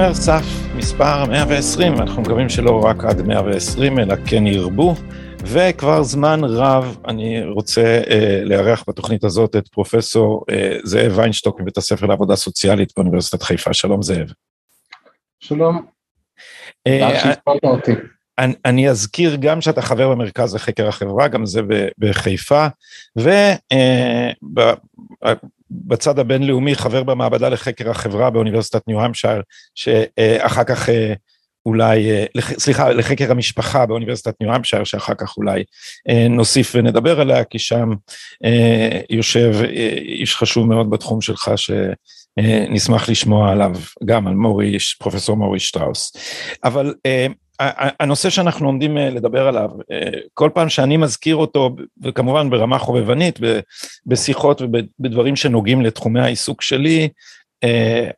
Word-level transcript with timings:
שומר 0.00 0.14
סף 0.14 0.44
מספר 0.76 1.24
120, 1.26 1.94
אנחנו 1.94 2.22
מקווים 2.22 2.48
שלא 2.48 2.80
רק 2.84 3.04
עד 3.04 3.22
120 3.22 3.98
אלא 3.98 4.14
כן 4.26 4.46
ירבו, 4.46 4.94
וכבר 5.38 6.02
זמן 6.02 6.40
רב 6.44 6.98
אני 7.08 7.44
רוצה 7.44 8.02
אה, 8.10 8.40
לארח 8.44 8.84
בתוכנית 8.88 9.24
הזאת 9.24 9.56
את 9.56 9.68
פרופסור 9.68 10.44
אה, 10.50 10.76
זאב 10.84 11.18
ויינשטוק 11.18 11.60
מבית 11.60 11.76
הספר 11.76 12.06
לעבודה 12.06 12.36
סוציאלית 12.36 12.92
באוניברסיטת 12.96 13.42
חיפה, 13.42 13.72
שלום 13.74 14.02
זאב. 14.02 14.32
שלום. 15.40 15.86
אה, 16.86 17.20
אני, 18.38 18.54
אני 18.64 18.88
אזכיר 18.88 19.36
גם 19.40 19.60
שאתה 19.60 19.82
חבר 19.82 20.10
במרכז 20.10 20.54
לחקר 20.54 20.88
החברה, 20.88 21.28
גם 21.28 21.46
זה 21.46 21.60
בחיפה, 21.98 22.66
ובצד 23.16 23.56
אה, 25.24 25.32
הבינלאומי 26.18 26.74
חבר 26.74 27.02
במעבדה 27.02 27.48
לחקר 27.48 27.90
החברה 27.90 28.30
באוניברסיטת 28.30 28.88
ניו-המפשייר, 28.88 29.42
שאחר 29.74 30.64
כך 30.64 30.88
אה, 30.88 31.12
אולי, 31.66 32.10
אה, 32.10 32.24
סליחה, 32.58 32.92
לחקר 32.92 33.30
המשפחה 33.30 33.86
באוניברסיטת 33.86 34.34
ניו-המפשייר, 34.40 34.84
שאחר 34.84 35.14
כך 35.14 35.36
אולי 35.36 35.64
נוסיף 36.30 36.72
ונדבר 36.74 37.20
עליה, 37.20 37.44
כי 37.44 37.58
שם 37.58 37.90
יושב 39.10 39.54
איש 39.98 40.36
חשוב 40.36 40.66
מאוד 40.66 40.90
בתחום 40.90 41.20
שלך, 41.20 41.50
שנשמח 41.56 43.08
לשמוע 43.08 43.52
עליו, 43.52 43.72
גם 44.04 44.26
על 44.26 44.34
מורי, 44.34 44.76
פרופסור 44.98 45.36
מורי 45.36 45.60
שטראוס. 45.60 46.12
אבל 46.64 46.94
הנושא 48.00 48.30
שאנחנו 48.30 48.66
עומדים 48.66 48.98
אה, 48.98 49.10
לדבר 49.10 49.48
עליו, 49.48 49.70
אה, 49.92 50.10
כל 50.34 50.50
פעם 50.54 50.68
שאני 50.68 50.96
מזכיר 50.96 51.36
אותו, 51.36 51.76
וכמובן 52.02 52.50
ברמה 52.50 52.78
חובבנית, 52.78 53.38
בשיחות 54.06 54.62
ובדברים 54.62 55.36
שנוגעים 55.36 55.82
לתחומי 55.82 56.20
העיסוק 56.20 56.62
שלי, 56.62 57.08
אה, 57.64 58.08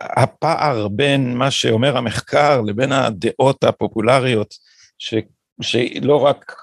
הפער 0.00 0.88
בין 0.88 1.34
מה 1.36 1.50
שאומר 1.50 1.96
המחקר 1.96 2.60
לבין 2.60 2.92
הדעות 2.92 3.64
הפופולריות, 3.64 4.54
ש, 4.98 5.14
שלא 5.60 6.24
רק 6.24 6.54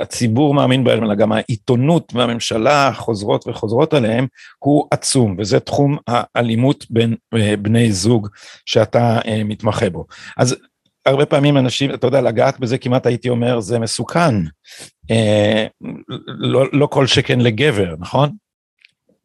הציבור 0.00 0.54
מאמין 0.54 0.84
בהם, 0.84 1.04
אלא 1.04 1.14
גם 1.14 1.32
העיתונות 1.32 2.12
והממשלה 2.14 2.92
חוזרות 2.94 3.48
וחוזרות 3.48 3.94
עליהם, 3.94 4.26
הוא 4.58 4.86
עצום, 4.90 5.36
וזה 5.38 5.60
תחום 5.60 5.96
האלימות 6.06 6.86
בין 6.90 7.14
בני 7.58 7.92
זוג 7.92 8.28
שאתה 8.66 9.20
מתמחה 9.44 9.90
בו. 9.90 10.06
אז 10.36 10.56
הרבה 11.06 11.26
פעמים 11.26 11.56
אנשים, 11.56 11.94
אתה 11.94 12.06
יודע, 12.06 12.20
לגעת 12.20 12.60
בזה 12.60 12.78
כמעט 12.78 13.06
הייתי 13.06 13.28
אומר, 13.28 13.60
זה 13.60 13.78
מסוכן. 13.78 14.34
אה, 15.10 15.66
לא, 16.26 16.66
לא 16.72 16.86
כל 16.86 17.06
שכן 17.06 17.40
לגבר, 17.40 17.94
נכון? 17.98 18.30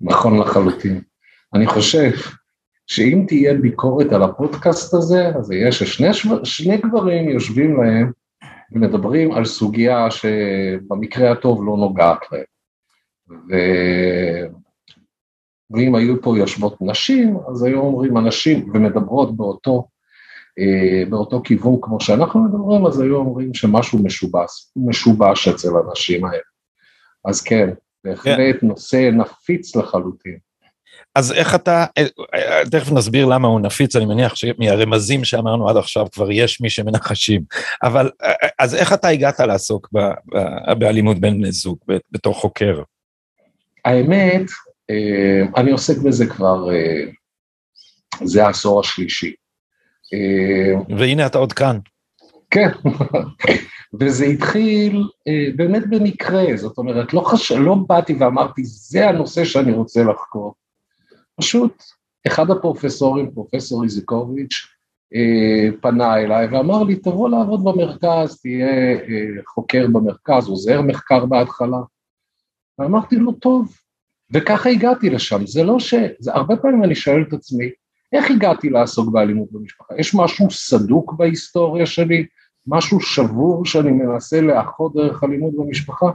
נכון 0.01 0.39
לחלוטין. 0.39 1.01
אני 1.53 1.67
חושב 1.67 2.11
שאם 2.87 3.25
תהיה 3.27 3.53
ביקורת 3.53 4.13
על 4.13 4.23
הפודקאסט 4.23 4.93
הזה, 4.93 5.27
אז 5.27 5.51
יהיה 5.51 5.71
ששני 5.71 6.07
שני 6.43 6.77
גברים 6.77 7.29
יושבים 7.29 7.83
להם 7.83 8.11
ומדברים 8.71 9.31
על 9.31 9.45
סוגיה 9.45 10.11
שבמקרה 10.11 11.31
הטוב 11.31 11.63
לא 11.65 11.77
נוגעת 11.77 12.19
להם. 12.31 12.43
ו... 13.29 13.55
ואם 15.71 15.95
היו 15.95 16.21
פה 16.21 16.37
יושבות 16.37 16.77
נשים, 16.81 17.37
אז 17.49 17.63
היו 17.63 17.79
אומרים 17.79 18.17
אנשים 18.17 18.71
ומדברות 18.73 19.37
באותו 19.37 19.87
באותו 21.09 21.41
כיוון 21.43 21.77
כמו 21.81 22.01
שאנחנו 22.01 22.43
מדברים, 22.43 22.85
אז 22.85 22.99
היו 22.99 23.15
אומרים 23.15 23.53
שמשהו 23.53 23.99
משובש, 24.03 24.71
משובש 24.75 25.47
אצל 25.47 25.69
האנשים 25.75 26.25
האלה. 26.25 26.41
אז 27.25 27.41
כן, 27.41 27.69
בהחלט 28.03 28.55
yeah. 28.55 28.61
כן. 28.61 28.67
נושא 28.67 29.09
נפיץ 29.13 29.75
לחלוטין. 29.75 30.37
אז 31.15 31.31
איך 31.31 31.55
אתה, 31.55 31.85
אה, 31.97 32.61
תכף 32.71 32.91
נסביר 32.91 33.25
למה 33.25 33.47
הוא 33.47 33.59
נפיץ, 33.59 33.95
אני 33.95 34.05
מניח 34.05 34.35
שמהרמזים 34.35 35.23
שאמרנו 35.23 35.69
עד 35.69 35.77
עכשיו 35.77 36.05
כבר 36.11 36.31
יש 36.31 36.61
מי 36.61 36.69
שמנחשים, 36.69 37.41
אבל 37.83 38.09
אה, 38.23 38.47
אז 38.59 38.75
איך 38.75 38.93
אתה 38.93 39.07
הגעת 39.07 39.39
לעסוק 39.39 39.89
ב, 39.93 39.99
ב, 39.99 40.73
באלימות 40.79 41.19
בין 41.19 41.37
בני 41.37 41.51
זוג 41.51 41.77
בתור 42.11 42.33
חוקר? 42.33 42.81
האמת, 43.85 44.45
אני 45.57 45.71
עוסק 45.71 45.97
בזה 45.97 46.25
כבר, 46.25 46.67
זה 48.23 48.45
העשור 48.45 48.79
השלישי. 48.79 49.33
אה, 50.13 50.97
והנה 50.97 51.25
אתה 51.25 51.37
עוד 51.37 51.53
כאן. 51.53 51.79
כן, 52.51 52.69
וזה 53.99 54.25
התחיל 54.25 55.03
אה, 55.27 55.47
באמת 55.55 55.83
במקרה, 55.89 56.43
זאת 56.55 56.77
אומרת, 56.77 57.13
לא, 57.13 57.21
חש... 57.21 57.51
לא 57.51 57.75
באתי 57.87 58.13
ואמרתי, 58.13 58.61
זה 58.65 59.09
הנושא 59.09 59.45
שאני 59.45 59.71
רוצה 59.71 60.03
לחקור. 60.03 60.53
פשוט 61.35 61.83
אחד 62.27 62.51
הפרופסורים, 62.51 63.31
פרופסור 63.31 63.83
איזיקוביץ', 63.83 64.67
אה, 65.15 65.77
פנה 65.81 66.17
אליי 66.17 66.47
ואמר 66.47 66.83
לי, 66.83 66.95
תבוא 66.95 67.29
לעבוד 67.29 67.63
במרכז, 67.63 68.41
תהיה 68.41 68.67
חוקר 69.47 69.87
במרכז, 69.87 70.47
עוזר 70.47 70.81
מחקר 70.81 71.25
בהתחלה. 71.25 71.79
ואמרתי 72.79 73.15
לו, 73.15 73.31
טוב, 73.31 73.77
וככה 74.33 74.69
הגעתי 74.69 75.09
לשם. 75.09 75.47
זה 75.47 75.63
לא 75.63 75.79
ש... 75.79 75.93
זה 76.19 76.33
הרבה 76.33 76.57
פעמים 76.57 76.83
אני 76.83 76.95
שואל 76.95 77.23
את 77.27 77.33
עצמי, 77.33 77.69
איך 78.15 78.31
הגעתי 78.31 78.69
לעסוק 78.69 79.09
באלימות 79.13 79.51
במשפחה? 79.51 79.93
יש 79.99 80.15
משהו 80.15 80.51
סדוק 80.51 81.13
בהיסטוריה 81.13 81.85
שלי? 81.85 82.25
משהו 82.67 82.99
שבור 82.99 83.65
שאני 83.65 83.91
מנסה 83.91 84.41
לאחות 84.41 84.93
דרך 84.95 85.23
אלימות 85.23 85.53
במשפחה? 85.57 86.05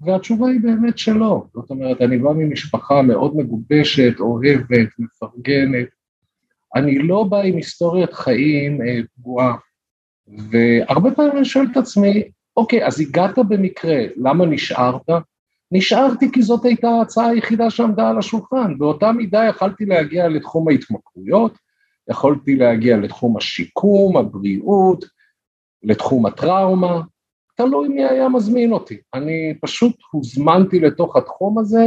והתשובה 0.00 0.48
היא 0.48 0.60
באמת 0.60 0.98
שלא. 0.98 1.44
זאת 1.54 1.70
אומרת, 1.70 2.00
אני 2.00 2.18
בא 2.18 2.30
ממשפחה 2.32 3.02
מאוד 3.02 3.36
מגובשת, 3.36 4.20
אוהבת, 4.20 4.88
מפרגנת. 4.98 5.88
אני 6.76 6.98
לא 6.98 7.24
בא 7.24 7.40
עם 7.40 7.56
היסטוריית 7.56 8.12
חיים 8.12 8.82
אה, 8.82 9.00
פגועה. 9.16 9.56
והרבה 10.28 11.10
פעמים 11.10 11.36
אני 11.36 11.44
שואל 11.44 11.66
את 11.72 11.76
עצמי, 11.76 12.22
אוקיי, 12.56 12.86
אז 12.86 13.00
הגעת 13.00 13.38
במקרה, 13.38 14.04
למה 14.16 14.46
נשארת? 14.46 15.10
נשארתי 15.72 16.32
כי 16.32 16.42
זאת 16.42 16.64
הייתה 16.64 16.88
ההצעה 16.88 17.28
היחידה 17.28 17.70
שעמדה 17.70 18.08
על 18.08 18.18
השולחן, 18.18 18.78
באותה 18.78 19.12
מידה 19.12 19.44
יכלתי 19.44 19.84
להגיע 19.84 20.28
לתחום 20.28 20.68
ההתמכרויות, 20.68 21.58
יכולתי 22.10 22.56
להגיע 22.56 22.96
לתחום 22.96 23.36
השיקום, 23.36 24.16
הבריאות, 24.16 25.04
לתחום 25.82 26.26
הטראומה, 26.26 27.00
תלוי 27.54 27.88
מי 27.88 28.04
היה 28.04 28.28
מזמין 28.28 28.72
אותי. 28.72 28.96
אני 29.14 29.54
פשוט 29.60 29.96
הוזמנתי 30.10 30.80
לתוך 30.80 31.16
התחום 31.16 31.58
הזה 31.58 31.84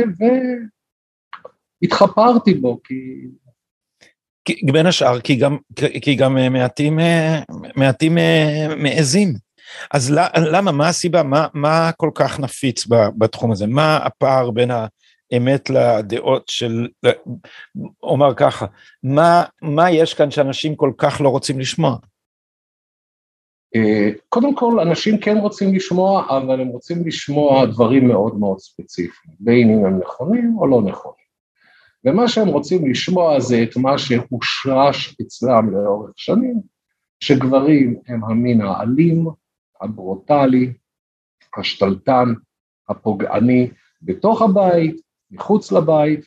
והתחפרתי 1.82 2.54
בו, 2.54 2.80
כי... 2.84 3.28
בין 4.72 4.86
השאר, 4.86 5.20
כי 5.20 5.36
גם, 5.36 5.58
כי 6.02 6.16
גם 6.16 6.38
מעטים, 6.52 7.00
מעטים 7.76 8.18
מעזים. 8.78 9.49
אז 9.94 10.14
למה, 10.38 10.72
מה 10.72 10.88
הסיבה, 10.88 11.24
מה, 11.24 11.48
מה 11.54 11.92
כל 11.98 12.12
כך 12.16 12.40
נפיץ 12.40 12.88
בתחום 13.18 13.52
הזה? 13.52 13.68
מה 13.68 13.98
הפער 13.98 14.52
בין 14.52 14.72
האמת 14.72 15.70
לדעות 15.70 16.44
של, 16.48 16.88
אומר 18.04 18.36
ככה, 18.36 18.66
מה, 19.04 19.44
מה 19.62 19.92
יש 19.92 20.14
כאן 20.14 20.32
שאנשים 20.32 20.76
כל 20.76 20.92
כך 20.98 21.22
לא 21.22 21.30
רוצים 21.30 21.60
לשמוע? 21.60 21.98
אה, 23.76 24.10
קודם 24.30 24.56
כל, 24.56 24.80
אנשים 24.80 25.18
כן 25.18 25.38
רוצים 25.38 25.76
לשמוע, 25.76 26.38
אבל 26.38 26.62
הם 26.62 26.68
רוצים 26.68 27.08
לשמוע 27.08 27.66
דברים 27.66 28.08
מאוד 28.08 28.40
מאוד 28.40 28.60
ספציפיים, 28.60 29.36
בין 29.40 29.70
אם 29.70 29.86
הם 29.86 30.00
נכונים 30.00 30.56
או 30.58 30.68
לא 30.68 30.82
נכונים. 30.82 31.30
ומה 32.06 32.28
שהם 32.28 32.48
רוצים 32.48 32.92
לשמוע 32.92 33.40
זה 33.40 33.64
את 33.64 33.78
מה 33.78 33.98
שהושרש 33.98 35.16
אצלם 35.22 35.70
לאורך 35.72 36.12
שנים, 36.16 36.62
שגברים 37.20 38.00
הם 38.08 38.24
המין 38.24 38.62
האלים, 38.62 39.28
הברוטלי, 39.82 40.74
השתלטן, 41.58 42.34
הפוגעני, 42.90 43.72
בתוך 44.02 44.42
הבית, 44.42 44.96
מחוץ 45.32 45.72
לבית, 45.72 46.26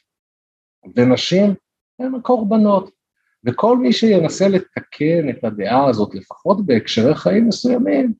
ונשים 0.96 1.54
הן 1.98 2.14
הקורבנות. 2.14 2.90
וכל 3.44 3.78
מי 3.78 3.92
שינסה 3.92 4.48
לתקן 4.48 5.30
את 5.30 5.44
הדעה 5.44 5.86
הזאת, 5.86 6.14
לפחות 6.14 6.66
בהקשרי 6.66 7.14
חיים 7.14 7.48
מסוימים, 7.48 8.12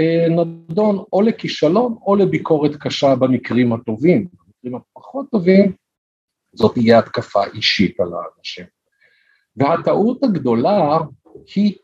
אה, 0.00 0.26
נדון 0.28 1.04
או 1.12 1.22
לכישלון 1.22 1.96
או 2.06 2.16
לביקורת 2.16 2.76
קשה 2.80 3.14
במקרים 3.16 3.72
הטובים. 3.72 4.28
במקרים 4.32 4.74
הפחות 4.74 5.30
טובים, 5.30 5.72
זאת 6.52 6.74
תהיה 6.74 6.98
התקפה 6.98 7.44
אישית 7.54 8.00
על 8.00 8.08
האנשים. 8.12 8.66
והטעות 9.56 10.24
הגדולה 10.24 10.98
היא 11.54 11.74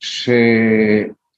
ש... 0.00 0.30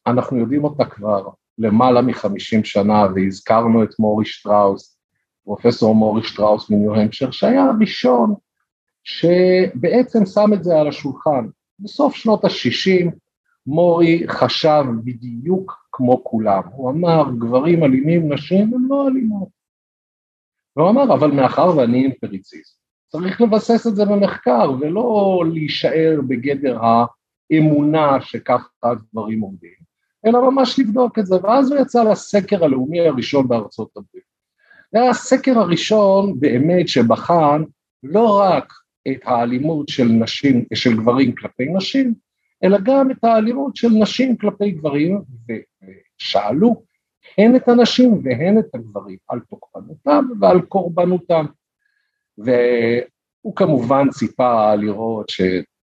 אנחנו 0.07 0.39
יודעים 0.39 0.65
אותה 0.65 0.85
כבר 0.85 1.29
למעלה 1.59 2.03
מחמישים 2.03 2.65
שנה, 2.65 3.07
והזכרנו 3.15 3.83
את 3.85 3.99
מורי 3.99 4.25
שטראוס, 4.25 4.99
פרופסור 5.45 5.95
מורי 5.95 6.23
שטראוס 6.23 6.71
מניו-המפשר, 6.71 7.31
שהיה 7.31 7.65
הראשון 7.65 8.35
שבעצם 9.05 10.27
שם 10.27 10.53
את 10.55 10.65
זה 10.65 10.81
על 10.81 10.89
השולחן. 10.89 11.47
בסוף 11.79 12.15
שנות 12.15 12.45
ה-60 12.45 13.11
מורי 13.67 14.25
חשב 14.29 14.85
בדיוק 15.05 15.87
כמו 15.93 16.25
כולם, 16.25 16.63
הוא 16.73 16.91
אמר 16.91 17.25
גברים 17.39 17.85
אלימים, 17.85 18.33
נשים 18.33 18.75
הם 18.75 18.89
לא 18.89 19.09
אלימות. 19.09 19.49
והוא 20.77 20.91
אמר 20.91 21.15
אבל 21.15 21.31
מאחר 21.31 21.77
ואני 21.77 22.07
אמפריציסט, 22.07 22.79
צריך 23.09 23.41
לבסס 23.41 23.87
את 23.87 23.97
זה 23.97 24.05
במחקר 24.05 24.71
ולא 24.81 25.43
להישאר 25.53 26.21
בגדר 26.29 26.79
האמונה 26.83 28.21
שככה 28.21 28.69
הדברים 28.83 29.41
עומדים, 29.41 29.84
אלא 30.27 30.51
ממש 30.51 30.79
לבדוק 30.79 31.19
את 31.19 31.27
זה, 31.27 31.37
ואז 31.43 31.73
הוא 31.73 31.81
יצא 31.81 32.03
לסקר 32.03 32.65
הלאומי 32.65 33.01
הראשון 33.01 33.49
בארצות 33.49 33.91
הברית. 33.97 34.25
זה 34.93 35.01
היה 35.01 35.11
הסקר 35.11 35.59
הראשון 35.59 36.41
באמת 36.41 36.89
שבחן 36.89 37.63
לא 38.03 38.41
רק 38.41 38.73
את 39.09 39.19
האלימות 39.25 39.89
של 39.89 40.05
נשים, 40.05 40.65
של 40.75 40.97
גברים 40.97 41.35
כלפי 41.35 41.65
נשים, 41.77 42.15
אלא 42.65 42.79
גם 42.83 43.11
את 43.11 43.25
האלימות 43.25 43.77
של 43.77 43.89
נשים 43.89 44.37
כלפי 44.37 44.71
גברים, 44.71 45.21
ושאלו 46.19 46.83
הן 47.39 47.57
את 47.57 47.69
הנשים 47.69 48.21
והן 48.25 48.59
את 48.59 48.75
הגברים 48.75 49.17
על 49.29 49.41
תוקפנותם 49.41 50.25
ועל 50.41 50.61
קורבנותם. 50.61 51.45
והוא 52.39 53.57
כמובן 53.57 54.11
ציפה 54.11 54.75
לראות 54.75 55.31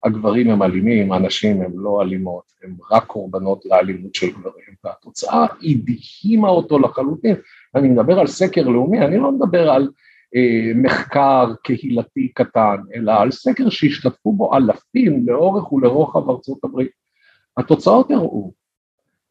שהגברים 0.05 0.51
הם 0.51 0.63
אלימים, 0.63 1.13
הנשים 1.13 1.63
הן 1.63 1.73
לא 1.75 2.03
אלימות, 2.03 2.53
הן 2.63 2.75
רק 2.91 3.07
קורבנות 3.07 3.65
לאלימות 3.67 4.15
של 4.15 4.31
גברים, 4.31 4.75
והתוצאה 4.85 5.47
הדהימה 5.63 6.49
אותו 6.49 6.79
לחלוטין. 6.79 7.37
אני 7.75 7.89
מדבר 7.89 8.21
על 8.21 8.27
סקר 8.27 8.69
לאומי, 8.69 9.01
אני 9.01 9.19
לא 9.19 9.33
מדבר 9.33 9.71
על 9.71 9.89
אה, 10.37 10.73
מחקר 10.75 11.53
קהילתי 11.63 12.29
קטן, 12.35 12.77
אלא 12.95 13.13
על 13.13 13.31
סקר 13.31 13.69
שהשתתפו 13.69 14.33
בו 14.33 14.57
אלפים 14.57 15.27
לאורך 15.27 15.73
ולרוחב 15.73 16.31
ארצות 16.31 16.65
הברית. 16.65 16.91
התוצאות 17.57 18.11
הראו 18.11 18.53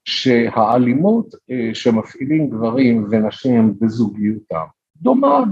שהאלימות 0.05 1.35
אה, 1.51 1.69
שמפעילים 1.73 2.49
גברים 2.49 3.07
ונשים 3.11 3.73
בזוגיותם 3.81 4.65
דומה 5.01 5.43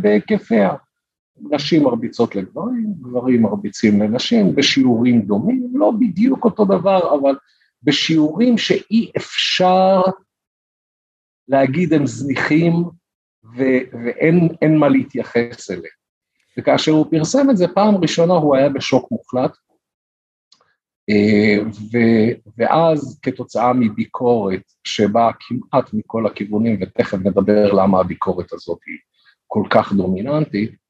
בהיקפיה. 0.00 0.74
נשים 1.50 1.82
מרביצות 1.82 2.34
לגברים, 2.34 2.94
גברים 3.00 3.42
מרביצים 3.42 4.02
לנשים 4.02 4.54
בשיעורים 4.54 5.22
דומים, 5.22 5.70
לא 5.74 5.92
בדיוק 6.00 6.44
אותו 6.44 6.64
דבר, 6.64 7.14
אבל 7.14 7.34
בשיעורים 7.82 8.58
שאי 8.58 9.10
אפשר 9.16 10.00
להגיד 11.48 11.92
הם 11.92 12.06
זניחים 12.06 12.72
ו- 13.56 13.82
ואין 14.04 14.78
מה 14.78 14.88
להתייחס 14.88 15.70
אליהם. 15.70 16.02
וכאשר 16.58 16.92
הוא 16.92 17.06
פרסם 17.10 17.50
את 17.50 17.56
זה 17.56 17.68
פעם 17.68 17.96
ראשונה 17.96 18.34
הוא 18.34 18.56
היה 18.56 18.68
בשוק 18.68 19.10
מוחלט, 19.10 19.56
אה, 21.10 21.64
ו- 21.70 22.50
ואז 22.56 23.20
כתוצאה 23.22 23.72
מביקורת 23.72 24.62
שבאה 24.84 25.30
כמעט 25.40 25.92
מכל 25.92 26.26
הכיוונים, 26.26 26.78
ותכף 26.82 27.18
נדבר 27.18 27.72
למה 27.72 28.00
הביקורת 28.00 28.52
הזאת 28.52 28.78
היא 28.86 28.98
כל 29.46 29.62
כך 29.70 29.92
דומיננטית, 29.92 30.81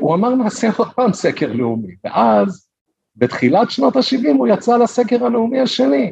הוא 0.00 0.14
אמר 0.14 0.34
נעשה 0.34 0.68
עוד 0.76 0.88
פעם 0.94 1.12
סקר 1.12 1.52
לאומי, 1.52 1.94
ואז 2.04 2.68
בתחילת 3.16 3.70
שנות 3.70 3.96
ה-70 3.96 4.28
הוא 4.38 4.48
יצא 4.48 4.76
לסקר 4.76 5.24
הלאומי 5.26 5.60
השני, 5.60 6.10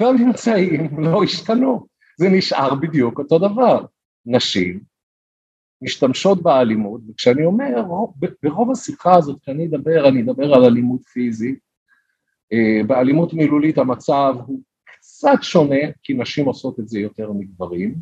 והממצאים 0.00 1.00
לא 1.00 1.22
השתנו, 1.22 1.86
זה 2.18 2.28
נשאר 2.28 2.74
בדיוק 2.74 3.18
אותו 3.18 3.38
דבר. 3.38 3.84
נשים 4.26 4.80
משתמשות 5.82 6.42
באלימות, 6.42 7.00
וכשאני 7.08 7.44
אומר, 7.44 7.84
ברוב 8.42 8.70
השיחה 8.70 9.14
הזאת, 9.14 9.40
כשאני 9.42 9.66
אדבר, 9.66 10.08
אני 10.08 10.22
אדבר 10.22 10.54
על 10.54 10.64
אלימות 10.64 11.02
פיזית, 11.04 11.58
אה, 12.52 12.80
באלימות 12.86 13.34
מילולית 13.34 13.78
המצב 13.78 14.34
הוא 14.46 14.60
קצת 14.84 15.38
שונה, 15.42 15.80
כי 16.02 16.14
נשים 16.14 16.46
עושות 16.46 16.80
את 16.80 16.88
זה 16.88 16.98
יותר 16.98 17.32
מגברים, 17.32 17.94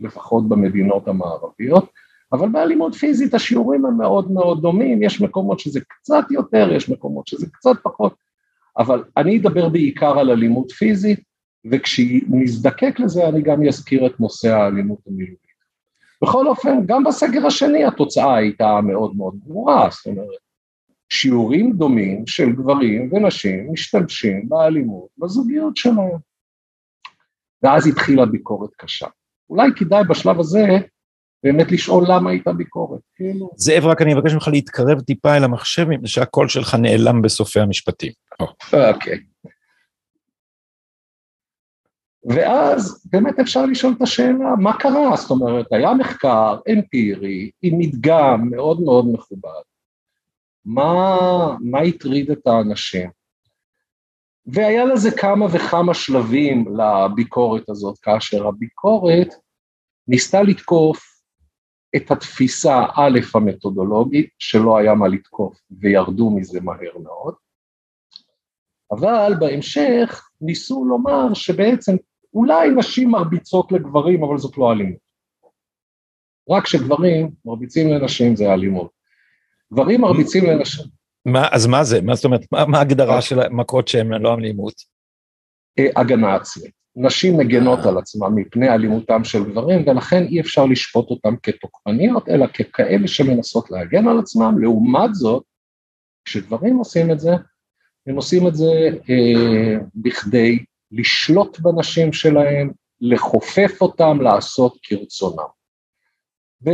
לפחות 0.00 0.48
במדינות 0.48 1.08
המערביות, 1.08 1.90
אבל 2.32 2.48
באלימות 2.48 2.94
פיזית 2.94 3.34
השיעורים 3.34 3.86
הם 3.86 3.96
מאוד 3.96 4.30
מאוד 4.30 4.62
דומים, 4.62 5.02
יש 5.02 5.20
מקומות 5.20 5.60
שזה 5.60 5.80
קצת 5.80 6.24
יותר, 6.30 6.72
יש 6.72 6.88
מקומות 6.88 7.26
שזה 7.26 7.46
קצת 7.52 7.76
פחות, 7.82 8.14
אבל 8.78 9.04
אני 9.16 9.38
אדבר 9.38 9.68
בעיקר 9.68 10.18
על 10.18 10.30
אלימות 10.30 10.70
פיזית, 10.70 11.20
וכשנזדקק 11.70 13.00
לזה 13.00 13.28
אני 13.28 13.42
גם 13.42 13.66
אזכיר 13.66 14.06
את 14.06 14.20
נושא 14.20 14.48
האלימות 14.48 14.98
המילולית. 15.06 15.52
בכל 16.22 16.48
אופן, 16.48 16.86
גם 16.86 17.04
בסגר 17.04 17.46
השני 17.46 17.84
התוצאה 17.84 18.36
הייתה 18.36 18.80
מאוד 18.80 19.16
מאוד 19.16 19.34
ברורה, 19.44 19.88
זאת 19.90 20.06
אומרת, 20.06 20.42
שיעורים 21.08 21.72
דומים 21.72 22.26
של 22.26 22.52
גברים 22.52 23.10
ונשים 23.12 23.72
משתמשים 23.72 24.48
באלימות 24.48 25.08
בזוגיות 25.18 25.76
שלהם. 25.76 26.18
ואז 27.62 27.86
התחילה 27.86 28.26
ביקורת 28.26 28.70
קשה. 28.76 29.06
אולי 29.50 29.70
כדאי 29.76 30.04
בשלב 30.04 30.40
הזה 30.40 30.66
באמת 31.42 31.72
לשאול 31.72 32.04
למה 32.08 32.30
הייתה 32.30 32.52
ביקורת, 32.52 33.00
כאילו... 33.14 33.50
זאב, 33.56 33.84
רק 33.84 34.02
אני 34.02 34.14
אבקש 34.14 34.32
ממך 34.32 34.48
להתקרב 34.48 35.00
טיפה 35.00 35.36
אל 35.36 35.44
המחשב, 35.44 35.88
מפני 35.88 36.08
שהקול 36.08 36.48
שלך 36.48 36.74
נעלם 36.74 37.22
בסופי 37.22 37.60
המשפטים. 37.60 38.12
אוקיי. 38.72 39.18
ואז 42.24 43.06
באמת 43.12 43.38
אפשר 43.38 43.66
לשאול 43.66 43.94
את 43.96 44.02
השאלה, 44.02 44.56
מה 44.58 44.78
קרה? 44.78 45.16
זאת 45.16 45.30
אומרת, 45.30 45.66
היה 45.72 45.94
מחקר 45.94 46.58
אמפירי 46.72 47.50
עם 47.62 47.78
מדגם 47.78 48.48
מאוד 48.50 48.80
מאוד 48.80 49.06
מכובד. 49.12 49.62
מה, 50.64 51.16
מה 51.60 51.80
הטריד 51.80 52.30
את 52.30 52.46
האנשים? 52.46 53.10
והיה 54.46 54.84
לזה 54.84 55.10
כמה 55.10 55.46
וכמה 55.52 55.94
שלבים 55.94 56.64
לביקורת 56.76 57.68
הזאת, 57.68 57.98
כאשר 57.98 58.46
הביקורת 58.46 59.28
ניסתה 60.08 60.42
לתקוף 60.42 61.11
את 61.96 62.10
התפיסה 62.10 62.84
א' 62.96 63.18
המתודולוגית, 63.34 64.30
שלא 64.38 64.78
היה 64.78 64.94
מה 64.94 65.08
לתקוף 65.08 65.60
וירדו 65.70 66.30
מזה 66.30 66.60
מהר 66.60 66.98
מאוד, 67.02 67.34
אבל 68.92 69.32
בהמשך 69.40 70.28
ניסו 70.40 70.84
לומר 70.84 71.34
שבעצם 71.34 71.96
אולי 72.34 72.70
נשים 72.70 73.10
מרביצות 73.10 73.72
לגברים, 73.72 74.24
אבל 74.24 74.38
זאת 74.38 74.58
לא 74.58 74.72
אלימות. 74.72 75.12
רק 76.50 76.66
שגברים 76.66 77.30
מרביצים 77.44 77.88
לנשים 77.88 78.36
זה 78.36 78.52
אלימות. 78.52 78.90
גברים 79.72 80.00
מרביצים 80.00 80.44
לנשים. 80.44 80.84
מה, 81.24 81.48
אז 81.52 81.66
מה 81.66 81.84
זה? 81.84 82.00
מה 82.00 82.14
זאת 82.14 82.24
אומרת, 82.24 82.40
מה 82.52 82.78
ההגדרה 82.78 83.22
של 83.22 83.48
מכות 83.48 83.88
שהן 83.88 84.12
לא 84.12 84.34
אלימות? 84.34 84.74
אה, 85.78 85.86
הגנה 85.96 86.34
עצמית. 86.34 86.81
נשים 86.96 87.36
מגנות 87.36 87.78
על 87.78 87.98
עצמן 87.98 88.28
מפני 88.34 88.68
אלימותם 88.68 89.24
של 89.24 89.44
גברים, 89.44 89.88
ולכן 89.88 90.22
אי 90.24 90.40
אפשר 90.40 90.66
לשפוט 90.66 91.10
אותם 91.10 91.34
כתוקפניות, 91.42 92.28
אלא 92.28 92.46
ככאלה 92.46 93.08
שמנסות 93.08 93.70
להגן 93.70 94.08
על 94.08 94.18
עצמם. 94.18 94.58
לעומת 94.60 95.14
זאת, 95.14 95.42
כשגברים 96.24 96.76
עושים 96.76 97.10
את 97.10 97.20
זה, 97.20 97.30
הם 98.06 98.16
עושים 98.16 98.48
את 98.48 98.54
זה 98.54 98.88
אה, 99.10 99.78
בכדי 99.94 100.58
לשלוט 100.92 101.60
בנשים 101.60 102.12
שלהם, 102.12 102.70
לכופף 103.00 103.80
אותם, 103.80 104.18
לעשות 104.20 104.78
כרצונם. 104.82 105.48
ו, 106.64 106.70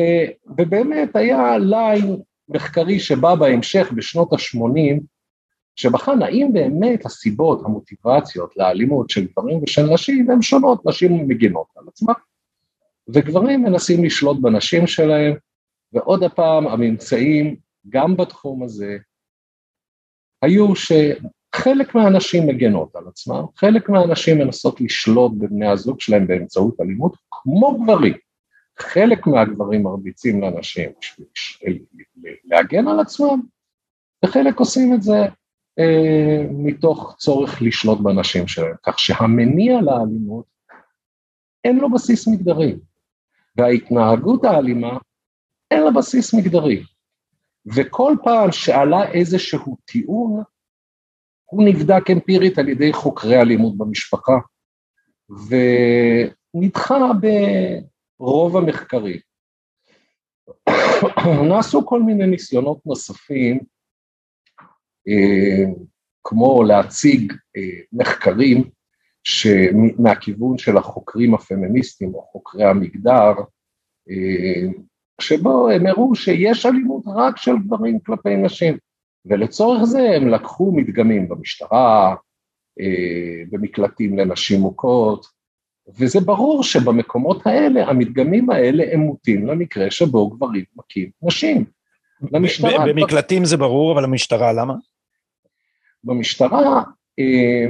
ובאמת 0.46 1.16
היה 1.16 1.58
ליין 1.58 2.16
מחקרי 2.48 3.00
שבא 3.00 3.34
בהמשך 3.34 3.92
בשנות 3.96 4.32
ה-80, 4.32 5.00
שבחן 5.78 6.22
האם 6.22 6.50
באמת 6.52 7.06
הסיבות, 7.06 7.64
המוטיבציות 7.64 8.56
לאלימות 8.56 9.10
של 9.10 9.26
גברים 9.26 9.62
ושל 9.62 9.82
נשים 9.82 10.30
הן 10.30 10.42
שונות, 10.42 10.86
נשים 10.86 11.28
מגינות 11.28 11.66
על 11.76 11.84
עצמן, 11.88 12.12
וגברים 13.08 13.62
מנסים 13.62 14.04
לשלוט 14.04 14.40
בנשים 14.40 14.86
שלהם, 14.86 15.34
ועוד 15.92 16.22
הפעם 16.22 16.66
הממצאים 16.66 17.56
גם 17.88 18.16
בתחום 18.16 18.62
הזה 18.62 18.96
היו 20.42 20.66
שחלק 20.76 21.94
מהנשים 21.94 22.46
מגנות 22.46 22.96
על 22.96 23.08
עצמם, 23.08 23.44
חלק 23.56 23.88
מהנשים 23.88 24.38
מנסות 24.38 24.80
לשלוט 24.80 25.32
בבני 25.38 25.68
הזוג 25.68 26.00
שלהם 26.00 26.26
באמצעות 26.26 26.80
אלימות, 26.80 27.16
כמו 27.30 27.78
גברים. 27.82 28.14
חלק 28.78 29.26
מהגברים 29.26 29.82
מרביצים 29.82 30.42
לנשים 30.42 30.90
בשביל 31.34 31.84
להגן 32.44 32.88
על 32.88 33.00
עצמם, 33.00 33.40
וחלק 34.24 34.58
עושים 34.58 34.94
את 34.94 35.02
זה 35.02 35.18
אה, 35.78 36.46
מתוך 36.50 37.14
צורך 37.18 37.62
לשלוט 37.62 38.00
בנשים 38.00 38.48
שלהם, 38.48 38.74
כך 38.82 38.98
שהמניע 38.98 39.80
לאלימות 39.80 40.44
אין 41.64 41.78
לו 41.78 41.90
בסיס 41.90 42.28
מגדרי, 42.28 42.76
וההתנהגות 43.56 44.44
האלימה 44.44 44.98
אין 45.70 45.82
לה 45.82 45.90
בסיס 45.90 46.34
מגדרי. 46.34 46.84
וכל 47.74 48.16
פעם 48.24 48.52
שעלה 48.52 49.10
איזשהו 49.12 49.76
טיעון, 49.84 50.42
הוא 51.44 51.68
נבדק 51.68 52.10
אמפירית 52.12 52.58
על 52.58 52.68
ידי 52.68 52.92
חוקרי 52.92 53.40
אלימות 53.40 53.78
במשפחה, 53.78 54.38
ונדחה 56.54 56.98
ברוב 58.20 58.56
המחקרים. 58.56 59.20
נעשו 61.50 61.86
כל 61.86 62.02
מיני 62.02 62.26
ניסיונות 62.26 62.86
נוספים, 62.86 63.60
כמו 66.24 66.62
להציג 66.62 67.32
אה, 67.56 67.62
מחקרים 67.92 68.64
מהכיוון 69.98 70.58
של 70.58 70.76
החוקרים 70.76 71.34
הפמיניסטים 71.34 72.14
או 72.14 72.22
חוקרי 72.32 72.64
המגדר, 72.64 73.32
אה, 74.10 74.68
שבו 75.20 75.70
הם 75.70 75.86
הראו 75.86 76.14
שיש 76.14 76.66
אלימות 76.66 77.02
רק 77.06 77.36
של 77.36 77.58
גברים 77.58 77.98
כלפי 78.00 78.36
נשים, 78.36 78.76
ולצורך 79.26 79.84
זה 79.84 80.00
הם 80.16 80.28
לקחו 80.28 80.72
מדגמים 80.72 81.28
במשטרה, 81.28 82.14
אה, 82.80 83.44
במקלטים 83.50 84.18
לנשים 84.18 84.60
מוכות, 84.60 85.26
וזה 85.98 86.20
ברור 86.20 86.62
שבמקומות 86.62 87.46
האלה, 87.46 87.88
המדגמים 87.88 88.50
האלה 88.50 88.84
הם 88.92 89.00
מוטים 89.00 89.46
למקרה 89.46 89.90
שבו 89.90 90.28
גברים 90.28 90.64
מכים 90.76 91.10
נשים. 91.22 91.64
למשטרה... 92.32 92.86
במקלטים 92.86 93.44
זה 93.44 93.56
ברור, 93.56 93.92
אבל 93.92 94.04
המשטרה 94.04 94.52
למה? 94.52 94.74
במשטרה, 96.04 96.82
אה, 97.18 97.66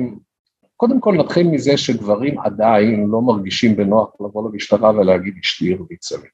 קודם 0.77 1.01
כל 1.01 1.15
נתחיל 1.15 1.47
מזה 1.49 1.77
שגברים 1.77 2.39
עדיין 2.39 3.07
לא 3.11 3.23
מרגישים 3.23 3.77
בנוח 3.77 4.11
לבוא 4.21 4.51
למשטרה 4.51 4.91
ולהגיד 4.91 5.35
אשתי 5.45 5.73
הרביצה 5.73 6.17
לי. 6.17 6.29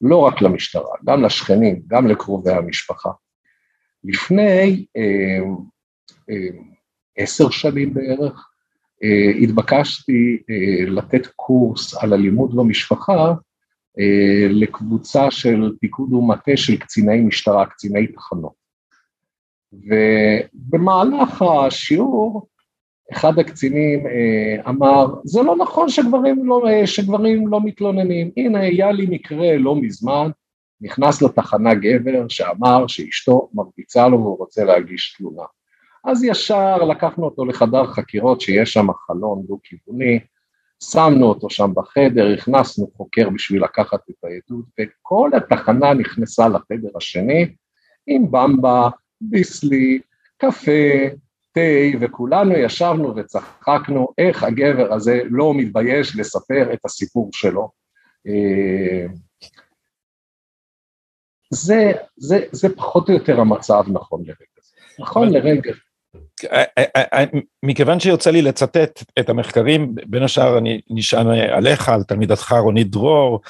לא 0.00 0.16
רק 0.16 0.42
למשטרה, 0.42 0.96
גם 1.04 1.22
לשכנים, 1.24 1.82
גם 1.86 2.06
לקרובי 2.06 2.52
המשפחה. 2.52 3.10
לפני 4.04 4.86
אה, 4.96 5.38
אה, 6.30 6.58
עשר 7.16 7.50
שנים 7.50 7.94
בערך, 7.94 8.48
אה, 9.04 9.42
התבקשתי 9.42 10.42
אה, 10.50 10.90
לתת 10.90 11.26
קורס 11.26 11.94
על 11.94 12.12
אלימות 12.12 12.54
במשפחה 12.54 13.34
אה, 13.98 14.46
לקבוצה 14.50 15.30
של 15.30 15.72
פיקוד 15.80 16.12
ומטה 16.12 16.56
של 16.56 16.76
קציני 16.76 17.20
משטרה, 17.20 17.66
קציני 17.66 18.06
תחנות. 18.06 18.63
ובמהלך 19.82 21.42
השיעור, 21.42 22.46
אחד 23.12 23.38
הקצינים 23.38 24.06
אה, 24.06 24.70
אמר, 24.70 25.06
זה 25.24 25.42
לא 25.42 25.56
נכון 25.56 25.88
שגברים 25.88 26.46
לא, 26.46 26.68
אה, 26.68 26.86
שגברים 26.86 27.48
לא 27.48 27.60
מתלוננים, 27.60 28.30
הנה 28.36 28.60
היה 28.60 28.92
לי 28.92 29.06
מקרה 29.10 29.56
לא 29.56 29.76
מזמן, 29.76 30.30
נכנס 30.80 31.22
לתחנה 31.22 31.74
גבר 31.74 32.28
שאמר 32.28 32.86
שאשתו 32.86 33.48
מרביצה 33.54 34.08
לו 34.08 34.20
והוא 34.20 34.38
רוצה 34.38 34.64
להגיש 34.64 35.14
תלונה. 35.18 35.42
אז 36.04 36.24
ישר 36.24 36.76
לקחנו 36.76 37.24
אותו 37.24 37.44
לחדר 37.44 37.86
חקירות 37.86 38.40
שיש 38.40 38.72
שם 38.72 38.86
חלון 39.06 39.42
דו-כיווני, 39.46 40.20
שמנו 40.82 41.26
אותו 41.26 41.50
שם 41.50 41.70
בחדר, 41.74 42.34
הכנסנו 42.38 42.90
חוקר 42.96 43.30
בשביל 43.30 43.64
לקחת 43.64 44.00
את 44.10 44.14
העדות, 44.24 44.64
וכל 44.80 45.30
התחנה 45.36 45.94
נכנסה 45.94 46.48
לחדר 46.48 46.88
השני 46.96 47.54
עם 48.06 48.30
במבה, 48.30 48.88
ביסלי, 49.30 50.00
קפה, 50.36 51.08
תה, 51.52 51.60
וכולנו 52.00 52.52
ישבנו 52.56 53.16
וצחקנו 53.16 54.08
איך 54.18 54.44
הגבר 54.44 54.92
הזה 54.92 55.20
לא 55.30 55.54
מתבייש 55.54 56.16
לספר 56.16 56.72
את 56.72 56.78
הסיפור 56.84 57.30
שלו. 57.32 57.70
אה, 58.26 59.06
זה, 61.50 61.92
זה, 62.16 62.38
זה 62.52 62.76
פחות 62.76 63.08
או 63.08 63.14
יותר 63.14 63.40
המצב 63.40 63.82
נכון 63.88 64.22
לרגע 64.22 64.60
זה. 64.62 64.72
נכון 64.98 65.32
לרגע. 65.32 65.72
אה, 66.52 66.64
אה, 66.96 67.24
מכיוון 67.62 68.00
שיוצא 68.00 68.30
לי 68.30 68.42
לצטט 68.42 69.02
את 69.18 69.28
המחקרים, 69.28 69.94
בין 70.06 70.22
השאר 70.22 70.58
אני 70.58 70.80
נשען 70.90 71.26
עליך, 71.26 71.88
על 71.88 72.02
תלמידתך 72.02 72.52
רונית 72.52 72.90
דרור, 72.90 73.40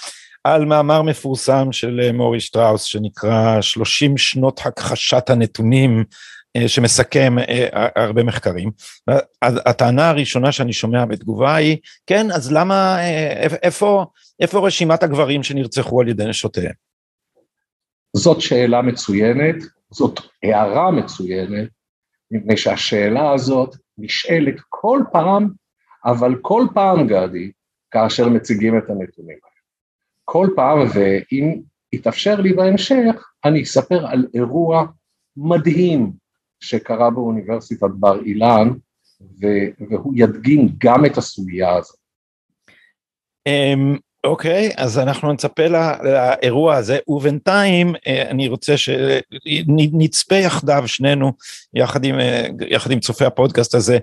על 0.45 0.65
מאמר 0.65 1.03
מפורסם 1.03 1.73
של 1.73 2.13
מורי 2.13 2.41
שטראוס 2.41 2.83
שנקרא 2.83 3.61
30 3.61 4.17
שנות 4.17 4.61
הכחשת 4.65 5.31
הנתונים 5.31 6.05
אה, 6.57 6.69
שמסכם 6.69 7.39
אה, 7.39 7.89
הרבה 7.97 8.23
מחקרים. 8.23 8.71
הטענה 9.43 10.09
הראשונה 10.09 10.53
שאני 10.53 10.73
שומע 10.73 11.05
בתגובה 11.05 11.55
היא, 11.55 11.77
כן, 12.07 12.31
אז 12.31 12.53
למה, 12.53 12.99
אה, 12.99 13.47
איפה, 13.63 14.05
איפה 14.41 14.67
רשימת 14.67 15.03
הגברים 15.03 15.43
שנרצחו 15.43 16.01
על 16.01 16.09
ידי 16.09 16.27
נשותיהם? 16.27 16.73
זאת 18.17 18.41
שאלה 18.41 18.83
מצוינת, 18.83 19.57
זאת 19.91 20.21
הערה 20.43 20.91
מצוינת, 20.91 21.69
מפני 22.31 22.57
שהשאלה 22.57 23.33
הזאת 23.33 23.77
נשאלת 23.99 24.55
כל 24.69 25.01
פעם, 25.13 25.49
אבל 26.05 26.35
כל 26.43 26.67
פעם, 26.75 27.07
גדי, 27.07 27.51
כאשר 27.91 28.29
מציגים 28.29 28.79
את 28.79 28.91
הנתונים 28.91 29.39
האלה. 29.45 29.54
כל 30.25 30.49
פעם, 30.57 30.79
ואם 30.95 31.61
יתאפשר 31.93 32.41
לי 32.41 32.53
בהמשך, 32.53 33.29
אני 33.45 33.63
אספר 33.63 34.07
על 34.07 34.27
אירוע 34.35 34.87
מדהים 35.37 36.13
שקרה 36.61 37.11
באוניברסיטת 37.11 37.91
בר 37.95 38.23
אילן, 38.25 38.69
והוא 39.91 40.13
ידגים 40.17 40.69
גם 40.79 41.05
את 41.07 41.17
הסוגיה 41.19 41.77
הזאת. 41.77 41.99
אמ, 43.47 43.97
אוקיי, 44.25 44.69
okay, 44.69 44.75
אז 44.77 44.99
אנחנו 44.99 45.33
נצפה 45.33 45.63
לאירוע 46.03 46.77
הזה, 46.77 46.99
ובינתיים 47.09 47.95
אה, 48.07 48.31
אני 48.31 48.49
רוצה 48.49 48.75
שנצפה 48.77 50.35
יחדיו 50.35 50.83
שנינו, 50.87 51.33
יחד 51.75 52.05
עם, 52.05 52.21
אה, 52.21 52.47
יחד 52.69 52.91
עם 52.91 53.01
צופי 53.01 53.25
הפודקאסט 53.25 53.75
הזה, 53.75 53.99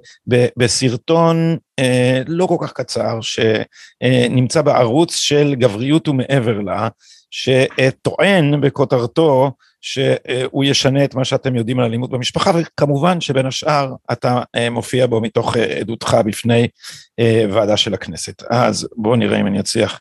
בסרטון 0.58 1.58
אה, 1.80 2.22
לא 2.28 2.46
כל 2.46 2.56
כך 2.62 2.74
קצר, 2.74 3.20
שנמצא 3.22 4.62
בערוץ 4.62 5.16
של 5.16 5.56
גבריות 5.56 6.08
ומעבר 6.08 6.60
לה, 6.60 6.88
שטוען 7.32 8.62
בכותרתו 8.62 9.52
שהוא 9.82 10.64
ישנה 10.64 11.04
את 11.04 11.16
מה 11.16 11.26
שאתם 11.26 11.56
יודעים 11.56 11.80
על 11.80 11.86
אלימות 11.86 12.10
במשפחה, 12.10 12.52
וכמובן 12.56 13.22
שבין 13.22 13.46
השאר 13.46 13.94
אתה 14.12 14.42
מופיע 14.72 15.08
בו 15.08 15.22
מתוך 15.22 15.58
עדותך 15.58 16.18
בפני 16.26 16.68
ועדה 17.52 17.78
של 17.78 17.94
הכנסת. 17.94 18.44
אז 18.50 18.88
בואו 18.96 19.16
נראה 19.16 19.40
אם 19.40 19.48
אני 19.48 19.60
אצליח. 19.60 20.00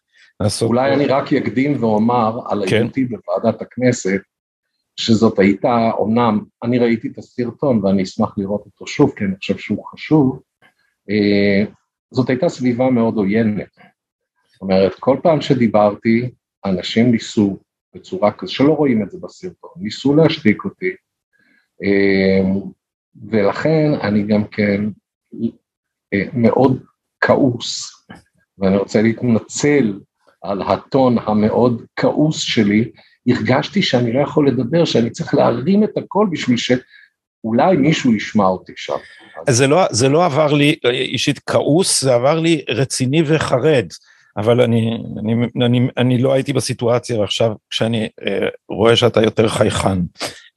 אולי 0.63 0.95
אני 0.95 1.07
רק 1.07 1.33
אקדים 1.33 1.83
ואומר 1.85 2.41
על 2.49 2.65
כן. 2.69 2.77
עדותי 2.77 3.05
בוועדת 3.05 3.63
הכנסת, 3.63 4.21
שזאת 4.97 5.39
הייתה, 5.39 5.91
אמנם 6.03 6.45
אני 6.63 6.79
ראיתי 6.79 7.09
את 7.09 7.19
הסרטון 7.19 7.85
ואני 7.85 8.03
אשמח 8.03 8.35
לראות 8.39 8.63
אותו 8.67 8.87
שוב, 8.87 9.13
כי 9.17 9.25
אני 9.25 9.37
חושב 9.37 9.59
שהוא 9.59 9.87
חשוב, 9.87 10.41
אה, 11.11 11.65
זאת 12.11 12.31
הייתה 12.31 12.49
סביבה 12.49 12.91
מאוד 12.91 13.17
עוינת. 13.17 13.75
זאת 14.53 14.61
אומרת, 14.61 14.95
כל 14.95 15.17
פעם 15.23 15.41
שדיברתי, 15.41 16.31
אנשים 16.65 17.11
ניסו 17.11 17.59
בצורה 17.95 18.33
כזו, 18.33 18.53
שלא 18.53 18.73
רואים 18.73 19.03
את 19.03 19.11
זה 19.11 19.19
בסרטון, 19.21 19.71
ניסו 19.77 20.15
להשתיק 20.15 20.65
אותי, 20.65 20.91
אה, 21.85 22.61
ולכן 23.31 23.91
אני 24.03 24.23
גם 24.23 24.45
כן 24.45 24.85
אה, 26.15 26.25
מאוד 26.33 26.83
כעוס, 27.21 27.91
ואני 28.59 28.77
רוצה 28.77 29.03
להתנצל 29.03 30.01
על 30.43 30.63
הטון 30.63 31.17
המאוד 31.27 31.83
כעוס 31.97 32.41
שלי, 32.41 32.91
הרגשתי 33.27 33.83
שאני 33.83 34.13
לא 34.13 34.21
יכול 34.21 34.49
לדבר, 34.49 34.85
שאני 34.85 35.11
צריך 35.11 35.35
להרים 35.35 35.85
את 35.85 35.99
הכל 35.99 36.27
בשביל 36.31 36.57
שאולי 36.57 37.77
מישהו 37.77 38.15
ישמע 38.15 38.47
אותי 38.47 38.73
שם. 38.77 38.95
אז 39.49 39.57
זה 39.57 39.67
לא, 39.67 39.85
זה 39.91 40.09
לא 40.09 40.25
עבר 40.25 40.53
לי 40.53 40.77
אישית 40.85 41.39
כעוס, 41.47 42.05
זה 42.05 42.15
עבר 42.15 42.41
לי 42.41 42.65
רציני 42.69 43.23
וחרד. 43.27 43.87
אבל 44.37 44.61
אני, 44.61 44.99
אני, 45.19 45.35
אני, 45.67 45.89
אני 45.97 46.19
לא 46.19 46.33
הייתי 46.33 46.53
בסיטואציה, 46.53 47.21
ועכשיו 47.21 47.53
כשאני 47.71 48.09
אה, 48.27 48.49
רואה 48.69 48.97
שאתה 48.97 49.23
יותר 49.23 49.49
חייכן 49.49 49.99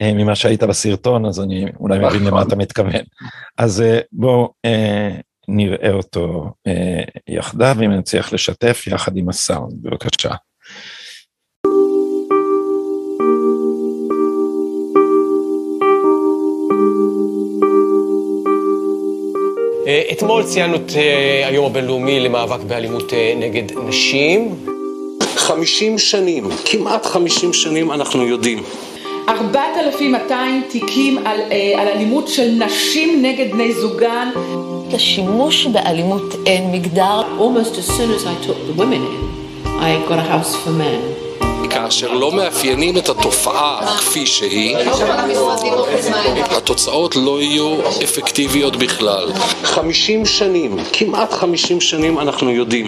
אה, 0.02 0.14
ממה 0.14 0.36
שהיית 0.36 0.64
בסרטון, 0.64 1.26
אז 1.26 1.40
אני 1.40 1.66
אולי 1.80 2.00
מבין 2.00 2.24
למה 2.24 2.30
נכון. 2.30 2.48
אתה 2.48 2.56
מתכוון. 2.56 3.02
אז 3.58 3.82
אה, 3.82 4.00
בוא 4.12 4.50
אה, 4.66 5.16
נראה 5.48 5.92
אותו 5.92 6.52
אה, 6.68 7.04
יחדיו, 7.28 7.76
אם 7.86 7.92
נצליח 7.92 8.34
לשתף 8.34 8.84
יחד 8.88 9.18
עם 9.18 9.30
הסאונד, 9.30 9.74
בבקשה. 9.82 10.34
אה, 19.88 20.02
אתמול 20.12 20.44
ציינו 20.44 20.76
את 20.76 20.92
אה, 20.96 21.48
היום 21.48 21.66
הבינלאומי 21.66 22.20
למאבק 22.20 22.60
באלימות 22.60 23.14
אה, 23.14 23.34
נגד 23.38 23.78
נשים. 23.88 24.56
50 25.36 25.98
שנים, 25.98 26.50
כמעט 26.66 27.06
50 27.06 27.54
שנים 27.54 27.92
אנחנו 27.92 28.28
יודעים 28.28 28.64
4,200 29.30 30.62
תיקים 30.70 31.18
על, 31.18 31.40
אה, 31.52 31.82
על 31.82 31.88
אלימות 31.88 32.28
של 32.28 32.52
נשים 32.52 33.22
נגד 33.22 33.52
בני 33.52 33.74
זוגן. 33.74 34.30
לשימוש 34.94 35.68
באלימות 35.68 36.36
אין 36.46 36.72
מגדר. 36.72 37.22
Almost 37.40 37.78
as 37.78 37.88
soon 37.88 38.12
as 38.12 38.26
I 38.26 38.48
took 38.48 38.58
the 38.68 38.82
women 38.82 39.02
in, 39.14 39.68
I 39.68 40.10
got 40.10 40.20
a 40.20 40.28
house 40.34 40.56
for 40.56 40.70
men. 40.70 41.23
כאשר 41.74 42.14
לא 42.14 42.32
מאפיינים 42.32 42.98
את 42.98 43.10
התופעה 43.10 43.98
כפי 43.98 44.26
שהיא, 44.26 44.78
התוצאות 46.52 47.16
לא 47.16 47.42
יהיו 47.42 47.78
אפקטיביות 48.04 48.76
בכלל. 48.76 49.32
50 49.64 50.26
שנים, 50.26 50.78
כמעט 50.94 51.34
50 51.34 51.82
שנים 51.82 52.20
אנחנו 52.20 52.52
יודעים 52.52 52.88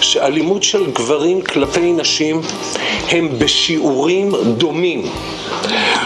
שאלימות 0.00 0.62
של 0.62 0.90
גברים 0.90 1.42
כלפי 1.42 1.92
נשים 1.92 2.40
הם 3.08 3.28
בשיעורים 3.38 4.32
דומים 4.56 5.02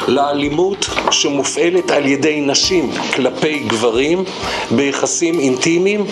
לאלימות 0.09 0.87
שמופעלת 1.11 1.91
על 1.91 2.07
ידי 2.07 2.41
נשים 2.41 2.91
כלפי 3.15 3.59
גברים 3.59 4.25
ביחסים 4.71 5.41
אינטימיים 5.41 6.07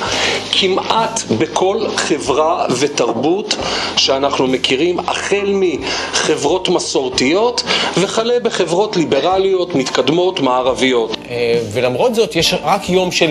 כמעט 0.52 1.22
בכל 1.38 1.80
חברה 1.96 2.66
ותרבות 2.78 3.56
שאנחנו 3.96 4.46
מכירים, 4.46 4.98
החל 4.98 5.46
מחברות 5.60 6.68
מסורתיות 6.68 7.62
וכלה 8.00 8.40
בחברות 8.42 8.96
ליברליות, 8.96 9.74
מתקדמות, 9.74 10.40
מערביות. 10.40 11.16
אה, 11.30 11.60
ולמרות 11.72 12.14
זאת, 12.14 12.36
יש 12.36 12.54
רק 12.64 12.90
יום 12.90 13.12
של 13.12 13.30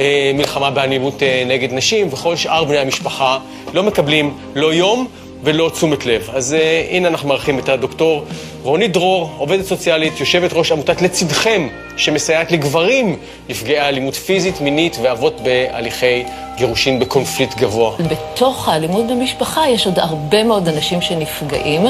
אה, 0.00 0.30
מלחמה 0.34 0.70
באלימות 0.70 1.22
אה, 1.22 1.44
נגד 1.46 1.72
נשים, 1.72 2.08
וכל 2.12 2.36
שאר 2.36 2.64
בני 2.64 2.78
המשפחה 2.78 3.38
לא 3.74 3.82
מקבלים 3.82 4.34
לא 4.54 4.74
יום 4.74 5.06
ולא 5.42 5.70
תשומת 5.72 6.06
לב. 6.06 6.28
אז 6.32 6.56
הנה 6.90 7.08
אנחנו 7.08 7.28
מארחים 7.28 7.58
את 7.58 7.68
הדוקטור 7.68 8.24
רונית 8.66 8.92
דרור, 8.92 9.30
עובדת 9.38 9.64
סוציאלית, 9.64 10.20
יושבת 10.20 10.50
ראש 10.52 10.72
עמותת 10.72 11.02
לצדכם, 11.02 11.68
שמסייעת 11.96 12.52
לגברים 12.52 13.16
נפגעי 13.48 13.80
אלימות 13.80 14.14
פיזית, 14.14 14.60
מינית 14.60 14.96
ואבות 15.02 15.40
בהליכי 15.40 16.24
גירושין 16.56 16.98
בקונפליקט 16.98 17.58
גבוה. 17.58 17.96
בתוך 18.10 18.68
האלימות 18.68 19.06
במשפחה 19.06 19.68
יש 19.68 19.86
עוד 19.86 19.98
הרבה 19.98 20.44
מאוד 20.44 20.68
אנשים 20.68 21.00
שנפגעים. 21.00 21.86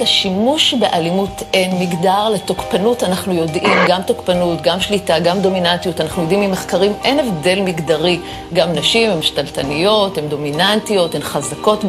לשימוש 0.00 0.74
באלימות 0.74 1.42
אין 1.54 1.70
מגדר, 1.80 2.28
לתוקפנות 2.34 3.02
אנחנו 3.02 3.34
יודעים, 3.34 3.78
גם 3.88 4.02
תוקפנות, 4.02 4.62
גם 4.62 4.80
שליטה, 4.80 5.18
גם 5.18 5.40
דומיננטיות, 5.40 6.00
אנחנו 6.00 6.22
יודעים 6.22 6.40
ממחקרים, 6.40 6.92
אין 7.04 7.18
הבדל 7.18 7.60
מגדרי. 7.60 8.18
גם 8.52 8.72
נשים 8.72 9.10
הן 9.10 9.22
שתלטניות, 9.22 10.18
הן 10.18 10.28
דומיננטיות, 10.28 11.14
הן 11.14 11.22
חזקות 11.22 11.84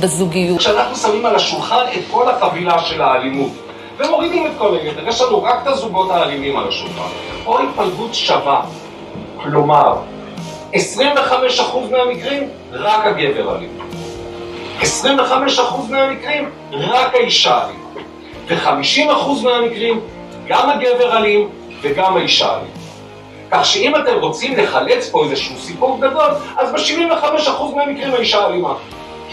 בזוגיות. 0.00 0.58
כשאנחנו 0.58 0.96
שמים 0.96 1.26
על 1.26 1.36
השולחן 1.36 1.84
את 1.94 2.02
כל 2.10 2.30
החבילה 2.30 2.78
של 2.82 3.02
האלימות, 3.02 3.52
ומורידים 3.98 4.46
את 4.46 4.52
כל 4.58 4.76
היתר, 4.76 5.08
יש 5.08 5.20
לנו 5.20 5.42
רק 5.42 5.58
את 5.62 5.66
הזוגות 5.66 6.10
האלימים 6.10 6.56
על 6.56 6.68
השולחן, 6.68 7.08
או 7.46 7.58
התפלגות 7.58 8.14
שווה, 8.14 8.62
כלומר, 9.42 9.96
25% 10.72 10.76
מהמקרים, 11.90 12.48
רק 12.72 13.06
הגבר 13.06 13.56
אלים. 13.56 13.78
25% 14.80 14.80
מהמקרים, 15.90 16.50
רק 16.72 17.14
האישה 17.14 17.60
אלימה. 17.64 17.88
ו-50% 18.48 19.44
מהמקרים, 19.44 20.00
גם 20.46 20.70
הגבר 20.70 21.16
אלים 21.16 21.48
וגם 21.82 22.16
האישה 22.16 22.54
אלים. 22.54 22.70
כך 23.50 23.64
שאם 23.64 23.96
אתם 23.96 24.18
רוצים 24.20 24.56
לחלץ 24.56 25.10
פה 25.10 25.24
איזשהו 25.24 25.56
סיפור 25.58 25.98
גדול, 26.00 26.30
אז 26.56 26.72
ב-75% 26.72 27.76
מהמקרים 27.76 28.14
האישה 28.14 28.46
אלימה. 28.46 28.74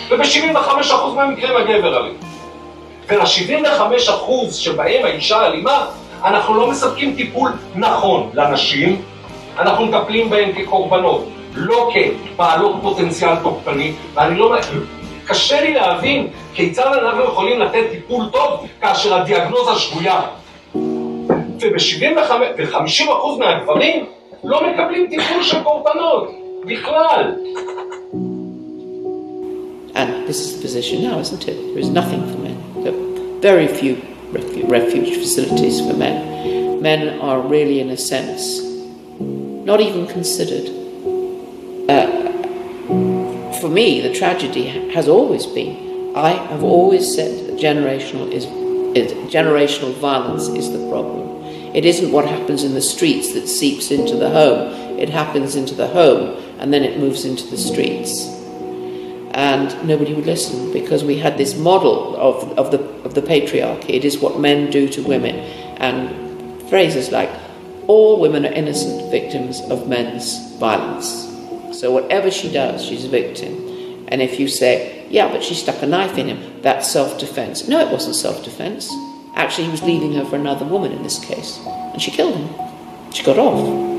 וב-75% 0.09 0.89
מהמקרים 1.15 1.57
הגבר 1.57 1.97
אלים. 1.97 2.34
ול-75% 3.07 4.53
שבהם 4.53 5.05
האישה 5.05 5.45
אלימה, 5.45 5.85
אנחנו 6.23 6.53
לא 6.55 6.69
מספקים 6.69 7.15
טיפול 7.15 7.51
נכון 7.75 8.29
לנשים, 8.33 9.01
אנחנו 9.59 9.85
מטפלים 9.85 10.29
בהן 10.29 10.51
כקורבנות, 10.53 11.27
לא 11.55 11.89
כבעלות 11.93 12.75
פוטנציאל 12.81 13.35
תוקפני, 13.35 13.93
ואני 14.13 14.37
לא... 14.37 14.55
קשה 15.27 15.61
לי 15.61 15.73
להבין 15.73 16.27
כיצד 16.53 16.85
אנחנו 16.85 17.23
יכולים 17.23 17.59
לתת 17.59 17.83
טיפול 17.91 18.25
טוב 18.31 18.67
כאשר 18.81 19.13
הדיאגנוזה 19.13 19.79
שגויה. 19.79 20.21
וב-50% 21.59 23.39
מהגברים 23.39 24.05
לא 24.43 24.69
מקבלים 24.69 25.07
טיפול 25.09 25.43
של 25.43 25.63
קורבנות, 25.63 26.31
בכלל. 26.65 27.33
And 29.95 30.27
this 30.27 30.39
is 30.41 30.55
the 30.55 30.61
position 30.61 31.03
now, 31.03 31.19
isn't 31.19 31.47
it? 31.47 31.55
There 31.73 31.79
is 31.79 31.89
nothing 31.89 32.21
for 32.29 32.37
men. 32.45 32.54
Very 33.45 33.67
few 33.67 34.01
refuge 34.65 35.17
facilities 35.19 35.79
for 35.79 35.93
men. 35.93 36.81
Men 36.81 37.19
are 37.19 37.39
really, 37.39 37.79
in 37.79 37.91
a 37.91 37.95
sense, 37.95 38.59
not 39.19 39.79
even 39.79 40.07
considered. 40.07 40.67
Uh, 41.87 42.31
for 43.59 43.69
me, 43.69 44.01
the 44.01 44.11
tragedy 44.15 44.65
has 44.95 45.07
always 45.07 45.45
been 45.45 46.15
I 46.15 46.29
have 46.29 46.63
always 46.63 47.13
said 47.13 47.45
that 47.45 47.59
generational, 47.59 48.31
is, 48.31 48.45
is, 48.95 49.11
generational 49.31 49.93
violence 49.93 50.47
is 50.47 50.71
the 50.71 50.89
problem. 50.89 51.43
It 51.75 51.85
isn't 51.85 52.11
what 52.11 52.25
happens 52.25 52.63
in 52.63 52.73
the 52.73 52.81
streets 52.81 53.33
that 53.33 53.47
seeps 53.47 53.91
into 53.91 54.15
the 54.15 54.31
home, 54.31 54.97
it 54.97 55.09
happens 55.09 55.55
into 55.55 55.75
the 55.75 55.87
home 55.87 56.41
and 56.57 56.73
then 56.73 56.83
it 56.83 56.99
moves 56.99 57.25
into 57.25 57.45
the 57.45 57.57
streets. 57.57 58.34
And 59.35 59.85
nobody 59.85 60.13
would 60.13 60.25
listen 60.25 60.71
because 60.71 61.03
we 61.03 61.17
had 61.17 61.37
this 61.37 61.57
model 61.57 62.15
of, 62.15 62.57
of, 62.57 62.71
the, 62.71 62.79
of 63.03 63.15
the 63.15 63.21
patriarchy. 63.21 63.89
It 63.89 64.05
is 64.05 64.17
what 64.17 64.39
men 64.39 64.71
do 64.71 64.87
to 64.87 65.03
women. 65.03 65.35
And 65.35 66.69
phrases 66.69 67.11
like, 67.11 67.29
all 67.87 68.21
women 68.21 68.45
are 68.45 68.51
innocent 68.53 69.11
victims 69.11 69.59
of 69.69 69.89
men's 69.89 70.55
violence. 70.55 71.25
So 71.77 71.91
whatever 71.91 72.31
she 72.31 72.49
does, 72.49 72.83
she's 72.83 73.03
a 73.03 73.09
victim. 73.09 74.05
And 74.07 74.21
if 74.21 74.39
you 74.39 74.47
say, 74.47 75.05
yeah, 75.09 75.29
but 75.29 75.43
she 75.43 75.53
stuck 75.53 75.83
a 75.83 75.85
knife 75.85 76.17
in 76.17 76.29
him, 76.29 76.61
that's 76.61 76.89
self 76.89 77.19
defense. 77.19 77.67
No, 77.67 77.85
it 77.85 77.91
wasn't 77.91 78.15
self 78.15 78.41
defense. 78.41 78.89
Actually, 79.35 79.65
he 79.65 79.71
was 79.71 79.83
leaving 79.83 80.13
her 80.13 80.23
for 80.23 80.37
another 80.37 80.65
woman 80.65 80.93
in 80.93 81.03
this 81.03 81.19
case. 81.19 81.59
And 81.65 82.01
she 82.01 82.09
killed 82.09 82.35
him. 82.35 83.11
She 83.11 83.21
got 83.21 83.37
off. 83.37 83.94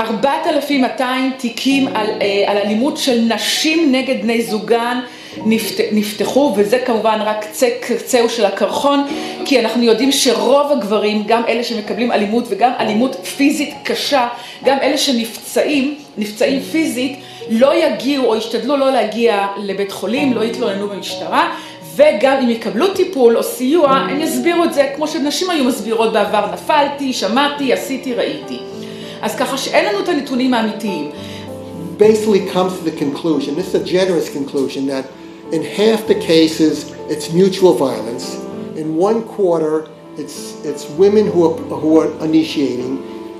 4,200 0.00 1.32
תיקים 1.38 1.88
על, 1.88 2.06
על 2.46 2.56
אלימות 2.56 2.96
של 2.96 3.20
נשים 3.20 3.92
נגד 3.92 4.22
בני 4.22 4.42
זוגן 4.42 5.00
נפת, 5.46 5.84
נפתחו, 5.92 6.54
וזה 6.56 6.78
כמובן 6.78 7.18
רק 7.24 7.44
קצה 7.44 7.68
קצהו 7.80 8.30
של 8.30 8.44
הקרחון, 8.44 9.04
כי 9.44 9.60
אנחנו 9.60 9.82
יודעים 9.82 10.12
שרוב 10.12 10.72
הגברים, 10.72 11.24
גם 11.26 11.42
אלה 11.48 11.64
שמקבלים 11.64 12.12
אלימות 12.12 12.44
וגם 12.48 12.70
אלימות 12.80 13.14
פיזית 13.14 13.74
קשה, 13.84 14.28
גם 14.64 14.76
אלה 14.82 14.98
שנפצעים, 14.98 15.94
נפצעים 16.18 16.60
פיזית, 16.60 17.18
לא 17.50 17.74
יגיעו 17.74 18.26
או 18.26 18.36
ישתדלו 18.36 18.76
לא 18.76 18.90
להגיע 18.90 19.46
לבית 19.56 19.92
חולים, 19.92 20.32
לא 20.32 20.44
יתלוננו 20.44 20.88
במשטרה, 20.88 21.54
וגם 21.96 22.36
אם 22.42 22.50
יקבלו 22.50 22.94
טיפול 22.94 23.36
או 23.36 23.42
סיוע, 23.42 23.90
הם 23.90 24.20
יסבירו 24.20 24.64
את 24.64 24.74
זה 24.74 24.92
כמו 24.96 25.08
שנשים 25.08 25.50
היו 25.50 25.64
מסבירות 25.64 26.12
בעבר, 26.12 26.46
נפלתי, 26.52 27.12
שמעתי, 27.12 27.72
עשיתי, 27.72 28.14
ראיתי. 28.14 28.58
אז 29.21 29.35
ככה 29.35 29.57
שאין 29.57 29.85
לנו 29.85 29.99
את 29.99 30.09
הנתונים 30.09 30.53
האמיתיים. 30.53 31.11
basically 31.97 32.45
comes 32.49 32.77
to 32.77 32.83
the 32.83 32.91
conclusion, 32.91 33.55
this 33.55 33.67
is 33.73 33.75
a 33.75 33.85
generous 33.85 34.29
conclusion, 34.29 34.85
that 34.87 35.05
in 35.51 35.63
half 35.63 36.07
the 36.07 36.15
cases 36.15 36.91
it's 37.09 37.31
mutual 37.31 37.73
violence. 37.73 38.35
In 38.75 38.95
one 38.95 39.23
quarter 39.23 39.87
it's, 40.17 40.63
it's 40.65 40.89
women 40.91 41.25
who 41.27 41.41
are, 41.49 41.57
who 41.83 41.99
are 42.01 42.09
initiating 42.23 42.93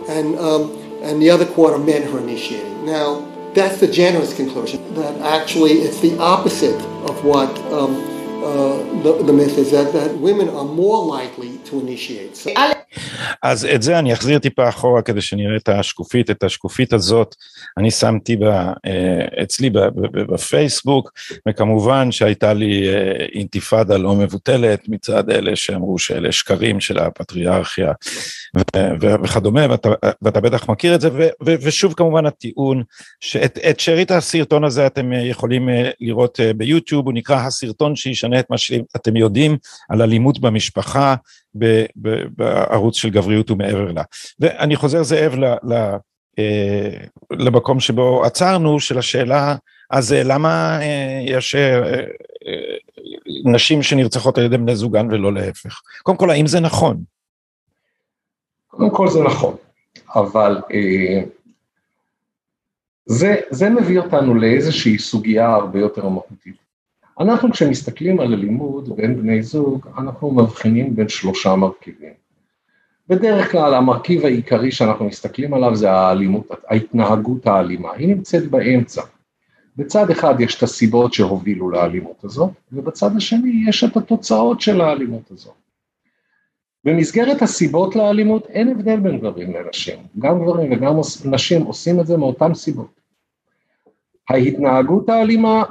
and, 0.07 0.37
um, 0.39 0.71
and 1.01 1.21
the 1.21 1.29
other 1.29 1.45
quarter 1.45 1.77
men 1.77 2.03
who 2.03 2.17
are 2.17 2.21
initiating. 2.21 2.85
Now, 2.85 3.25
that's 3.53 3.79
the 3.79 3.87
generous 3.87 4.33
conclusion, 4.35 4.93
that 4.95 5.19
actually 5.21 5.73
it's 5.85 5.99
the 6.01 6.17
opposite 6.19 6.79
of 7.09 7.23
what 7.23 7.49
um, 7.71 7.95
uh, 8.43 8.77
the, 9.01 9.23
the 9.23 9.33
myth 9.33 9.57
is, 9.57 9.71
that, 9.71 9.93
that 9.93 10.17
women 10.17 10.49
are 10.49 10.65
more 10.65 11.03
likely 11.05 11.57
to 11.70 11.74
initiate. 11.74 12.36
So, 12.36 12.60
אז 13.42 13.64
את 13.74 13.82
זה 13.82 13.98
אני 13.98 14.12
אחזיר 14.12 14.38
טיפה 14.38 14.68
אחורה 14.68 15.02
כדי 15.02 15.20
שנראה 15.20 15.56
את 15.56 15.68
השקופית, 15.68 16.30
את 16.30 16.42
השקופית 16.42 16.92
הזאת 16.92 17.34
אני 17.78 17.90
שמתי 17.90 18.36
בה, 18.36 18.72
אצלי 19.42 19.70
בפייסבוק, 20.12 21.12
וכמובן 21.48 22.12
שהייתה 22.12 22.52
לי 22.52 22.88
אינתיפאדה 23.34 23.96
לא 23.96 24.14
מבוטלת 24.14 24.88
מצד 24.88 25.30
אלה 25.30 25.56
שאמרו 25.56 25.98
שאלה 25.98 26.32
שקרים 26.32 26.80
של 26.80 26.98
הפטריארכיה 26.98 27.92
וכדומה, 29.00 29.66
ואתה, 29.70 29.88
ואתה 30.22 30.40
בטח 30.40 30.68
מכיר 30.68 30.94
את 30.94 31.00
זה, 31.00 31.08
ו, 31.12 31.28
ו, 31.46 31.54
ושוב 31.62 31.94
כמובן 31.94 32.26
הטיעון, 32.26 32.82
שאת 33.20 33.80
שארית 33.80 34.10
הסרטון 34.10 34.64
הזה 34.64 34.86
אתם 34.86 35.12
יכולים 35.12 35.68
לראות 36.00 36.40
ביוטיוב, 36.56 37.06
הוא 37.06 37.14
נקרא 37.14 37.36
הסרטון 37.36 37.96
שישנה 37.96 38.40
את 38.40 38.50
מה 38.50 38.58
שאתם 38.58 39.16
יודעים 39.16 39.56
על 39.88 40.02
אלימות 40.02 40.40
במשפחה, 40.40 41.14
בערוץ 42.36 42.96
של 42.96 43.10
גבריות 43.10 43.50
ומעבר 43.50 43.92
לה. 43.92 44.02
ואני 44.40 44.76
חוזר 44.76 45.02
זאב 45.02 45.34
ל, 45.34 45.44
ל, 45.44 45.96
למקום 47.30 47.80
שבו 47.80 48.24
עצרנו, 48.24 48.80
של 48.80 48.98
השאלה, 48.98 49.56
אז 49.90 50.12
למה 50.12 50.80
יש 51.26 51.56
נשים 53.44 53.82
שנרצחות 53.82 54.38
על 54.38 54.44
ידי 54.44 54.58
בני 54.58 54.76
זוגן 54.76 55.06
ולא 55.10 55.32
להפך? 55.32 55.80
קודם 56.02 56.18
כל, 56.18 56.30
האם 56.30 56.46
זה 56.46 56.60
נכון? 56.60 57.02
קודם 58.68 58.90
כל 58.90 59.08
זה 59.08 59.22
נכון, 59.22 59.56
אבל 60.14 60.60
אה, 60.72 61.22
זה, 63.06 63.36
זה 63.50 63.70
מביא 63.70 63.98
אותנו 63.98 64.34
לאיזושהי 64.34 64.98
סוגיה 64.98 65.48
הרבה 65.48 65.78
יותר 65.78 66.08
מהותית. 66.08 66.69
אנחנו 67.20 67.52
כשמסתכלים 67.52 68.20
על 68.20 68.32
הלימוד 68.32 68.96
בין 68.96 69.16
בני 69.16 69.42
זוג, 69.42 69.86
אנחנו 69.98 70.30
מבחינים 70.30 70.96
בין 70.96 71.08
שלושה 71.08 71.56
מרכיבים. 71.56 72.12
בדרך 73.08 73.52
כלל 73.52 73.74
המרכיב 73.74 74.24
העיקרי 74.24 74.72
שאנחנו 74.72 75.04
מסתכלים 75.04 75.54
עליו 75.54 75.76
זה 75.76 75.90
האלימות, 75.90 76.50
ההתנהגות 76.68 77.46
האלימה, 77.46 77.92
היא 77.92 78.08
נמצאת 78.08 78.50
באמצע. 78.50 79.02
בצד 79.76 80.10
אחד 80.10 80.40
יש 80.40 80.58
את 80.58 80.62
הסיבות 80.62 81.14
שהובילו 81.14 81.70
לאלימות 81.70 82.24
הזאת, 82.24 82.50
ובצד 82.72 83.16
השני 83.16 83.64
יש 83.68 83.84
את 83.84 83.96
התוצאות 83.96 84.60
של 84.60 84.80
האלימות 84.80 85.30
הזאת. 85.30 85.54
במסגרת 86.84 87.42
הסיבות 87.42 87.96
לאלימות 87.96 88.46
אין 88.46 88.68
הבדל 88.68 89.00
בין 89.00 89.18
גברים 89.18 89.52
לנשים, 89.52 89.98
גם 90.18 90.42
גברים 90.44 90.72
וגם 90.72 90.94
נשים 91.24 91.62
עושים 91.62 92.00
את 92.00 92.06
זה 92.06 92.16
מאותן 92.16 92.54
סיבות. 92.54 93.00
ההתנהגות 94.30 95.08
האלימה, 95.08 95.64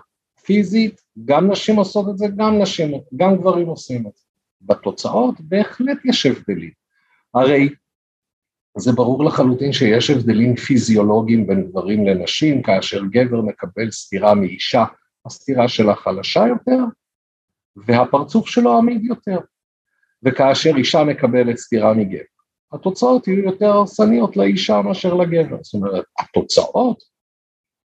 פיזית, 0.50 1.02
גם 1.26 1.52
נשים 1.52 1.76
עושות 1.76 2.10
את 2.10 2.18
זה, 2.18 2.28
גם 2.38 2.62
נשים, 2.62 2.92
גם 3.16 3.36
גברים 3.36 3.68
עושים 3.68 4.08
את 4.08 4.16
זה. 4.16 4.24
בתוצאות 4.62 5.36
בהחלט 5.42 5.98
יש 6.06 6.26
הבדלים. 6.26 6.72
הרי 7.34 7.70
זה 8.78 8.92
ברור 8.92 9.26
לחלוטין 9.26 9.74
שיש 9.74 10.10
הבדלים 10.10 10.56
פיזיולוגיים 10.56 11.48
בין 11.48 11.68
גברים 11.70 12.06
לנשים, 12.06 12.62
כאשר 12.62 13.02
גבר 13.12 13.42
מקבל 13.42 13.92
סטירה 13.92 14.36
מאישה, 14.36 14.86
הסטירה 15.26 15.68
שלה 15.68 15.96
חלשה 15.96 16.48
יותר, 16.48 16.80
והפרצוף 17.76 18.48
שלו 18.48 18.78
עמיד 18.78 19.06
יותר. 19.06 19.40
וכאשר 20.24 20.72
אישה 20.78 21.04
מקבלת 21.04 21.58
סטירה 21.58 21.94
מגבר, 21.94 22.24
התוצאות 22.72 23.28
יהיו 23.28 23.44
יותר 23.44 23.66
הרסניות 23.66 24.38
לאישה 24.38 24.82
מאשר 24.82 25.14
לגבר. 25.14 25.58
זאת 25.62 25.74
אומרת, 25.74 26.04
התוצאות 26.20 26.98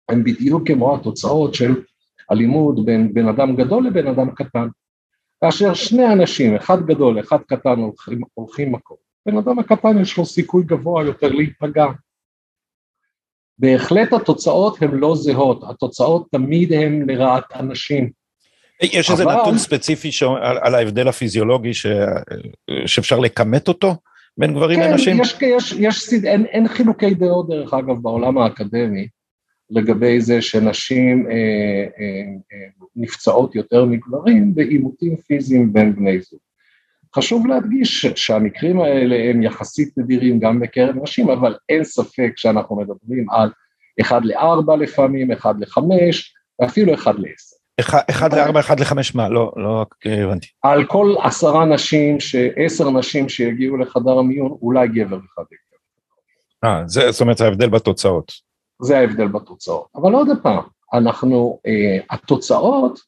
הן 0.09 0.23
בדיוק 0.23 0.67
כמו 0.67 0.95
התוצאות 0.95 1.53
של 1.53 1.83
אלימות 2.31 2.85
בין 2.85 3.13
בן 3.13 3.27
אדם 3.27 3.55
גדול 3.55 3.87
לבן 3.87 4.07
אדם 4.07 4.31
קטן. 4.31 4.67
כאשר 5.43 5.73
שני 5.73 6.13
אנשים, 6.13 6.55
אחד 6.55 6.85
גדול, 6.85 7.19
אחד 7.19 7.37
קטן, 7.47 7.79
הולכים, 7.79 8.21
הולכים 8.33 8.71
מקום, 8.71 8.97
בן 9.25 9.37
אדם 9.37 9.59
הקטן 9.59 10.01
יש 10.01 10.17
לו 10.17 10.25
סיכוי 10.25 10.63
גבוה 10.63 11.03
יותר 11.03 11.27
להיפגע. 11.27 11.85
בהחלט 13.59 14.13
התוצאות 14.13 14.81
הן 14.81 14.91
לא 14.91 15.15
זהות, 15.15 15.63
התוצאות 15.69 16.27
תמיד 16.31 16.73
הן 16.73 17.09
לרעת 17.09 17.43
אנשים. 17.55 18.09
יש 18.83 19.11
איזה 19.11 19.23
אבל... 19.23 19.41
נתון 19.41 19.57
ספציפי 19.57 20.11
ש... 20.11 20.23
על, 20.23 20.57
על 20.61 20.75
ההבדל 20.75 21.07
הפיזיולוגי 21.07 21.73
ש... 21.73 21.85
שאפשר 22.85 23.19
לכמת 23.19 23.67
אותו 23.67 23.95
בין 24.37 24.53
גברים 24.53 24.79
כן, 24.79 24.91
לנשים? 24.91 25.17
כן, 25.17 25.23
יש, 25.23 25.37
יש, 25.41 25.73
יש, 25.79 26.23
אין, 26.23 26.45
אין 26.45 26.67
חילוקי 26.67 27.13
דעות 27.13 27.47
דרך 27.49 27.73
אגב 27.73 28.01
בעולם 28.01 28.37
האקדמי 28.37 29.07
לגבי 29.73 30.21
זה 30.21 30.41
שנשים 30.41 31.27
אה, 31.27 31.33
אה, 31.33 32.23
אה, 32.53 32.67
נפצעות 32.95 33.55
יותר 33.55 33.85
מגברים 33.85 34.55
בעימותים 34.55 35.15
פיזיים 35.17 35.73
בין 35.73 35.95
בני 35.95 36.21
זוג. 36.21 36.39
חשוב 37.15 37.47
להדגיש 37.47 38.05
שהמקרים 38.05 38.81
האלה 38.81 39.29
הם 39.29 39.43
יחסית 39.43 39.97
נדירים 39.97 40.39
גם 40.39 40.59
בקרב 40.59 40.95
נשים, 41.03 41.29
אבל 41.29 41.55
אין 41.69 41.83
ספק 41.83 42.31
שאנחנו 42.35 42.75
מדברים 42.75 43.29
על 43.29 43.49
אחד 44.01 44.25
לארבע 44.25 44.75
לפעמים, 44.75 45.31
אחד 45.31 45.59
לחמש, 45.59 46.33
ואפילו 46.59 46.93
אחד 46.93 47.13
לעשר. 47.19 47.55
אחד 48.09 48.33
לארבע, 48.33 48.59
אחד 48.59 48.79
לחמש 48.79 49.15
מה? 49.15 49.29
לא, 49.29 49.51
לא 49.55 49.85
הבנתי. 50.05 50.47
על 50.61 50.85
כל 50.85 51.15
עשרה 51.23 51.65
נשים, 51.65 52.17
עשר 52.55 52.89
נשים 52.89 53.29
שיגיעו 53.29 53.77
לחדר 53.77 54.19
המיון, 54.19 54.57
אולי 54.61 54.87
גבר 54.87 55.17
אחד 55.17 55.43
יגיע. 55.51 55.77
אה, 56.63 57.11
זאת 57.11 57.21
אומרת, 57.21 57.41
ההבדל 57.41 57.69
בתוצאות. 57.69 58.52
זה 58.81 58.97
ההבדל 58.97 59.27
בתוצאות. 59.27 59.87
אבל 59.95 60.13
עוד 60.13 60.27
פעם, 60.43 60.63
אנחנו, 60.93 61.59
אה, 61.67 61.97
התוצאות 62.09 62.99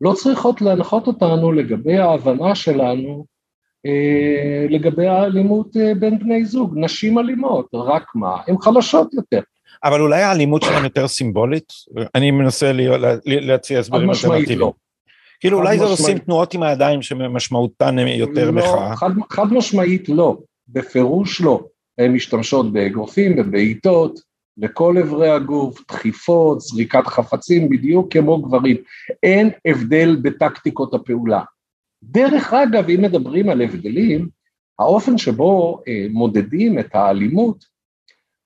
לא 0.00 0.12
צריכות 0.12 0.60
להנחות 0.60 1.06
אותנו 1.06 1.52
לגבי 1.52 1.98
ההבנה 1.98 2.54
שלנו 2.54 3.24
אה, 3.86 4.66
לגבי 4.70 5.06
האלימות 5.06 5.76
אה, 5.76 5.92
בין 5.94 6.18
בני 6.18 6.44
זוג. 6.44 6.74
נשים 6.76 7.18
אלימות, 7.18 7.66
רק 7.74 8.04
מה? 8.14 8.36
הן 8.46 8.58
חלשות 8.58 9.14
יותר. 9.14 9.40
אבל 9.84 10.00
אולי 10.00 10.22
האלימות 10.22 10.62
שלהם 10.62 10.84
יותר 10.84 11.08
סימבולית? 11.08 11.72
אני 12.14 12.30
מנסה 12.30 12.72
להציע 13.24 13.78
הסברים 13.78 14.10
אלטרנטיביים. 14.10 14.58
לא. 14.58 14.72
כאילו 15.40 15.58
אולי 15.58 15.78
זה 15.78 15.84
עושים 15.84 16.18
תנועות 16.18 16.54
עם 16.54 16.62
הידיים 16.62 17.02
שמשמעותן 17.02 17.98
יותר 17.98 18.50
לא, 18.50 18.52
מחאה. 18.52 18.96
חד, 18.96 19.10
חד 19.30 19.52
משמעית 19.52 20.08
לא, 20.08 20.36
בפירוש 20.68 21.40
לא. 21.40 21.64
הן 21.98 22.12
משתמשות 22.12 22.72
באגרופים 22.72 23.38
ובעיטות 23.38 24.20
לכל 24.58 24.98
אברי 24.98 25.30
הגוף, 25.30 25.80
דחיפות, 25.88 26.60
זריקת 26.60 27.06
חפצים, 27.06 27.68
בדיוק 27.68 28.12
כמו 28.12 28.42
גברים. 28.42 28.76
אין 29.22 29.50
הבדל 29.66 30.16
בטקטיקות 30.22 30.94
הפעולה. 30.94 31.42
דרך 32.02 32.52
אגב, 32.52 32.90
אם 32.90 33.02
מדברים 33.02 33.48
על 33.48 33.62
הבדלים, 33.62 34.28
האופן 34.78 35.18
שבו 35.18 35.82
אה, 35.88 36.06
מודדים 36.10 36.78
את 36.78 36.94
האלימות 36.94 37.74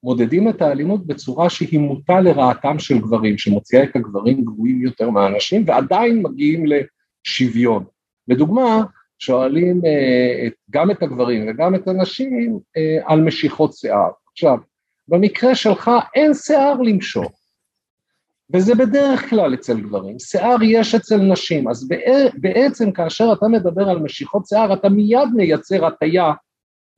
מודדים 0.02 0.48
את 0.48 0.62
האלימות 0.62 1.06
בצורה 1.06 1.50
שהיא 1.50 1.80
מוטה 1.80 2.20
לרעתם 2.20 2.78
של 2.78 2.98
גברים, 2.98 3.38
שמוציאה 3.38 3.82
את 3.82 3.96
הגברים 3.96 4.44
גרועים 4.44 4.82
יותר 4.82 5.10
מהנשים, 5.10 5.64
ועדיין 5.66 6.22
מגיעים 6.22 6.64
לשוויון. 6.66 7.84
לדוגמה, 8.28 8.82
שואלים 9.18 9.80
אה, 9.84 10.48
גם 10.70 10.90
את 10.90 11.02
הגברים 11.02 11.48
וגם 11.48 11.74
את 11.74 11.88
הנשים 11.88 12.58
אה, 12.76 12.98
על 13.04 13.20
משיכות 13.20 13.72
שיער. 13.72 14.10
עכשיו, 14.32 14.58
במקרה 15.08 15.54
שלך 15.54 15.90
אין 16.14 16.34
שיער 16.34 16.74
למשוך, 16.74 17.32
וזה 18.54 18.74
בדרך 18.74 19.30
כלל 19.30 19.54
אצל 19.54 19.80
גברים, 19.80 20.18
שיער 20.18 20.56
יש 20.62 20.94
אצל 20.94 21.16
נשים, 21.16 21.68
אז 21.68 21.88
בעצם 22.34 22.92
כאשר 22.92 23.32
אתה 23.32 23.48
מדבר 23.48 23.88
על 23.88 23.98
משיכות 23.98 24.46
שיער, 24.46 24.72
אתה 24.72 24.88
מיד 24.88 25.28
מייצר 25.34 25.86
הטייה 25.86 26.32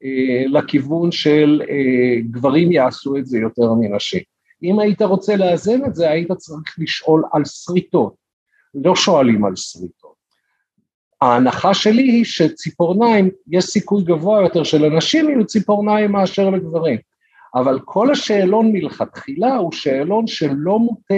אה, 0.05 0.45
לכיוון 0.47 1.13
של 1.13 1.63
אה, 1.71 2.21
גברים 2.31 2.73
יעשו 2.73 3.17
את 3.17 3.27
זה 3.27 3.39
יותר 3.39 3.73
מנשים. 3.81 4.21
אם 4.63 4.79
היית 4.79 5.03
רוצה 5.03 5.37
לאזן 5.37 5.85
את 5.85 5.95
זה, 5.95 6.11
היית 6.11 6.33
צריך 6.33 6.77
לשאול 6.79 7.23
על 7.33 7.45
שריטות, 7.45 8.15
לא 8.75 8.97
שואלים 8.97 9.45
על 9.45 9.57
שריטות. 9.57 10.15
ההנחה 11.21 11.75
שלי 11.75 12.03
היא 12.03 12.25
שציפורניים, 12.25 13.31
יש 13.49 13.65
סיכוי 13.65 14.05
גבוה 14.05 14.43
יותר 14.43 14.65
שלנשים 14.65 15.29
יהיו 15.29 15.47
ציפורניים 15.47 16.13
מאשר 16.13 16.51
לגברים, 16.51 16.99
אבל 17.55 17.81
כל 17.85 18.11
השאלון 18.11 18.73
מלכתחילה 18.73 19.57
הוא 19.57 19.73
שאלון 19.73 20.27
שלא 20.27 20.79
מוטה 20.79 21.15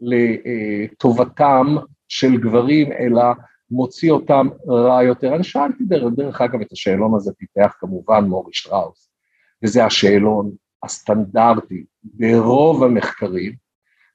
לטובתם 0.00 1.76
של 2.08 2.36
גברים, 2.36 2.92
אלא 2.92 3.22
מוציא 3.70 4.12
אותם 4.12 4.48
רע 4.68 5.02
יותר. 5.02 5.34
אני 5.34 5.44
שאלתי 5.44 5.84
דרך, 5.84 6.12
דרך 6.16 6.40
אגב 6.40 6.60
את 6.60 6.72
השאלון 6.72 7.14
הזה 7.14 7.32
פיתח 7.38 7.74
כמובן 7.80 8.24
מורי 8.24 8.52
שטראוס, 8.52 9.10
וזה 9.62 9.84
השאלון 9.84 10.50
הסטנדרטי 10.82 11.84
ברוב 12.04 12.84
המחקרים. 12.84 13.52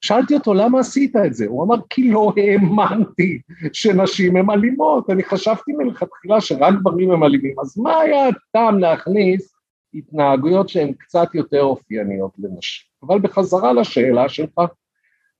שאלתי 0.02 0.36
אותו 0.36 0.54
למה 0.54 0.80
עשית 0.80 1.16
את 1.16 1.34
זה, 1.34 1.46
הוא 1.48 1.64
אמר 1.64 1.76
כי 1.90 2.12
לא 2.12 2.34
האמנתי 2.38 3.42
שנשים 3.74 4.36
הן 4.36 4.50
אלימות, 4.50 5.10
אני 5.10 5.24
חשבתי 5.24 5.72
מלכתחילה 5.72 6.42
שרק 6.42 6.74
גברים 6.80 7.12
הם 7.12 7.24
אלימים, 7.24 7.56
אז 7.62 7.78
מה 7.78 8.00
היה 8.00 8.28
הטעם 8.28 8.80
להכניס 8.80 9.59
התנהגויות 9.94 10.70
שהן 10.70 10.94
קצת 10.94 11.36
יותר 11.36 11.62
אופייניות 11.64 12.32
לנשים? 12.40 12.86
אבל 13.04 13.20
בחזרה 13.20 13.74
לשאלה 13.74 14.30
שלך, 14.30 14.62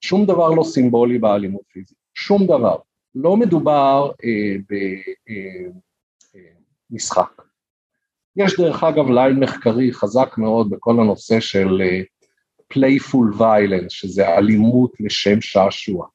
שום 0.02 0.26
דבר 0.26 0.50
לא 0.50 0.64
סימבולי 0.64 1.18
באלימות 1.18 1.62
פיזית, 1.72 1.98
שום 2.14 2.48
דבר. 2.48 2.78
לא 3.16 3.38
מדובר 3.38 4.12
אה, 4.24 4.56
במשחק. 6.92 7.40
אה, 7.40 7.46
יש 8.46 8.60
דרך 8.60 8.84
אגב 8.84 9.10
ליין 9.10 9.40
מחקרי 9.40 9.94
חזק 9.94 10.38
מאוד 10.38 10.70
בכל 10.70 11.00
הנושא 11.00 11.40
של 11.40 11.82
אה, 11.82 12.02
playful 12.74 13.40
violence, 13.40 13.90
שזה 13.90 14.38
אלימות 14.38 14.92
לשם 15.00 15.42
שעשוע. 15.42 16.08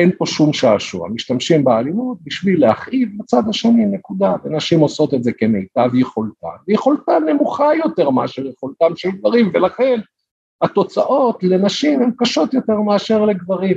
אין 0.00 0.10
פה 0.18 0.26
שום 0.26 0.52
שעשוע, 0.52 1.08
משתמשים 1.08 1.64
באלימות 1.64 2.18
בשביל 2.22 2.60
להכאיב 2.60 3.08
בצד 3.18 3.42
השני, 3.48 3.86
נקודה, 3.86 4.34
ונשים 4.44 4.80
עושות 4.80 5.14
את 5.14 5.24
זה 5.24 5.32
כמיטב 5.32 5.94
יכולתן, 5.94 6.48
ויכולתן 6.68 7.22
נמוכה 7.26 7.74
יותר 7.84 8.10
מאשר 8.10 8.46
יכולתם 8.46 8.96
של 8.96 9.10
גברים, 9.10 9.50
ולכן 9.54 10.00
התוצאות 10.62 11.42
לנשים 11.42 12.02
הן 12.02 12.10
קשות 12.18 12.54
יותר 12.54 12.80
מאשר 12.80 13.24
לגברים. 13.24 13.76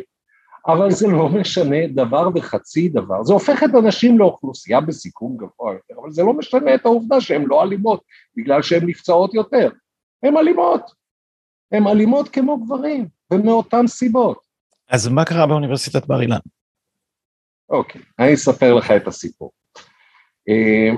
אבל 0.67 0.91
זה 0.91 1.07
לא 1.07 1.29
משנה 1.29 1.87
דבר 1.87 2.29
וחצי 2.35 2.89
דבר. 2.89 3.23
זה 3.23 3.33
הופך 3.33 3.63
את 3.63 3.75
הנשים 3.75 4.19
לאוכלוסייה 4.19 4.81
בסיכון 4.81 5.37
גבוה 5.37 5.73
יותר, 5.73 6.01
אבל 6.01 6.11
זה 6.11 6.23
לא 6.23 6.33
משנה 6.33 6.75
את 6.75 6.85
העובדה 6.85 7.21
שהן 7.21 7.45
לא 7.47 7.63
אלימות, 7.63 8.01
בגלל 8.37 8.61
שהן 8.61 8.89
נפצעות 8.89 9.33
יותר. 9.33 9.69
הן 10.23 10.37
אלימות. 10.37 10.91
הן 11.71 11.87
אלימות 11.87 12.29
כמו 12.29 12.57
גברים, 12.57 13.07
ומאותן 13.31 13.87
סיבות. 13.87 14.42
אז 14.93 15.07
מה 15.07 15.25
קרה 15.25 15.47
באוניברסיטת 15.47 16.07
בר 16.07 16.21
אילן? 16.21 16.37
אוקיי, 17.69 18.01
אני 18.19 18.33
אספר 18.33 18.73
לך 18.73 18.91
את 18.91 19.07
הסיפור. 19.07 19.51
אה, 20.49 20.89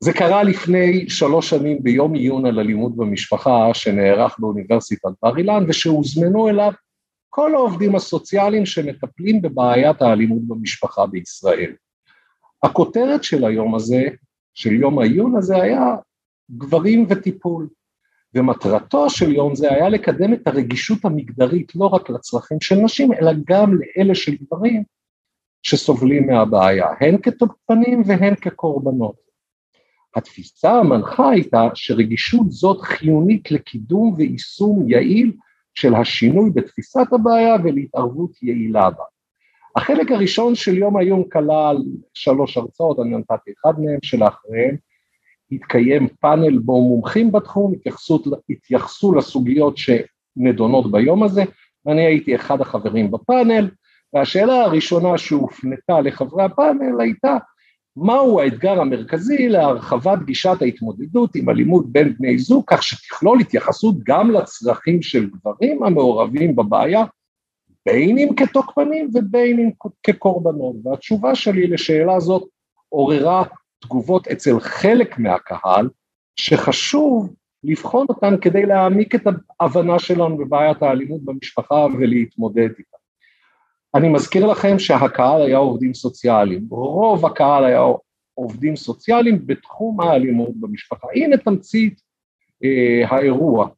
זה 0.00 0.12
קרה 0.12 0.42
לפני 0.42 1.10
שלוש 1.10 1.50
שנים 1.50 1.82
ביום 1.82 2.14
עיון 2.14 2.46
על 2.46 2.58
אלימות 2.58 2.96
במשפחה 2.96 3.74
שנערך 3.74 4.38
באוניברסיטת 4.38 5.10
בר 5.22 5.38
אילן 5.38 5.64
ושהוזמנו 5.68 6.48
אליו 6.48 6.72
כל 7.28 7.54
העובדים 7.54 7.96
הסוציאליים 7.96 8.66
שמטפלים 8.66 9.42
בבעיית 9.42 10.02
האלימות 10.02 10.42
במשפחה 10.46 11.06
בישראל. 11.06 11.72
הכותרת 12.62 13.24
של 13.24 13.44
היום 13.44 13.74
הזה, 13.74 14.02
של 14.54 14.72
יום 14.72 14.98
העיון 14.98 15.36
הזה, 15.36 15.56
היה 15.56 15.96
גברים 16.50 17.06
וטיפול. 17.08 17.68
ומטרתו 18.34 19.10
של 19.10 19.32
יום 19.32 19.54
זה 19.54 19.72
היה 19.72 19.88
לקדם 19.88 20.32
את 20.32 20.46
הרגישות 20.46 21.04
המגדרית 21.04 21.72
לא 21.74 21.86
רק 21.86 22.10
לצרכים 22.10 22.60
של 22.60 22.74
נשים, 22.74 23.12
אלא 23.12 23.32
גם 23.46 23.74
לאלה 23.74 24.14
של 24.14 24.34
גברים 24.34 24.82
שסובלים 25.62 26.26
מהבעיה, 26.26 26.86
הן 27.00 27.16
כתוקפנים 27.22 28.02
והן 28.06 28.34
כקורבנות. 28.34 29.28
התפיסה 30.16 30.72
המנחה 30.72 31.30
הייתה 31.30 31.68
שרגישות 31.74 32.50
זאת 32.50 32.80
חיונית 32.82 33.50
לקידום 33.50 34.14
ויישום 34.16 34.90
יעיל 34.90 35.32
של 35.74 35.94
השינוי 35.94 36.50
בתפיסת 36.54 37.12
הבעיה 37.12 37.54
ולהתערבות 37.64 38.42
יעילה 38.42 38.90
בה. 38.90 39.04
החלק 39.76 40.10
הראשון 40.10 40.54
של 40.54 40.78
יום 40.78 40.96
העיון 40.96 41.22
כלל 41.32 41.76
שלוש 42.14 42.56
הרצאות, 42.56 42.98
אני 43.00 43.16
נתתי 43.16 43.50
אחד 43.60 43.80
מהם, 43.80 43.98
שלאחריהם 44.02 44.76
התקיים 45.52 46.08
פאנל 46.20 46.58
בו 46.58 46.88
מומחים 46.88 47.32
בתחום 47.32 47.72
התייחסות, 47.72 48.24
התייחסו 48.50 49.14
לסוגיות 49.14 49.74
שנדונות 49.76 50.90
ביום 50.90 51.22
הזה, 51.22 51.44
ואני 51.86 52.06
הייתי 52.06 52.34
אחד 52.34 52.60
החברים 52.60 53.10
בפאנל, 53.10 53.70
והשאלה 54.14 54.64
הראשונה 54.64 55.18
שהופנתה 55.18 56.00
לחברי 56.00 56.44
הפאנל 56.44 57.00
הייתה 57.00 57.36
מהו 57.96 58.40
האתגר 58.40 58.80
המרכזי 58.80 59.48
להרחבת 59.48 60.18
גישת 60.24 60.56
ההתמודדות 60.60 61.34
עם 61.34 61.50
אלימות 61.50 61.92
בין 61.92 62.14
בני 62.18 62.38
זוג 62.38 62.64
כך 62.66 62.82
שתכלול 62.82 63.40
התייחסות 63.40 63.94
גם 64.04 64.30
לצרכים 64.30 65.02
של 65.02 65.30
גברים 65.30 65.84
המעורבים 65.84 66.56
בבעיה 66.56 67.04
בין 67.86 68.18
אם 68.18 68.28
כתוקפנים 68.36 69.10
ובין 69.14 69.58
אם 69.58 69.70
כקורבנות? 70.02 70.76
והתשובה 70.84 71.34
שלי 71.34 71.66
לשאלה 71.66 72.20
זאת 72.20 72.48
עוררה 72.88 73.44
תגובות 73.80 74.28
אצל 74.28 74.60
חלק 74.60 75.18
מהקהל 75.18 75.88
שחשוב 76.36 77.34
לבחון 77.64 78.06
אותן 78.08 78.34
כדי 78.40 78.66
להעמיק 78.66 79.14
את 79.14 79.22
ההבנה 79.60 79.98
שלנו 79.98 80.36
בבעיית 80.36 80.82
האלימות 80.82 81.24
במשפחה 81.24 81.86
ולהתמודד 81.98 82.68
איתה. 82.78 82.96
אני 83.94 84.08
מזכיר 84.08 84.46
לכם 84.46 84.78
שהקהל 84.78 85.42
היה 85.42 85.58
עובדים 85.58 85.94
סוציאליים, 85.94 86.66
רוב 86.70 87.26
הקהל 87.26 87.64
היה 87.64 87.82
עובדים 88.34 88.76
סוציאליים 88.76 89.46
בתחום 89.46 90.00
האלימות 90.00 90.50
במשפחה. 90.60 91.06
הנה 91.14 91.36
תמצית 91.36 92.00
אה, 92.64 93.08
האירוע. 93.08 93.68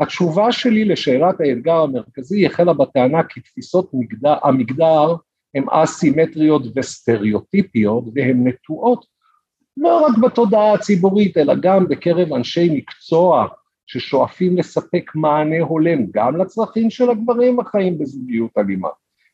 התשובה 0.00 0.52
שלי 0.52 0.84
לשאלת 0.84 1.40
האתגר 1.40 1.76
המרכזי 1.76 2.46
החלה 2.46 2.72
בטענה 2.72 3.22
כי 3.22 3.40
תפיסות 3.40 3.90
מגדר, 3.92 4.34
המגדר 4.42 5.14
הן 5.54 5.64
אסימטריות 5.70 6.62
וסטריאוטיפיות 6.76 8.04
והן 8.14 8.48
נטועות 8.48 9.06
לא 9.76 10.06
רק 10.06 10.18
בתודעה 10.18 10.72
הציבורית 10.72 11.36
אלא 11.36 11.54
גם 11.60 11.88
בקרב 11.88 12.32
אנשי 12.32 12.68
מקצוע 12.76 13.46
ששואפים 13.86 14.56
לספק 14.56 15.10
מענה 15.14 15.60
הולם 15.60 15.98
גם 16.10 16.36
לצרכים 16.36 16.90
של 16.90 17.10
הגברים 17.10 17.60
החיים 17.60 17.98
בזוגיות 17.98 18.50
אלימה. 18.58 18.88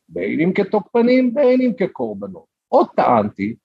בין 0.09 0.39
אם 0.39 0.53
כתוקפנים, 0.53 1.33
בין 1.33 1.61
אם 1.61 1.71
כקורבנות. 1.77 2.45
עוד 2.67 2.87
טענתי 2.95 3.55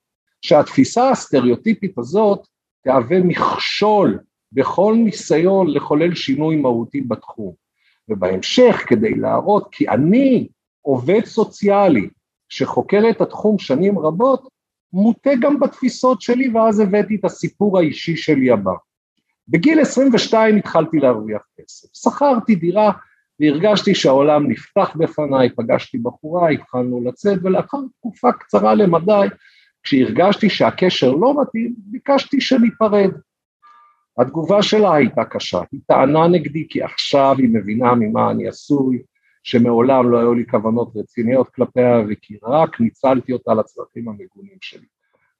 שהתפיסה 0.42 1.10
הסטריאוטיפית 1.10 1.98
הזאת 1.98 2.46
תהווה 2.84 3.20
מכשול 3.20 4.18
בכל 4.52 4.94
ניסיון 5.04 5.70
לחולל 5.70 6.14
שינוי 6.14 6.56
מהותי 6.56 7.00
בתחום. 7.00 7.52
ובהמשך, 8.08 8.84
כדי 8.86 9.14
להראות 9.14 9.68
כי 9.72 9.88
אני 9.88 10.48
עובד 10.82 11.24
סוציאלי 11.24 12.08
שחוקר 12.48 13.02
את 13.10 13.20
התחום 13.20 13.58
שנים 13.58 13.98
רבות, 13.98 14.48
מוטה 14.92 15.31
גם 15.40 15.61
בתפיסות 15.61 16.20
שלי, 16.20 16.48
ואז 16.48 16.81
הבאתי 16.81 17.14
את 17.14 17.24
הסיפור 17.24 17.79
האישי 17.79 18.16
שלי 18.16 18.51
הבא. 18.51 18.72
בגיל 19.48 19.81
22 19.81 20.57
התחלתי 20.57 20.98
להרוויח 20.98 21.42
כסף. 21.61 21.88
שכרתי 21.94 22.55
דירה 22.55 22.92
והרגשתי 23.40 23.94
שהעולם 23.94 24.51
נפתח 24.51 24.96
בפניי, 24.96 25.51
פגשתי 25.57 25.98
בחורה, 25.98 26.51
התחלנו 26.51 27.01
לצאת, 27.05 27.38
ולאחר 27.42 27.79
תקופה 27.98 28.33
קצרה 28.33 28.74
למדי, 28.74 29.29
כשהרגשתי 29.83 30.51
שהקשר 30.51 31.12
לא 31.12 31.42
מתאים, 31.42 31.74
ביקשתי 31.77 32.40
שניפרד. 32.40 33.11
התגובה 34.18 34.62
שלה 34.62 34.94
הייתה 34.94 35.24
קשה, 35.24 35.61
היא 35.72 35.81
טענה 35.87 36.29
נגדי 36.29 36.66
כי 36.68 36.83
עכשיו 36.83 37.35
היא 37.38 37.48
מבינה 37.53 37.94
ממה 37.94 38.31
אני 38.31 38.48
עשוי, 38.48 39.03
שמעולם 39.48 40.11
לא 40.11 40.18
היו 40.18 40.34
לי 40.34 40.46
כוונות 40.46 40.92
רציניות 40.96 41.48
כלפיה 41.48 42.02
וכי 42.08 42.37
רק 42.42 42.80
ניצלתי 42.80 43.32
אותה 43.32 43.54
לצרכים 43.54 44.08
המגונים 44.08 44.56
שלי. 44.61 44.87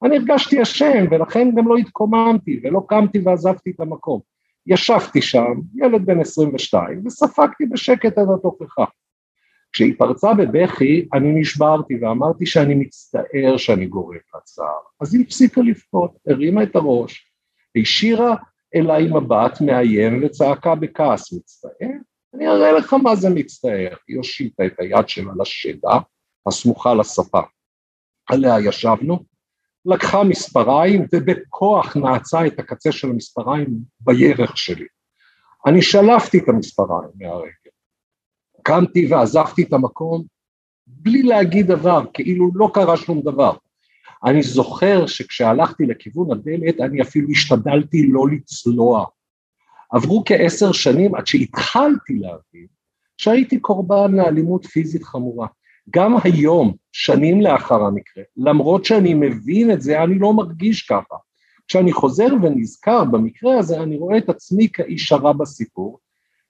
אני 0.03 0.17
הרגשתי 0.17 0.61
אשם 0.61 1.05
ולכן 1.11 1.47
גם 1.55 1.67
לא 1.67 1.77
התקוממתי 1.77 2.61
ולא 2.63 2.81
קמתי 2.87 3.19
ועזבתי 3.25 3.71
את 3.71 3.79
המקום. 3.79 4.19
ישבתי 4.67 5.21
שם, 5.21 5.53
ילד 5.75 6.05
בן 6.05 6.19
22, 6.19 7.01
וספגתי 7.05 7.65
בשקט 7.65 8.13
את 8.13 8.27
התוכחה. 8.39 8.85
כשהיא 9.71 9.93
פרצה 9.97 10.33
בבכי, 10.33 11.07
אני 11.13 11.41
נשברתי 11.41 11.93
ואמרתי 12.01 12.45
שאני 12.45 12.75
מצטער 12.75 13.57
שאני 13.57 13.85
גורם 13.85 14.17
לצער. 14.35 14.79
אז 15.01 15.15
היא 15.15 15.23
הפסיקה 15.25 15.61
לבכות, 15.61 16.11
הרימה 16.27 16.63
את 16.63 16.75
הראש, 16.75 17.31
הישירה 17.75 18.35
אליי 18.75 19.07
מבט 19.07 19.61
מאיים 19.61 20.23
וצעקה 20.23 20.75
בכעס, 20.75 21.33
מצטער? 21.33 22.08
אני 22.33 22.47
אראה 22.47 22.71
לך 22.71 22.93
מה 22.93 23.15
זה 23.15 23.29
מצטער. 23.29 23.95
היא 24.07 24.17
הושיטה 24.17 24.65
את 24.65 24.73
היד 24.79 25.09
שלה 25.09 25.31
לשדה 25.39 25.99
הסמוכה 26.47 26.93
לספה. 26.93 27.41
עליה 28.29 28.59
ישבנו, 28.59 29.23
לקחה 29.85 30.23
מספריים 30.23 31.05
ובכוח 31.13 31.97
נעצה 31.97 32.47
את 32.47 32.59
הקצה 32.59 32.91
של 32.91 33.09
המספריים 33.09 33.67
בירך 33.99 34.57
שלי. 34.57 34.85
אני 35.65 35.81
שלפתי 35.81 36.37
את 36.37 36.49
המספריים 36.49 37.09
מהרגל. 37.15 37.69
קמתי 38.63 39.13
ועזבתי 39.13 39.63
את 39.63 39.73
המקום 39.73 40.23
בלי 40.87 41.23
להגיד 41.23 41.67
דבר, 41.67 42.01
כאילו 42.13 42.51
לא 42.55 42.71
קרה 42.73 42.97
שום 42.97 43.21
דבר. 43.21 43.53
אני 44.23 44.43
זוכר 44.43 45.05
שכשהלכתי 45.05 45.85
לכיוון 45.85 46.31
הדלת 46.31 46.81
אני 46.81 47.01
אפילו 47.01 47.29
השתדלתי 47.29 48.07
לא 48.07 48.27
לצלוע. 48.31 49.05
עברו 49.89 50.23
כעשר 50.25 50.71
שנים 50.71 51.15
עד 51.15 51.27
שהתחלתי 51.27 52.13
להבין 52.13 52.67
שהייתי 53.17 53.59
קורבן 53.59 54.13
לאלימות 54.15 54.65
פיזית 54.65 55.03
חמורה. 55.03 55.47
גם 55.89 56.15
היום, 56.23 56.73
שנים 56.91 57.41
לאחר 57.41 57.81
המקרה, 57.81 58.23
למרות 58.37 58.85
שאני 58.85 59.13
מבין 59.13 59.71
את 59.71 59.81
זה, 59.81 60.03
אני 60.03 60.19
לא 60.19 60.33
מרגיש 60.33 60.81
ככה. 60.81 61.15
כשאני 61.67 61.93
חוזר 61.93 62.27
ונזכר 62.41 63.03
במקרה 63.03 63.57
הזה, 63.57 63.83
אני 63.83 63.97
רואה 63.97 64.17
את 64.17 64.29
עצמי 64.29 64.67
כאיש 64.73 65.11
הרע 65.11 65.33
בסיפור, 65.33 65.99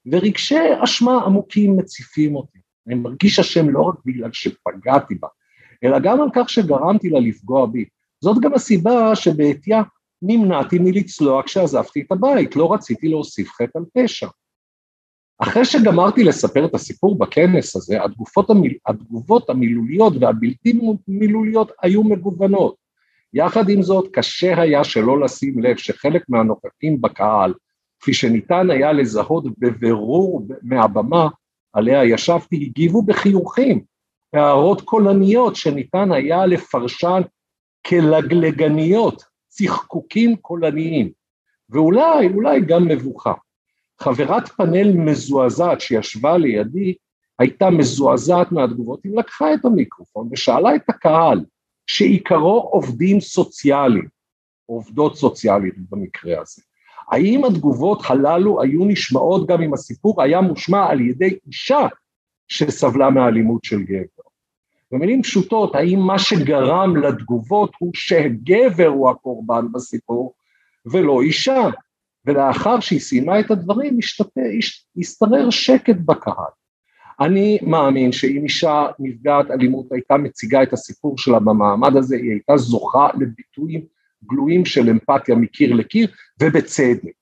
ורגשי 0.05 0.83
אשמה 0.83 1.23
עמוקים 1.25 1.77
מציפים 1.77 2.35
אותי. 2.35 2.59
אני 2.87 2.95
מרגיש 2.95 3.39
אשם 3.39 3.69
לא 3.69 3.81
רק 3.81 3.95
בגלל 4.05 4.29
שפגעתי 4.33 5.15
בה, 5.15 5.27
אלא 5.83 5.99
גם 5.99 6.21
על 6.21 6.29
כך 6.35 6.49
שגרמתי 6.49 7.09
לה 7.09 7.19
לפגוע 7.19 7.65
בי. 7.65 7.85
זאת 8.21 8.37
גם 8.41 8.53
הסיבה 8.53 9.15
שבעטייה 9.15 9.81
נמנעתי 10.21 10.79
מלצלוע 10.79 11.43
כשעזבתי 11.43 12.01
את 12.01 12.11
הבית, 12.11 12.55
לא 12.55 12.73
רציתי 12.73 13.07
להוסיף 13.07 13.51
חטא 13.51 13.77
על 13.77 13.83
פשע. 13.93 14.27
אחרי 15.39 15.65
שגמרתי 15.65 16.23
לספר 16.23 16.65
את 16.65 16.75
הסיפור 16.75 17.17
בכנס 17.17 17.75
הזה, 17.75 18.03
התגובות, 18.03 18.49
המיל... 18.49 18.77
התגובות 18.87 19.49
המילוליות 19.49 20.13
והבלתי 20.19 20.79
מילוליות 21.07 21.71
היו 21.81 22.03
מגוונות. 22.03 22.75
יחד 23.33 23.69
עם 23.69 23.81
זאת, 23.81 24.09
קשה 24.13 24.61
היה 24.61 24.83
שלא 24.83 25.19
לשים 25.19 25.59
לב 25.59 25.77
שחלק 25.77 26.23
מהנוכחים 26.29 27.01
בקהל, 27.01 27.53
כפי 27.99 28.13
שניתן 28.13 28.69
היה 28.69 28.93
לזהות 28.93 29.43
בבירור 29.57 30.47
מהבמה 30.61 31.27
עליה 31.73 32.05
ישבתי, 32.05 32.55
הגיבו 32.55 33.01
בחיוכים, 33.01 33.83
הערות 34.33 34.81
קולניות 34.81 35.55
שניתן 35.55 36.11
היה 36.11 36.45
לפרשן 36.45 37.21
כלגלגניות, 37.87 39.23
צחקוקים 39.59 40.35
קולניים, 40.35 41.11
ואולי, 41.69 42.27
אולי 42.33 42.61
גם 42.61 42.87
מבוכה. 42.87 43.33
חברת 43.99 44.47
פאנל 44.47 44.91
מזועזעת 44.91 45.81
שישבה 45.81 46.37
לידי 46.37 46.95
הייתה 47.39 47.69
מזועזעת 47.69 48.51
מהתגובות, 48.51 49.03
היא 49.03 49.17
לקחה 49.17 49.53
את 49.53 49.65
המיקרופון 49.65 50.29
ושאלה 50.31 50.75
את 50.75 50.89
הקהל, 50.89 51.45
שעיקרו 51.87 52.69
עובדים 52.71 53.19
סוציאליים, 53.19 54.07
עובדות 54.65 55.17
סוציאליות 55.17 55.75
במקרה 55.89 56.41
הזה, 56.41 56.61
האם 57.11 57.45
התגובות 57.45 58.01
הללו 58.09 58.61
היו 58.61 58.85
נשמעות 58.85 59.47
גם 59.47 59.61
אם 59.61 59.73
הסיפור 59.73 60.21
היה 60.23 60.41
מושמע 60.41 60.89
על 60.89 61.01
ידי 61.01 61.37
אישה 61.47 61.87
שסבלה 62.47 63.09
מהאלימות 63.09 63.63
של 63.63 63.83
גבר? 63.83 64.18
במילים 64.91 65.23
פשוטות, 65.23 65.75
האם 65.75 65.99
מה 65.99 66.19
שגרם 66.19 66.97
לתגובות 66.97 67.71
הוא 67.79 67.91
שהגבר 67.93 68.87
הוא 68.87 69.09
הקורבן 69.09 69.71
בסיפור 69.71 70.33
ולא 70.85 71.21
אישה? 71.21 71.69
ולאחר 72.25 72.79
שהיא 72.79 72.99
סיימה 72.99 73.39
את 73.39 73.51
הדברים 73.51 73.97
השתרר 74.99 75.49
שקט 75.49 75.95
בקהל. 76.05 76.51
אני 77.19 77.59
מאמין 77.61 78.11
שאם 78.11 78.43
אישה 78.43 78.87
נפגעת 78.99 79.51
אלימות 79.51 79.91
הייתה 79.91 80.17
מציגה 80.17 80.63
את 80.63 80.73
הסיפור 80.73 81.17
שלה 81.17 81.39
במעמד 81.39 81.95
הזה, 81.95 82.15
היא 82.15 82.31
הייתה 82.31 82.57
זוכה 82.57 83.07
לביטויים 83.19 83.85
גלויים 84.23 84.65
של 84.65 84.89
אמפתיה 84.89 85.35
מקיר 85.35 85.73
לקיר, 85.73 86.07
ובצדק. 86.41 87.19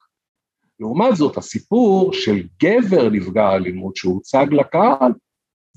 לעומת 0.80 1.16
זאת, 1.16 1.38
הסיפור 1.38 2.14
של 2.14 2.44
גבר 2.64 3.10
נפגע 3.10 3.56
אלימות 3.56 3.96
שהוצג 3.96 4.46
לקהל, 4.52 5.12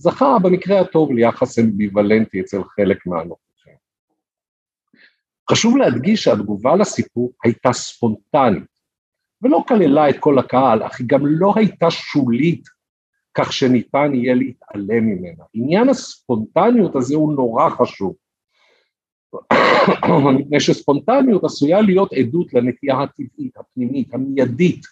זכה 0.00 0.36
במקרה 0.42 0.80
הטוב 0.80 1.12
ליחס 1.12 1.58
אמביוולנטי 1.58 2.40
אצל 2.40 2.64
חלק 2.64 3.06
מהנוכחים. 3.06 3.74
חשוב 5.50 5.76
להדגיש 5.76 6.22
שהתגובה 6.22 6.76
לסיפור 6.76 7.32
הייתה 7.44 7.72
ספונטנית, 7.72 8.64
ולא 9.42 9.64
כללה 9.68 10.08
את 10.10 10.16
כל 10.20 10.38
הקהל, 10.38 10.82
אך 10.82 11.00
היא 11.00 11.06
גם 11.10 11.26
לא 11.26 11.52
הייתה 11.56 11.90
שולית, 11.90 12.64
כך 13.34 13.52
שניתן 13.52 14.14
יהיה 14.14 14.34
להתעלם 14.34 15.06
ממנה. 15.06 15.44
עניין 15.54 15.88
הספונטניות 15.88 16.96
הזה 16.96 17.14
הוא 17.14 17.32
נורא 17.32 17.70
חשוב. 17.70 18.14
מפני 20.38 20.60
שספונטניות 20.60 21.44
עשויה 21.44 21.80
להיות 21.80 22.12
עדות 22.12 22.54
לנטייה 22.54 23.02
הטבעית, 23.02 23.56
הפנימית, 23.56 24.14
המיידית, 24.14 24.82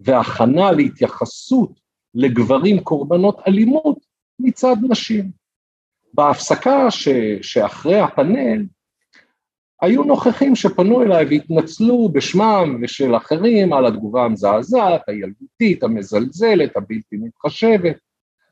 והכנה 0.00 0.72
להתייחסות 0.72 1.80
לגברים 2.14 2.80
קורבנות 2.80 3.40
אלימות 3.48 4.07
מצד 4.38 4.76
נשים. 4.90 5.30
בהפסקה 6.14 6.90
ש, 6.90 7.08
שאחרי 7.42 8.00
הפאנל, 8.00 8.66
היו 9.82 10.02
נוכחים 10.02 10.56
שפנו 10.56 11.02
אליי 11.02 11.24
והתנצלו 11.24 12.08
בשמם 12.12 12.78
ושל 12.82 13.16
אחרים 13.16 13.72
על 13.72 13.86
התגובה 13.86 14.24
המזעזעת, 14.24 15.08
הילדותית, 15.08 15.82
המזלזלת, 15.82 16.76
הבלתי 16.76 17.16
מתחשבת. 17.16 17.96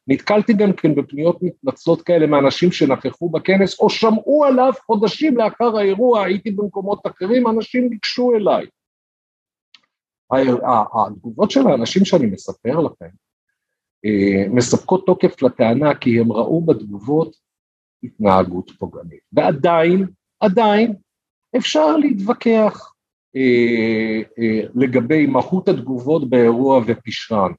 נתקלתי 0.08 0.52
גם 0.52 0.72
כן 0.72 0.94
בפניות 0.94 1.42
מתנצלות 1.42 2.02
כאלה 2.02 2.26
מאנשים 2.26 2.72
שנכחו 2.72 3.28
בכנס 3.28 3.80
או 3.80 3.90
שמעו 3.90 4.44
עליו 4.44 4.72
חודשים 4.86 5.36
לאחר 5.36 5.78
האירוע, 5.78 6.24
הייתי 6.24 6.50
במקומות 6.50 7.06
אחרים, 7.06 7.46
אנשים 7.48 7.88
ניגשו 7.90 8.32
אליי. 8.36 8.66
התגובות 11.06 11.50
של 11.50 11.66
האנשים 11.66 12.04
שאני 12.04 12.26
מספר 12.26 12.80
לכם 12.80 13.08
מספקות 14.50 15.06
תוקף 15.06 15.42
לטענה 15.42 15.94
כי 15.94 16.20
הם 16.20 16.32
ראו 16.32 16.60
בתגובות 16.60 17.36
התנהגות 18.02 18.70
פוגענית. 18.78 19.20
ועדיין, 19.32 20.06
עדיין, 20.40 20.94
אפשר 21.56 21.96
להתווכח 21.96 22.92
אה, 23.36 24.22
אה, 24.38 24.60
לגבי 24.74 25.26
מהות 25.26 25.68
התגובות 25.68 26.30
באירוע 26.30 26.80
ופשרן. 26.86 27.52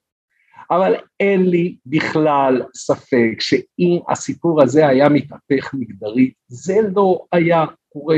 אבל 0.71 0.95
אין 1.19 1.49
לי 1.49 1.75
בכלל 1.85 2.61
ספק 2.75 3.35
שאם 3.39 3.99
הסיפור 4.09 4.61
הזה 4.61 4.87
היה 4.87 5.09
מתהפך 5.09 5.73
מגדרית, 5.73 6.33
זה 6.47 6.75
לא 6.95 7.25
היה 7.31 7.65
קורה. 7.89 8.17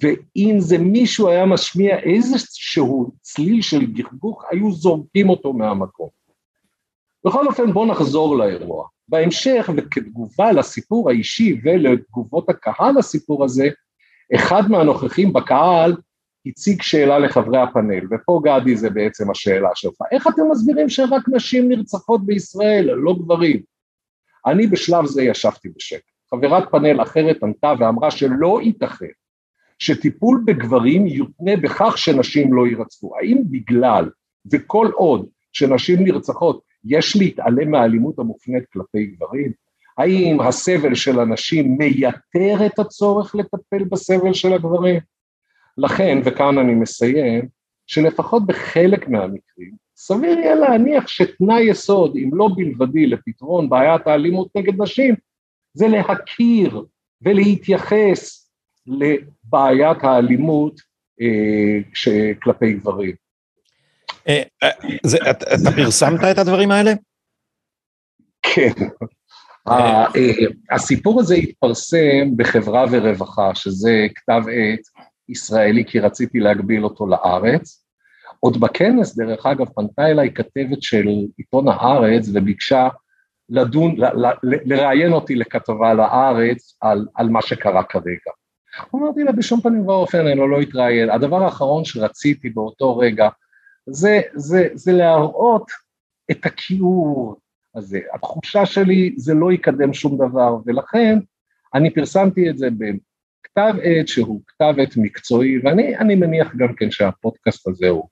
ואם 0.00 0.54
זה 0.58 0.78
מישהו 0.78 1.28
היה 1.28 1.46
משמיע 1.46 1.98
איזשהו 1.98 3.12
צליל 3.20 3.62
של 3.62 3.86
גחגוך, 3.86 4.44
היו 4.50 4.72
זורקים 4.72 5.28
אותו 5.28 5.52
מהמקום. 5.52 6.08
בכל 7.26 7.46
אופן 7.46 7.72
בואו 7.72 7.86
נחזור 7.86 8.36
לאירוע. 8.36 8.86
בהמשך 9.08 9.70
וכתגובה 9.76 10.52
לסיפור 10.52 11.10
האישי 11.10 11.60
ולתגובות 11.64 12.48
הקהל 12.50 12.98
לסיפור 12.98 13.44
הזה, 13.44 13.68
אחד 14.34 14.62
מהנוכחים 14.70 15.32
בקהל 15.32 15.96
הציג 16.46 16.82
שאלה 16.82 17.18
לחברי 17.18 17.62
הפאנל, 17.62 18.06
ופה 18.10 18.40
גדי 18.44 18.76
זה 18.76 18.90
בעצם 18.90 19.30
השאלה 19.30 19.68
שלך, 19.74 19.94
איך 20.12 20.26
אתם 20.26 20.42
מסבירים 20.50 20.88
שרק 20.88 21.22
נשים 21.28 21.68
נרצחות 21.68 22.26
בישראל, 22.26 22.90
לא 22.94 23.14
גברים? 23.18 23.60
אני 24.46 24.66
בשלב 24.66 25.06
זה 25.06 25.22
ישבתי 25.22 25.68
בשקט. 25.76 26.12
חברת 26.30 26.70
פאנל 26.70 27.02
אחרת 27.02 27.42
ענתה 27.42 27.72
ואמרה 27.78 28.10
שלא 28.10 28.60
ייתכן 28.62 29.06
שטיפול 29.78 30.42
בגברים 30.44 31.06
יותנה 31.06 31.56
בכך 31.56 31.98
שנשים 31.98 32.54
לא 32.54 32.66
יירצחו. 32.66 33.18
האם 33.18 33.42
בגלל 33.50 34.10
וכל 34.52 34.90
עוד 34.94 35.26
שנשים 35.52 36.04
נרצחות 36.04 36.60
יש 36.84 37.16
להתעלם 37.16 37.70
מהאלימות 37.70 38.18
המופנית 38.18 38.64
כלפי 38.72 39.06
גברים? 39.06 39.52
האם 39.98 40.40
הסבל 40.40 40.94
של 40.94 41.20
הנשים 41.20 41.78
מייתר 41.78 42.66
את 42.66 42.78
הצורך 42.78 43.34
לטפל 43.34 43.84
בסבל 43.84 44.32
של 44.32 44.52
הגברים? 44.52 45.00
לכן, 45.78 46.18
וכאן 46.24 46.58
אני 46.58 46.74
מסיים, 46.74 47.48
שלפחות 47.86 48.46
בחלק 48.46 49.08
מהמקרים, 49.08 49.84
סביר 49.96 50.38
יהיה 50.38 50.54
להניח 50.54 51.08
שתנאי 51.08 51.62
יסוד, 51.62 52.16
אם 52.16 52.30
לא 52.32 52.48
בלבדי, 52.56 53.06
לפתרון 53.06 53.68
בעיית 53.68 54.06
האלימות 54.06 54.48
נגד 54.54 54.82
נשים, 54.82 55.14
זה 55.74 55.88
להכיר 55.88 56.84
ולהתייחס 57.22 58.50
לבעיית 58.86 60.04
האלימות 60.04 60.80
אה, 61.20 62.34
כלפי 62.42 62.72
גברים. 62.72 63.23
אה, 64.28 64.42
אה, 64.62 65.30
אתה 65.30 65.70
פרסמת 65.76 66.20
את 66.30 66.38
הדברים 66.38 66.70
האלה? 66.70 66.92
כן. 68.42 68.72
אה, 69.68 70.06
הסיפור 70.70 71.20
הזה 71.20 71.34
התפרסם 71.34 72.36
בחברה 72.36 72.84
ורווחה, 72.90 73.54
שזה 73.54 74.06
כתב 74.14 74.42
עת 74.48 74.80
ישראלי, 75.28 75.84
כי 75.86 75.98
רציתי 75.98 76.40
להגביל 76.40 76.84
אותו 76.84 77.06
לארץ. 77.06 77.84
עוד 78.40 78.60
בכנס, 78.60 79.16
דרך 79.16 79.46
אגב, 79.46 79.66
פנתה 79.68 80.06
אליי 80.06 80.34
כתבת 80.34 80.82
של 80.82 81.06
עיתון 81.38 81.68
הארץ 81.68 82.28
וביקשה 82.34 82.88
לדון, 83.48 83.96
ל, 83.96 84.04
ל, 84.04 84.32
לראיין 84.42 85.12
אותי 85.12 85.34
לכתבה 85.34 85.94
לארץ 85.94 86.76
על, 86.80 87.06
על 87.14 87.28
מה 87.28 87.42
שקרה 87.42 87.82
כרגע. 87.82 88.30
אמרתי 88.94 89.24
לה, 89.24 89.32
בשום 89.32 89.60
פנים 89.60 89.88
ואופן 89.88 90.26
אני 90.26 90.50
לא 90.50 90.62
אתראיין. 90.62 91.10
הדבר 91.10 91.42
האחרון 91.42 91.84
שרציתי 91.84 92.50
באותו 92.50 92.98
רגע 92.98 93.28
זה, 93.86 94.20
זה, 94.34 94.68
זה 94.74 94.92
להראות 94.92 95.70
את 96.30 96.46
הכיעור 96.46 97.36
הזה. 97.74 98.00
התחושה 98.14 98.66
שלי 98.66 99.14
זה 99.16 99.34
לא 99.34 99.52
יקדם 99.52 99.92
שום 99.92 100.28
דבר, 100.28 100.56
ולכן 100.66 101.18
אני 101.74 101.94
פרסמתי 101.94 102.50
את 102.50 102.58
זה 102.58 102.68
בכתב 102.70 103.74
עת 103.82 104.08
שהוא 104.08 104.40
כתב 104.46 104.74
עת 104.78 104.96
מקצועי, 104.96 105.58
ואני 105.58 106.14
מניח 106.14 106.54
גם 106.56 106.74
כן 106.76 106.90
שהפודקאסט 106.90 107.68
הזה 107.68 107.88
הוא 107.88 108.08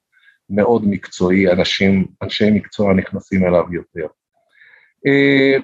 מאוד 0.51 0.87
מקצועי, 0.87 1.53
אנשים, 1.53 2.07
אנשי 2.23 2.51
מקצוע 2.51 2.95
נכנסים 2.95 3.47
אליו 3.47 3.65
יותר. 3.73 4.07
אה, 5.07 5.59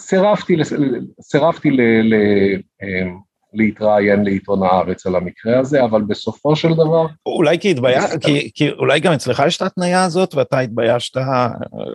סירבתי, 0.00 0.56
סירבתי 1.22 1.70
ל, 1.70 1.80
ל, 1.80 2.14
אה, 2.82 3.10
להתראיין 3.54 4.24
לעיתון 4.24 4.62
הארץ 4.62 5.06
על 5.06 5.16
המקרה 5.16 5.60
הזה, 5.60 5.84
אבל 5.84 6.02
בסופו 6.02 6.56
של 6.56 6.74
דבר... 6.74 7.06
אולי 7.26 7.58
כי 7.58 7.70
התביישת, 7.70 8.24
כי, 8.24 8.50
כי 8.54 8.70
אולי 8.70 9.00
גם 9.00 9.12
אצלך 9.12 9.42
יש 9.46 9.56
את 9.56 9.62
ההתניה 9.62 10.04
הזאת 10.04 10.34
ואתה 10.34 10.58
התביישת 10.58 11.16
אה, 11.16 11.48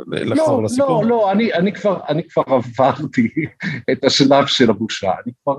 לחזור 0.08 0.58
לא, 0.58 0.64
לסיפור? 0.64 1.04
לא, 1.04 1.10
לא, 1.10 1.32
אני, 1.32 1.54
אני, 1.54 1.74
כבר, 1.74 2.00
אני 2.10 2.24
כבר 2.24 2.44
עברתי 2.48 3.30
את 3.92 4.04
השלב 4.04 4.46
של 4.46 4.70
הבושה, 4.70 5.12
אני 5.26 5.34
כבר 5.44 5.58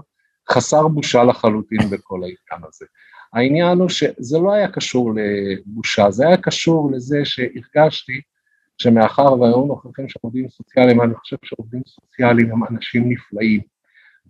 חסר 0.50 0.88
בושה 0.88 1.24
לחלוטין 1.24 1.90
בכל 1.90 2.20
העניין 2.22 2.68
הזה. 2.68 2.86
העניין 3.32 3.78
הוא 3.78 3.88
שזה 3.88 4.38
לא 4.38 4.52
היה 4.52 4.68
קשור 4.68 5.12
לבושה, 5.14 6.10
זה 6.10 6.26
היה 6.26 6.36
קשור 6.36 6.90
לזה 6.92 7.18
שהרגשתי 7.24 8.20
שמאחר 8.78 9.40
והיו 9.40 9.64
נוכחים 9.66 10.08
של 10.08 10.18
עובדים 10.22 10.48
סוציאליים, 10.48 11.00
אני 11.00 11.14
חושב 11.14 11.36
שעובדים 11.44 11.82
סוציאליים 11.86 12.52
הם 12.52 12.64
אנשים 12.70 13.12
נפלאים. 13.12 13.77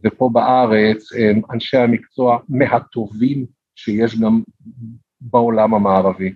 ופה 0.04 0.30
בארץ 0.32 1.12
הם 1.12 1.40
אנשי 1.52 1.76
המקצוע 1.76 2.38
מהטובים 2.48 3.46
שיש 3.76 4.20
גם 4.20 4.42
בעולם 5.20 5.74
המערבי. 5.74 6.34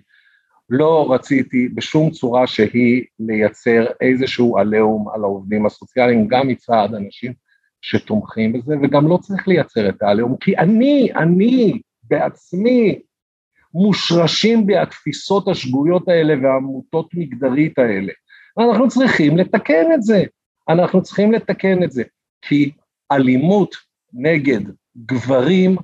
לא 0.69 1.13
רציתי 1.13 1.67
בשום 1.67 2.11
צורה 2.11 2.47
שהיא 2.47 3.03
לייצר 3.19 3.85
איזשהו 4.01 4.57
עליהום 4.57 5.09
על 5.09 5.23
העובדים 5.23 5.65
הסוציאליים, 5.65 6.27
גם 6.27 6.47
מצד 6.47 6.89
אנשים 6.97 7.33
שתומכים 7.81 8.53
בזה, 8.53 8.75
וגם 8.83 9.07
לא 9.07 9.17
צריך 9.21 9.47
לייצר 9.47 9.89
את 9.89 10.01
העליהום, 10.01 10.37
כי 10.37 10.57
אני, 10.57 11.09
אני 11.15 11.81
בעצמי, 12.03 12.99
מושרשים 13.73 14.65
בי 14.65 14.77
התפיסות 14.77 15.47
השגויות 15.47 16.07
האלה 16.07 16.33
והעמותות 16.43 17.09
מגדרית 17.13 17.79
האלה. 17.79 18.13
ואנחנו 18.57 18.87
צריכים 18.87 19.37
לתקן 19.37 19.93
את 19.93 20.01
זה, 20.01 20.23
אנחנו 20.69 21.01
צריכים 21.01 21.31
לתקן 21.31 21.83
את 21.83 21.91
זה, 21.91 22.03
כי 22.41 22.71
אלימות 23.11 23.75
נגד 24.13 24.61
גברים 24.97 25.75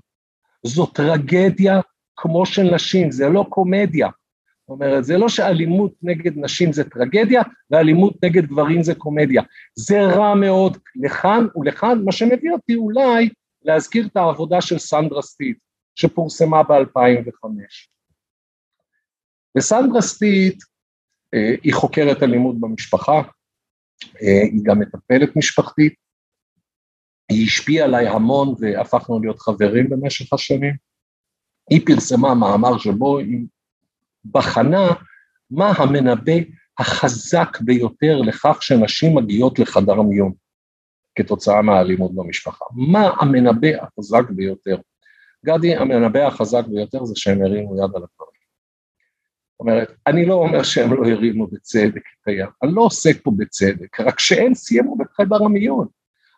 זו 0.63 0.85
טרגדיה 0.85 1.79
כמו 2.15 2.45
של 2.45 2.63
נשים, 2.75 3.11
זה 3.11 3.29
לא 3.29 3.45
קומדיה. 3.49 4.07
זאת 4.61 4.69
אומרת, 4.69 5.03
זה 5.03 5.17
לא 5.17 5.29
שאלימות 5.29 5.93
נגד 6.01 6.31
נשים 6.35 6.73
זה 6.73 6.89
טרגדיה 6.89 7.41
ואלימות 7.71 8.23
נגד 8.23 8.45
גברים 8.45 8.83
זה 8.83 8.95
קומדיה. 8.95 9.41
זה 9.75 10.01
רע 10.01 10.35
מאוד 10.35 10.77
לכאן 10.95 11.47
ולכאן, 11.55 12.01
מה 12.05 12.11
שמביא 12.11 12.51
אותי 12.51 12.75
אולי 12.75 13.29
להזכיר 13.61 14.07
את 14.07 14.17
העבודה 14.17 14.61
של 14.61 14.77
סנדרה 14.77 15.21
סטיט, 15.21 15.57
שפורסמה 15.95 16.63
ב-2005. 16.63 17.45
וסנדרה 19.57 20.01
סטיט 20.01 20.63
אה, 21.33 21.55
היא 21.63 21.73
חוקרת 21.73 22.23
אלימות 22.23 22.59
במשפחה, 22.59 23.21
אה, 24.21 24.41
היא 24.43 24.61
גם 24.63 24.79
מטפלת 24.79 25.35
משפחתית, 25.35 25.93
היא 27.29 27.45
השפיעה 27.45 27.85
עליי 27.85 28.07
המון 28.07 28.55
והפכנו 28.59 29.19
להיות 29.19 29.39
חברים 29.39 29.89
במשך 29.89 30.33
השנים. 30.33 30.75
היא 31.69 31.81
פרסמה 31.85 32.35
מאמר 32.35 32.77
שבו 32.77 33.17
היא 33.17 33.45
בחנה 34.25 34.87
מה 35.51 35.71
המנבא 35.77 36.33
החזק 36.79 37.57
ביותר 37.61 38.21
לכך 38.21 38.63
שנשים 38.63 39.15
מגיעות 39.15 39.59
לחדר 39.59 40.01
מיון 40.01 40.33
כתוצאה 41.15 41.61
מהאלימות 41.61 42.15
במשפחה? 42.15 42.65
מה 42.71 43.09
המנבא 43.19 43.67
החזק 43.81 44.29
ביותר? 44.29 44.77
גדי, 45.45 45.75
המנבא 45.75 46.19
החזק 46.19 46.63
ביותר 46.67 47.05
זה 47.05 47.13
שהם 47.15 47.41
הרימו 47.41 47.75
יד 47.75 47.83
על 47.95 48.03
הדברים. 48.03 48.39
זאת 49.51 49.59
אומרת, 49.59 49.91
אני 50.07 50.25
לא 50.25 50.33
אומר 50.33 50.63
שהם 50.63 50.93
לא 50.93 51.09
הרימו 51.09 51.47
בצדק 51.47 51.95
את 51.95 52.27
היד, 52.27 52.49
אני 52.63 52.71
לא 52.73 52.81
עוסק 52.81 53.23
פה 53.23 53.31
בצדק, 53.37 53.99
רק 53.99 54.19
שהם 54.19 54.53
סיימו 54.53 54.97
בחדר 54.97 55.45
המיון. 55.45 55.87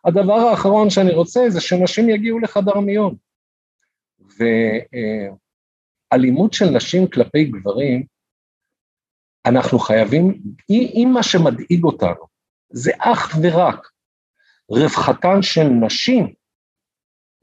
הדבר 0.06 0.34
האחרון 0.34 0.90
שאני 0.90 1.14
רוצה 1.14 1.50
זה 1.50 1.62
שנשים 1.62 2.10
יגיעו 2.10 2.40
לחדר 2.40 2.80
מיון. 2.80 3.16
ואלימות 6.12 6.54
של 6.54 6.66
נשים 6.66 7.08
כלפי 7.08 7.44
גברים, 7.44 8.04
אנחנו 9.46 9.80
חייבים, 9.80 10.42
אם 10.70 11.10
מה 11.14 11.24
שמדאיג 11.24 11.84
אותנו 11.84 12.26
זה 12.70 12.92
אך 13.00 13.36
ורק 13.42 13.88
רווחתן 14.70 15.42
של 15.42 15.64
נשים 15.64 16.34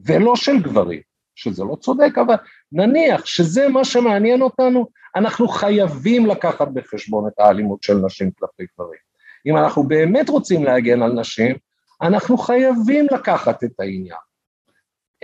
ולא 0.01 0.37
של 0.37 0.63
גברים, 0.63 1.01
שזה 1.35 1.65
לא 1.65 1.77
צודק, 1.81 2.19
אבל 2.27 2.35
נניח 2.73 3.27
שזה 3.27 3.69
מה 3.69 3.85
שמעניין 3.85 4.43
אותנו, 4.43 4.89
אנחנו 5.17 5.49
חייבים 5.49 6.27
לקחת 6.27 6.69
בחשבון 6.69 7.29
את 7.29 7.39
האלימות 7.39 7.83
של 7.83 7.95
נשים 7.95 8.31
כלפי 8.31 8.63
גברים. 8.75 9.01
אם 9.47 9.57
אנחנו 9.57 9.83
באמת 9.83 10.29
רוצים 10.29 10.65
להגן 10.65 11.03
על 11.03 11.13
נשים, 11.13 11.57
אנחנו 12.03 12.39
חייבים 12.39 13.07
לקחת 13.13 13.65
את 13.65 13.81
העניין. 13.81 14.19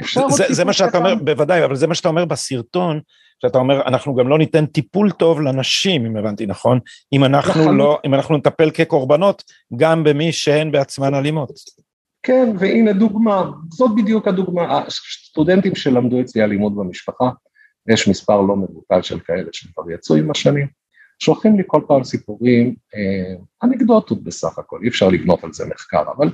אפשר 0.01 0.29
זה, 0.29 0.45
זה 0.49 0.65
מה 0.65 0.73
שאתה 0.73 0.99
אומר, 0.99 1.15
בוודאי, 1.15 1.65
אבל 1.65 1.77
זה 1.77 1.87
מה 1.87 1.95
שאתה 1.95 2.09
אומר 2.09 2.25
בסרטון, 2.25 3.01
שאתה 3.43 3.59
אומר, 3.59 3.83
אנחנו 3.87 4.15
גם 4.15 4.29
לא 4.29 4.39
ניתן 4.39 4.67
טיפול 4.67 5.11
טוב 5.11 5.41
לנשים, 5.41 6.07
אם 6.07 6.17
הבנתי 6.17 6.47
נכון, 6.47 6.79
אם 7.13 7.25
אנחנו 7.25 7.73
לא, 7.73 7.99
אם 8.07 8.15
אנחנו 8.15 8.37
נטפל 8.37 8.71
כקורבנות, 8.71 9.43
גם 9.77 10.05
במי 10.05 10.33
שהן 10.33 10.73
בעצמן 10.73 11.15
אלימות. 11.15 11.51
כן, 12.23 12.55
והנה 12.59 12.93
דוגמה, 12.93 13.51
זאת 13.71 13.91
בדיוק 13.97 14.29
הדוגמה, 14.29 14.79
הסטודנטים 14.79 15.75
שלמדו 15.75 16.21
אצלי 16.21 16.45
אלימות 16.45 16.77
במשפחה, 16.77 17.31
יש 17.89 18.09
מספר 18.09 18.41
לא 18.41 18.57
מבוטל 18.57 19.03
של 19.03 19.21
כאלה 19.21 19.49
שכבר 19.53 19.91
יצאו 19.91 20.17
עם 20.17 20.31
השנים, 20.31 20.67
שולחים 21.19 21.57
לי 21.57 21.63
כל 21.67 21.81
פעם 21.89 22.05
סיפורים, 22.05 22.75
אה, 22.95 23.35
אנקדוטות 23.63 24.25
בסך 24.25 24.59
הכל, 24.59 24.79
אי 24.83 24.89
אפשר 24.89 25.09
לבנות 25.09 25.45
על 25.45 25.53
זה 25.53 25.67
מחקר, 25.67 26.03
אבל 26.17 26.31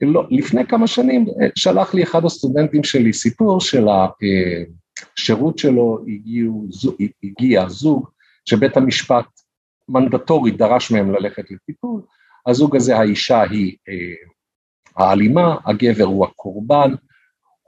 לא, 0.00 0.26
לפני 0.30 0.66
כמה 0.66 0.86
שנים 0.86 1.26
אה, 1.28 1.48
שלח 1.54 1.94
לי 1.94 2.02
אחד 2.02 2.24
הסטודנטים 2.24 2.84
שלי 2.84 3.12
סיפור 3.12 3.60
של 3.60 3.86
השירות 3.88 5.58
שלו 5.58 5.98
הגיעו, 6.08 6.66
הגיע 7.22 7.68
זוג 7.68 8.08
שבית 8.44 8.76
המשפט 8.76 9.26
מנדטורי 9.88 10.50
דרש 10.50 10.90
מהם 10.90 11.10
ללכת 11.10 11.50
לטיפול, 11.50 12.00
הזוג 12.46 12.76
הזה 12.76 12.96
האישה 12.96 13.42
היא 13.42 13.76
אה, 13.88 14.14
האלימה, 14.96 15.56
הגבר 15.66 16.04
הוא 16.04 16.26
הקורבן, 16.26 16.94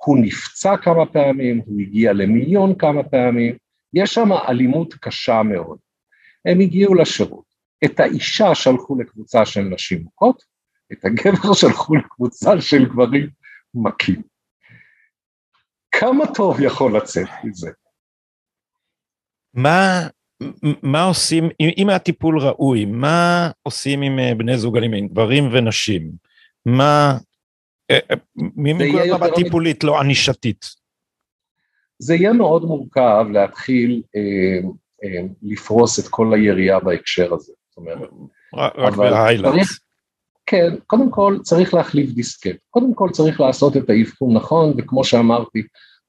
הוא 0.05 0.19
נפצע 0.21 0.77
כמה 0.77 1.07
פעמים, 1.07 1.63
הוא 1.67 1.81
הגיע 1.81 2.13
למיליון 2.13 2.75
כמה 2.79 3.03
פעמים, 3.03 3.57
יש 3.95 4.15
שם 4.15 4.33
אלימות 4.49 4.95
קשה 4.95 5.43
מאוד. 5.43 5.79
הם 6.45 6.61
הגיעו 6.61 6.95
לשירות, 6.95 7.45
את 7.85 8.01
האישה 8.01 8.55
שלחו 8.55 8.99
לקבוצה 8.99 9.47
של 9.47 9.61
נשים 9.61 10.03
מוכות, 10.03 10.43
את 10.93 11.05
הגבר 11.05 11.53
שלחו 11.55 11.95
לקבוצה 11.95 12.61
של 12.61 12.85
גברים 12.85 13.29
מכים. 13.75 14.23
כמה 15.93 16.25
טוב 16.35 16.61
יכול 16.61 16.97
לצאת 16.97 17.29
מזה? 17.45 17.71
מה, 19.55 20.07
מה 20.83 21.05
עושים, 21.05 21.45
אם, 21.61 21.69
אם 21.79 21.91
הטיפול 21.91 22.39
ראוי, 22.39 22.85
מה 22.85 23.51
עושים 23.63 24.03
עם 24.03 24.19
אה, 24.19 24.35
בני 24.35 24.59
זוג 24.59 24.77
אלימים, 24.77 25.09
גברים 25.09 25.49
ונשים? 25.53 26.13
מה, 26.67 27.19
מנקודת 28.37 29.07
מבט 29.15 29.35
טיפולית, 29.35 29.85
לא 29.85 30.01
ענישתית? 30.01 30.67
זה 31.99 32.15
יהיה 32.15 32.33
מאוד 32.33 32.65
מורכב 32.65 33.27
להתחיל 33.33 34.03
אה, 34.17 34.69
אה, 35.05 35.27
לפרוס 35.43 35.99
את 35.99 36.09
כל 36.09 36.35
היריעה 36.35 36.81
בהקשר 36.81 37.35
הזה. 37.35 37.53
זאת 37.69 37.77
אומרת, 37.77 38.11
רק 38.55 38.97
ב 38.97 39.04
highlights. 39.04 39.86
כן, 40.47 40.75
קודם 40.87 41.11
כל 41.11 41.39
צריך 41.43 41.75
להחליף 41.75 42.11
דיסקט, 42.11 42.57
קודם 42.71 42.95
כל 42.95 43.09
צריך 43.13 43.41
לעשות 43.41 43.77
את 43.77 43.91
האבחון 43.91 44.37
נכון, 44.37 44.75
וכמו 44.79 45.05
שאמרתי 45.05 45.63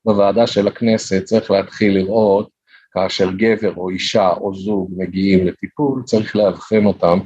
בוועדה 0.05 0.47
של 0.47 0.67
הכנסת, 0.67 1.23
צריך 1.23 1.51
להתחיל 1.51 1.93
לראות 1.93 2.49
כאשר 2.91 3.31
גבר 3.31 3.75
או 3.75 3.89
אישה 3.89 4.29
או 4.29 4.55
זוג 4.55 4.91
מגיעים 4.97 5.47
לטיפול, 5.47 6.03
צריך 6.03 6.35
לאבחן 6.35 6.85
אותם, 6.85 7.19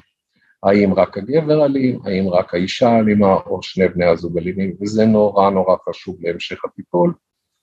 האם 0.63 0.93
רק 0.93 1.17
הגבר 1.17 1.65
אלים, 1.65 1.99
האם 2.05 2.29
רק 2.29 2.53
האישה 2.53 2.99
אלימה, 2.99 3.33
או 3.33 3.63
שני 3.63 3.87
בני 3.87 4.05
הזוג 4.05 4.37
אלימים, 4.37 4.75
וזה 4.81 5.05
נורא 5.05 5.49
נורא 5.49 5.75
חשוב 5.89 6.17
להמשך 6.19 6.65
הטיפול. 6.65 7.13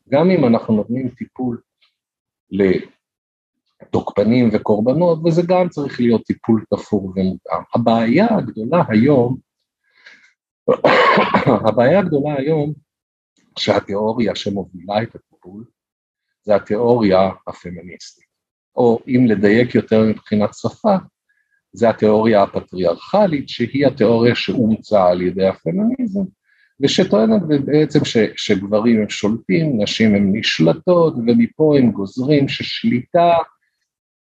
גם 0.08 0.30
אם 0.30 0.44
אנחנו 0.44 0.76
נותנים 0.76 1.08
טיפול 1.08 1.60
תוקפנים 3.90 4.48
וקורבנות, 4.52 5.18
וזה 5.24 5.42
גם 5.46 5.68
צריך 5.68 6.00
להיות 6.00 6.22
טיפול 6.22 6.64
תפור 6.70 7.12
ומותאם. 7.16 7.62
הבעיה 7.74 8.26
הגדולה 8.30 8.84
היום, 8.88 9.36
הבעיה 11.68 11.98
הגדולה 11.98 12.34
היום, 12.38 12.72
שהתיאוריה 13.58 14.34
שמובילה 14.34 15.02
את 15.02 15.14
הטיפול, 15.14 15.64
זה 16.42 16.56
התיאוריה 16.56 17.30
הפמיניסטית, 17.46 18.26
או 18.76 18.98
אם 19.08 19.26
לדייק 19.26 19.74
יותר 19.74 20.02
מבחינת 20.02 20.50
שפה, 20.54 20.96
זה 21.72 21.88
התיאוריה 21.88 22.42
הפטריארכלית, 22.42 23.48
שהיא 23.48 23.86
התיאוריה 23.86 24.34
שאומצה 24.34 25.06
על 25.06 25.22
ידי 25.22 25.46
הפמיניזם, 25.46 26.24
ושטוענת 26.80 27.42
בעצם 27.64 28.04
ש, 28.04 28.16
שגברים 28.36 29.00
הם 29.00 29.08
שולטים, 29.08 29.82
נשים 29.82 30.14
הם 30.14 30.36
נשלטות, 30.36 31.14
ומפה 31.14 31.74
הם 31.78 31.90
גוזרים 31.90 32.48
ששליטה 32.48 33.32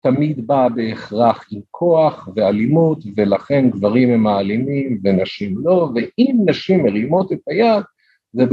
תמיד 0.01 0.46
באה 0.46 0.68
בהכרח 0.68 1.44
עם 1.51 1.61
כוח 1.70 2.28
ואלימות, 2.36 2.99
ולכן 3.16 3.70
גברים 3.70 4.11
הם 4.11 4.26
האלימים 4.26 5.01
ונשים 5.05 5.59
לא, 5.64 5.90
ואם 5.94 6.36
נשים 6.46 6.84
מרימות 6.84 7.32
את 7.32 7.38
היד, 7.46 7.82
זה. 8.32 8.44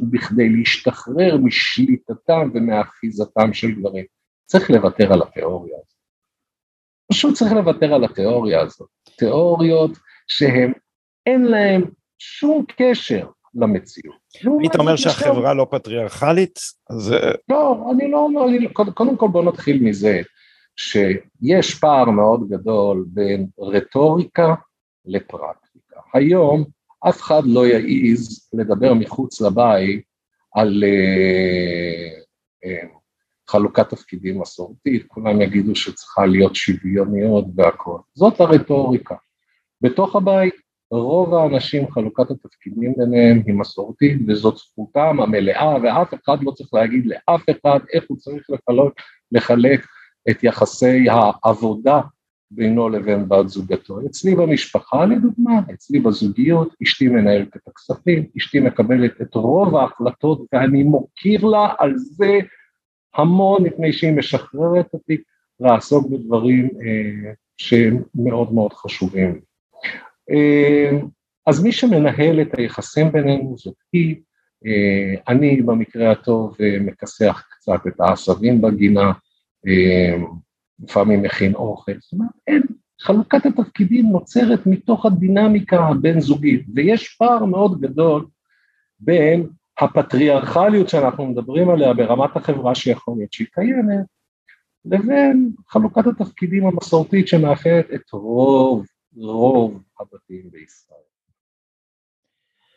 בכדי 0.00 0.48
להשתחרר 0.48 1.36
משליטתם 1.36 2.50
ומאחיזתם 2.54 3.52
של 3.52 3.70
גברים. 3.70 4.04
צריך 4.46 4.70
לוותר 4.70 5.12
על 5.12 5.22
התיאוריה 5.22 5.76
הזאת. 5.76 5.96
פשוט 7.12 7.34
צריך 7.34 7.52
לוותר 7.52 7.94
על 7.94 8.04
התיאוריה 8.04 8.60
הזאת. 8.60 8.88
תיאוריות 9.16 9.90
שהן, 10.26 10.72
אין 11.26 11.44
להן 11.44 11.84
שום 12.18 12.64
קשר 12.76 13.26
למציאות. 13.54 14.16
היית 14.60 14.76
אומר 14.76 14.96
שהחברה 14.96 15.54
לא 15.54 15.66
פטריארכלית? 15.70 16.58
אז... 16.90 17.14
לא, 17.48 17.90
אני 17.92 18.10
לא 18.10 18.18
אומר, 18.18 18.42
קודם 18.94 19.16
כל 19.16 19.28
בוא 19.28 19.44
נתחיל 19.44 19.82
מזה. 19.82 20.22
שיש 20.76 21.74
פער 21.74 22.10
מאוד 22.10 22.48
גדול 22.48 23.04
בין 23.08 23.46
רטוריקה 23.58 24.54
לפרקטיקה. 25.04 26.00
היום 26.14 26.64
אף 27.08 27.20
אחד 27.20 27.42
לא 27.44 27.66
יעז 27.66 28.50
לדבר 28.52 28.94
מחוץ 28.94 29.40
לבית 29.40 30.04
על 30.54 30.84
uh, 30.84 32.20
uh, 32.64 32.96
חלוקת 33.48 33.90
תפקידים 33.90 34.40
מסורתית, 34.40 35.06
כולם 35.08 35.40
יגידו 35.40 35.74
שצריכה 35.76 36.26
להיות 36.26 36.54
שוויוניות 36.54 37.44
והכל. 37.56 37.98
זאת 38.14 38.40
הרטוריקה. 38.40 39.14
בתוך 39.80 40.16
הבית 40.16 40.54
רוב 40.90 41.34
האנשים 41.34 41.90
חלוקת 41.90 42.30
התפקידים 42.30 42.94
ביניהם 42.96 43.42
היא 43.46 43.54
מסורתית 43.54 44.18
וזאת 44.28 44.56
זכותם 44.56 45.20
המלאה 45.20 45.76
ואף 45.82 46.14
אחד 46.14 46.38
לא 46.42 46.50
צריך 46.50 46.74
להגיד 46.74 47.06
לאף 47.06 47.42
אחד 47.50 47.78
איך 47.92 48.04
הוא 48.08 48.16
צריך 48.18 48.50
לחלק, 48.50 48.92
לחלק 49.32 49.80
את 50.30 50.44
יחסי 50.44 51.06
העבודה 51.10 52.00
בינו 52.50 52.88
לבין 52.88 53.28
בת 53.28 53.48
זוגתו. 53.48 54.06
אצלי 54.06 54.34
במשפחה 54.34 55.04
לדוגמה, 55.06 55.60
אצלי 55.74 56.00
בזוגיות, 56.00 56.74
אשתי 56.82 57.08
מנהלת 57.08 57.56
את 57.56 57.68
הכספים, 57.68 58.26
אשתי 58.36 58.60
מקבלת 58.60 59.20
את 59.22 59.34
רוב 59.34 59.76
ההחלטות 59.76 60.46
ואני 60.52 60.82
מוקיר 60.82 61.44
לה 61.44 61.68
על 61.78 61.92
זה 61.96 62.38
המון 63.14 63.62
מפני 63.62 63.92
שהיא 63.92 64.12
משחררת 64.12 64.86
אותי 64.92 65.16
לעסוק 65.60 66.06
בדברים 66.10 66.64
אה, 66.64 67.32
שהם 67.56 68.02
מאוד 68.14 68.52
מאוד 68.52 68.72
חשובים. 68.72 69.40
אה, 70.30 70.90
אז 71.46 71.62
מי 71.62 71.72
שמנהל 71.72 72.40
את 72.40 72.58
היחסים 72.58 73.12
בינינו 73.12 73.54
זאת 73.56 73.74
היא, 73.92 74.16
אה, 74.66 75.14
אני 75.28 75.62
במקרה 75.62 76.10
הטוב 76.10 76.56
אה, 76.60 76.76
מכסח 76.80 77.44
קצת 77.50 77.86
את 77.86 78.00
העשבים 78.00 78.60
בגינה, 78.60 79.12
לפעמים 80.80 81.22
מכין 81.22 81.54
אוכל, 81.54 81.92
זאת 82.00 82.12
אומרת, 82.12 82.30
אין, 82.46 82.62
חלוקת 83.00 83.46
התפקידים 83.46 84.06
נוצרת 84.06 84.66
מתוך 84.66 85.06
הדינמיקה 85.06 85.88
הבין 85.88 86.20
זוגית, 86.20 86.66
ויש 86.74 87.16
פער 87.18 87.44
מאוד 87.44 87.80
גדול 87.80 88.26
בין 89.00 89.48
הפטריארכליות 89.78 90.88
שאנחנו 90.88 91.26
מדברים 91.26 91.70
עליה 91.70 91.94
ברמת 91.94 92.36
החברה 92.36 92.74
שיכול 92.74 93.14
להיות 93.16 93.32
שהיא 93.32 93.46
קיימת, 93.52 94.06
לבין 94.84 95.50
חלוקת 95.68 96.06
התפקידים 96.06 96.66
המסורתית 96.66 97.28
שמאפיינת 97.28 97.86
את 97.94 98.10
רוב, 98.12 98.86
רוב 99.16 99.82
הבתים 100.00 100.50
בישראל. 100.50 100.98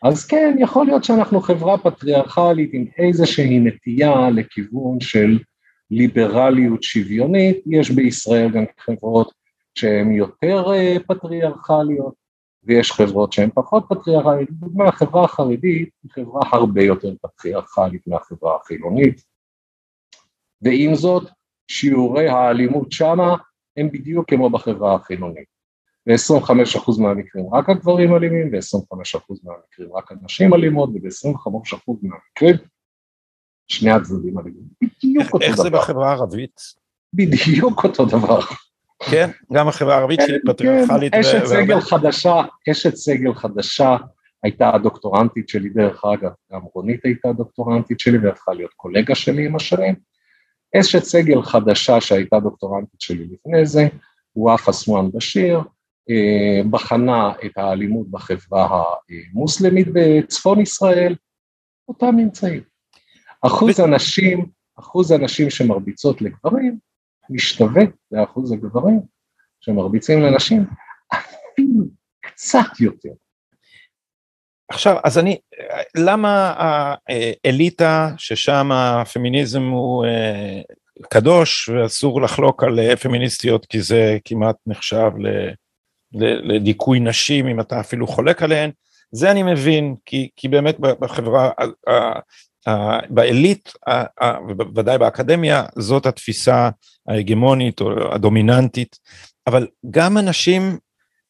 אז 0.04 0.26
כן, 0.26 0.56
יכול 0.60 0.86
להיות 0.86 1.04
שאנחנו 1.04 1.42
חברה 1.42 1.78
פטריארכלית 1.78 2.70
עם 2.74 2.86
איזושהי 2.98 3.60
נטייה 3.60 4.30
לכיוון 4.30 5.00
של 5.00 5.40
ליברליות 5.92 6.84
שוויונית, 6.84 7.58
יש 7.66 7.92
בישראל 7.92 8.50
גם 8.52 8.64
חברות 8.80 9.34
שהן 9.76 10.12
יותר 10.12 10.74
אה, 10.74 10.96
פטריארכליות, 11.08 12.14
ויש 12.64 12.92
חברות 12.92 13.34
שהן 13.34 13.50
פחות 13.54 13.86
פטריארכליות, 13.90 14.50
לדוגמה 14.50 14.88
החברה 14.88 15.24
החרדית 15.24 15.90
היא 16.04 16.12
חברה 16.12 16.42
הרבה 16.52 16.84
יותר 16.84 17.14
פטריארכלית 17.22 18.08
מהחברה 18.08 18.56
החילונית, 18.56 19.24
ועם 20.62 20.96
זאת 20.96 21.30
שיעורי 21.68 22.30
האלימות 22.30 22.92
שמה 22.92 23.36
הם 23.78 23.92
בדיוק 23.92 24.30
כמו 24.30 24.50
בחברה 24.50 24.96
החילונית. 24.96 25.60
ב-25% 26.06 27.02
מהמקרים 27.02 27.54
רק 27.54 27.70
הגברים 27.70 28.16
אלימים, 28.16 28.52
ב-25% 28.52 29.36
מהמקרים 29.44 29.96
רק 29.96 30.12
הנשים 30.12 30.54
אלימות, 30.54 30.90
וב-25% 30.90 31.94
מהמקרים 32.02 32.56
שני 33.70 33.92
הצדדים 33.92 34.40
אלימים. 34.40 34.64
בדיוק 34.82 35.34
אותו 35.34 35.38
דבר. 35.38 35.46
איך 35.46 35.56
זה 35.56 35.70
בחברה 35.70 36.10
הערבית? 36.10 36.62
בדיוק 37.14 37.84
אותו 37.84 38.06
דבר. 38.06 38.40
כן, 39.12 39.30
גם 39.54 39.68
החברה 39.68 39.96
הערבית 39.96 40.20
שהיא 40.26 40.38
כן, 40.46 40.52
פטריארכלית. 40.54 41.14
כן, 41.14 41.20
אשת 41.20 41.46
סגל 41.46 41.82
חדשה, 41.82 42.42
אשת 42.72 42.96
סגל 42.96 43.34
חדשה 43.34 43.98
הייתה 44.44 44.76
הדוקטורנטית 44.76 45.50
שלי 45.50 45.70
דרך 45.70 46.06
אגב, 46.06 46.32
גם 46.54 46.62
רונית 46.74 47.06
הייתה 47.06 47.30
הדוקטורנטית 47.30 48.00
שלי 48.00 48.18
והפכה 48.18 48.54
להיות 48.54 48.74
קולגה 48.74 49.16
שלי 49.16 49.46
עם 49.46 49.56
השנים. 49.56 49.96
אשת 50.80 51.04
סגל 51.04 51.42
חדשה 51.42 52.02
שהייתה 52.02 52.40
דוקטורנטית 52.40 53.02
שלי 53.02 53.28
לפני 53.32 53.66
זה, 53.66 53.88
וואף 54.36 54.70
אסואן 54.70 55.12
בשיר, 55.12 55.60
אה, 56.10 56.62
בחנה 56.70 57.32
את 57.46 57.58
האלימות 57.58 58.12
בחברה 58.12 58.84
המוסלמית 59.34 59.88
בצפון 59.94 60.62
ישראל, 60.62 61.16
אותם 61.88 62.16
ממצאים. 62.16 62.62
אחוז 63.42 63.80
הנשים, 63.80 64.46
אחוז 64.80 65.12
הנשים 65.12 65.50
שמרביצות 65.50 66.22
לגברים, 66.22 66.78
משתווה 67.30 67.84
לאחוז 68.12 68.52
הגברים 68.52 69.02
שמרביצים 69.62 70.22
לנשים, 70.22 70.66
אפילו 71.14 71.86
קצת 72.22 72.80
יותר. 72.80 73.10
עכשיו, 74.72 74.96
אז 75.04 75.18
אני, 75.18 75.38
למה 75.98 76.54
האליטה 77.46 78.10
ששם 78.18 78.72
הפמיניזם 78.72 79.64
הוא 79.64 80.06
אה, 80.06 80.62
קדוש 81.10 81.70
ואסור 81.70 82.22
לחלוק 82.22 82.64
על 82.64 82.80
אה, 82.80 82.96
פמיניסטיות 82.96 83.66
כי 83.66 83.82
זה 83.82 84.18
כמעט 84.26 84.56
נחשב 84.68 85.12
לדיכוי 86.44 87.00
נשים 87.00 87.48
אם 87.48 87.60
אתה 87.60 87.80
אפילו 87.80 88.08
חולק 88.08 88.44
עליהן, 88.44 88.72
זה 89.12 89.32
אני 89.32 89.44
מבין, 89.44 89.96
כי, 90.06 90.30
כי 90.36 90.48
באמת 90.48 90.80
בחברה, 90.80 91.50
בעילית, 93.10 93.74
בוודאי 94.58 94.98
באקדמיה, 94.98 95.64
זאת 95.76 96.06
התפיסה 96.06 96.70
ההגמונית 97.08 97.82
או 97.82 98.14
הדומיננטית, 98.14 99.00
אבל 99.48 99.68
גם 99.90 100.18
אנשים 100.18 100.78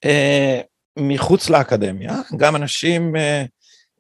אה, 0.05 0.61
מחוץ 0.99 1.49
לאקדמיה, 1.49 2.13
גם 2.37 2.55
אנשים 2.55 3.15
אה, 3.15 3.43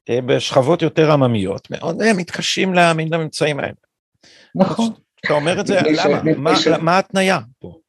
אה, 0.09 0.21
בשכבות 0.21 0.81
יותר 0.81 1.11
עממיות, 1.11 1.67
מאוד 1.71 2.01
הם 2.01 2.17
מתקשים 2.17 2.73
להאמין 2.73 3.13
לממצאים 3.13 3.59
האלה. 3.59 3.73
נכון. 4.55 4.89
אתה 5.25 5.33
אומר 5.33 5.61
את 5.61 5.67
זה, 5.67 5.79
למה? 5.83 6.77
מה 6.77 6.95
ההתניה 6.95 7.39
פה? 7.59 7.79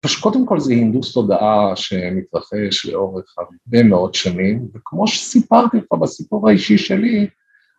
פשוט 0.00 0.22
קודם 0.22 0.46
כל 0.46 0.60
זה 0.60 0.72
הינדוס 0.72 1.14
תודעה 1.14 1.76
שמתרחש 1.76 2.86
לאורך 2.86 3.34
הרבה 3.38 3.82
מאוד 3.82 4.14
שנים, 4.14 4.68
וכמו 4.74 5.06
שסיפרתי 5.06 5.76
לך 5.76 5.92
בסיפור 6.00 6.48
האישי 6.48 6.78
שלי, 6.78 7.26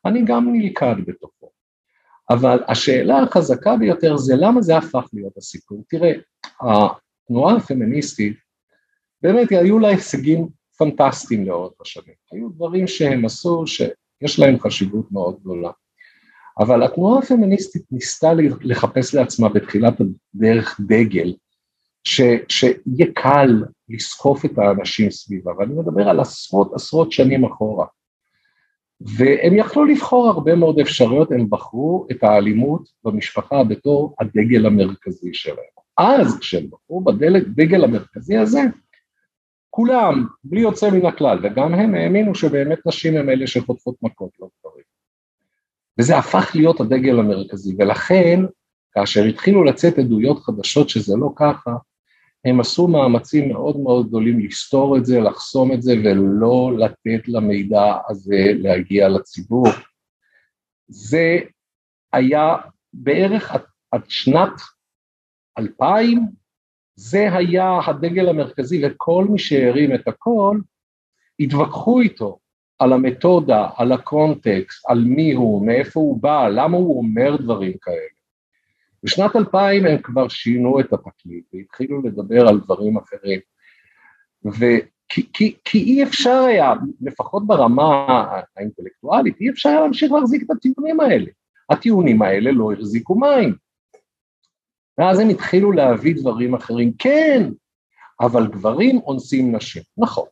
אני 0.06 0.26
גם 0.26 0.54
נלכד 0.54 0.96
בתוכו. 1.08 1.50
אבל 2.30 2.64
השאלה 2.68 3.20
החזקה 3.24 3.78
ביותר 3.78 4.18
זה 4.18 4.34
למה 4.38 4.62
זה 4.62 4.78
הפך 4.78 5.06
להיות 5.14 5.38
הסיפור. 5.38 5.84
תראה, 5.90 6.12
התנועה 6.62 7.56
הפמיניסטית, 7.56 8.38
באמת 9.22 9.52
היו 9.52 9.80
לה 9.80 9.88
הישגים 9.88 10.48
פנטסטיים 10.78 11.46
לאורך 11.46 11.74
השנים. 11.82 12.16
היו 12.32 12.50
דברים 12.50 12.88
שהם 12.88 13.26
עשו 13.26 13.64
שיש 13.68 14.40
להם 14.40 14.60
חשיבות 14.60 15.12
מאוד 15.12 15.40
גדולה. 15.42 15.72
אבל 16.60 16.84
התנועה 16.84 17.20
הפמיניסטית 17.20 17.84
ניסתה 17.92 18.34
לחפש 18.62 19.16
לעצמה 19.16 19.50
בתחילת 19.50 19.94
הדרך 20.02 20.80
דגל 20.88 21.34
ש, 22.04 22.22
שיהיה 22.50 23.12
קל 23.16 23.64
לסחוף 23.90 24.46
את 24.46 24.58
האנשים 24.58 25.12
סביבה, 25.12 25.52
ואני 25.58 25.74
מדבר 25.74 26.10
על 26.10 26.20
עשרות 26.20 26.74
עשרות 26.74 27.12
שנים 27.12 27.46
אחורה. 27.46 27.86
והם 29.06 29.56
יכלו 29.56 29.86
לבחור 29.86 30.28
הרבה 30.28 30.56
מאוד 30.56 30.80
אפשרויות, 30.80 31.32
הם 31.32 31.50
בחרו 31.50 32.08
את 32.12 32.24
האלימות 32.24 32.90
במשפחה 33.04 33.64
בתור 33.64 34.16
הדגל 34.20 34.66
המרכזי 34.66 35.34
שלהם. 35.34 35.66
אז 35.98 36.40
כשהם 36.40 36.68
בחרו 36.70 37.02
בדגל 37.02 37.84
המרכזי 37.84 38.38
הזה, 38.38 38.62
כולם, 39.70 40.26
בלי 40.44 40.62
יוצא 40.62 40.90
מן 40.90 41.06
הכלל, 41.06 41.40
וגם 41.44 41.74
הם 41.74 41.96
האמינו 41.96 42.36
שבאמת 42.36 42.80
נשים 42.86 43.18
הם 43.18 43.30
אלה 43.30 43.48
שחוטפות 43.48 43.96
מכות, 44.02 44.30
לא 44.40 44.48
גברים. 44.60 44.84
וזה 46.00 46.18
הפך 46.18 46.52
להיות 46.56 46.80
הדגל 46.80 47.20
המרכזי, 47.20 47.76
ולכן 47.80 48.40
כאשר 48.92 49.24
התחילו 49.24 49.64
לצאת 49.64 49.98
עדויות 49.98 50.40
חדשות 50.40 50.90
שזה 50.90 51.16
לא 51.18 51.30
ככה, 51.36 51.72
הם 52.46 52.60
עשו 52.60 52.88
מאמצים 52.88 53.50
מאוד 53.50 53.78
מאוד 53.80 54.08
גדולים 54.08 54.40
לסתור 54.40 54.98
את 54.98 55.06
זה, 55.06 55.20
לחסום 55.20 55.72
את 55.72 55.82
זה 55.82 55.94
ולא 56.04 56.72
לתת 56.78 57.28
למידע 57.28 57.98
הזה 58.10 58.52
להגיע 58.56 59.10
לציבור. 59.10 59.68
זה 60.88 61.40
היה 62.14 62.56
בערך 62.94 63.52
עד, 63.92 64.02
שנת 64.08 64.62
2000, 65.58 66.26
זה 66.96 67.34
היה 67.34 67.80
הדגל 67.88 68.30
המרכזי 68.30 68.86
וכל 68.86 69.26
מי 69.30 69.40
שהרים 69.40 69.96
את 69.96 70.08
הכל, 70.08 70.60
התווכחו 71.40 72.02
איתו 72.02 72.40
על 72.80 72.94
המתודה, 72.94 73.70
על 73.78 73.92
הקונטקסט, 73.92 74.90
על 74.90 75.04
מי 75.06 75.34
הוא, 75.34 75.66
מאיפה 75.66 76.00
הוא 76.00 76.22
בא, 76.22 76.48
למה 76.48 76.78
הוא 76.78 76.98
אומר 76.98 77.36
דברים 77.36 77.74
כאלה. 77.82 78.13
בשנת 79.04 79.36
2000 79.36 79.86
הם 79.86 80.02
כבר 80.02 80.28
שינו 80.28 80.80
את 80.80 80.94
התקליט 80.94 81.46
והתחילו 81.54 82.02
לדבר 82.02 82.48
על 82.48 82.60
דברים 82.60 82.98
אחרים. 82.98 83.40
וכי 84.46 85.30
כי, 85.34 85.56
כי 85.66 85.78
אי 85.78 86.04
אפשר 86.04 86.44
היה, 86.48 86.74
לפחות 87.02 87.48
ברמה 87.48 88.26
האינטלקטואלית, 88.58 89.42
אי 89.42 89.50
אפשר 89.50 89.70
היה 89.70 89.82
להמשיך 89.82 90.12
להחזיק 90.12 90.44
את 90.44 90.52
הטיעונים 90.52 91.00
האלה. 91.00 91.32
הטיעונים 91.70 92.22
האלה 92.22 92.52
לא 92.52 92.72
החזיקו 92.74 93.16
מים. 93.16 93.56
ואז 94.98 95.20
הם 95.20 95.30
התחילו 95.30 95.72
להביא 95.72 96.16
דברים 96.16 96.54
אחרים. 96.54 96.94
כן, 97.00 97.50
אבל 98.22 98.48
גברים 98.48 98.98
אונסים 98.98 99.56
נשים. 99.56 99.84
נכון. 99.98 100.28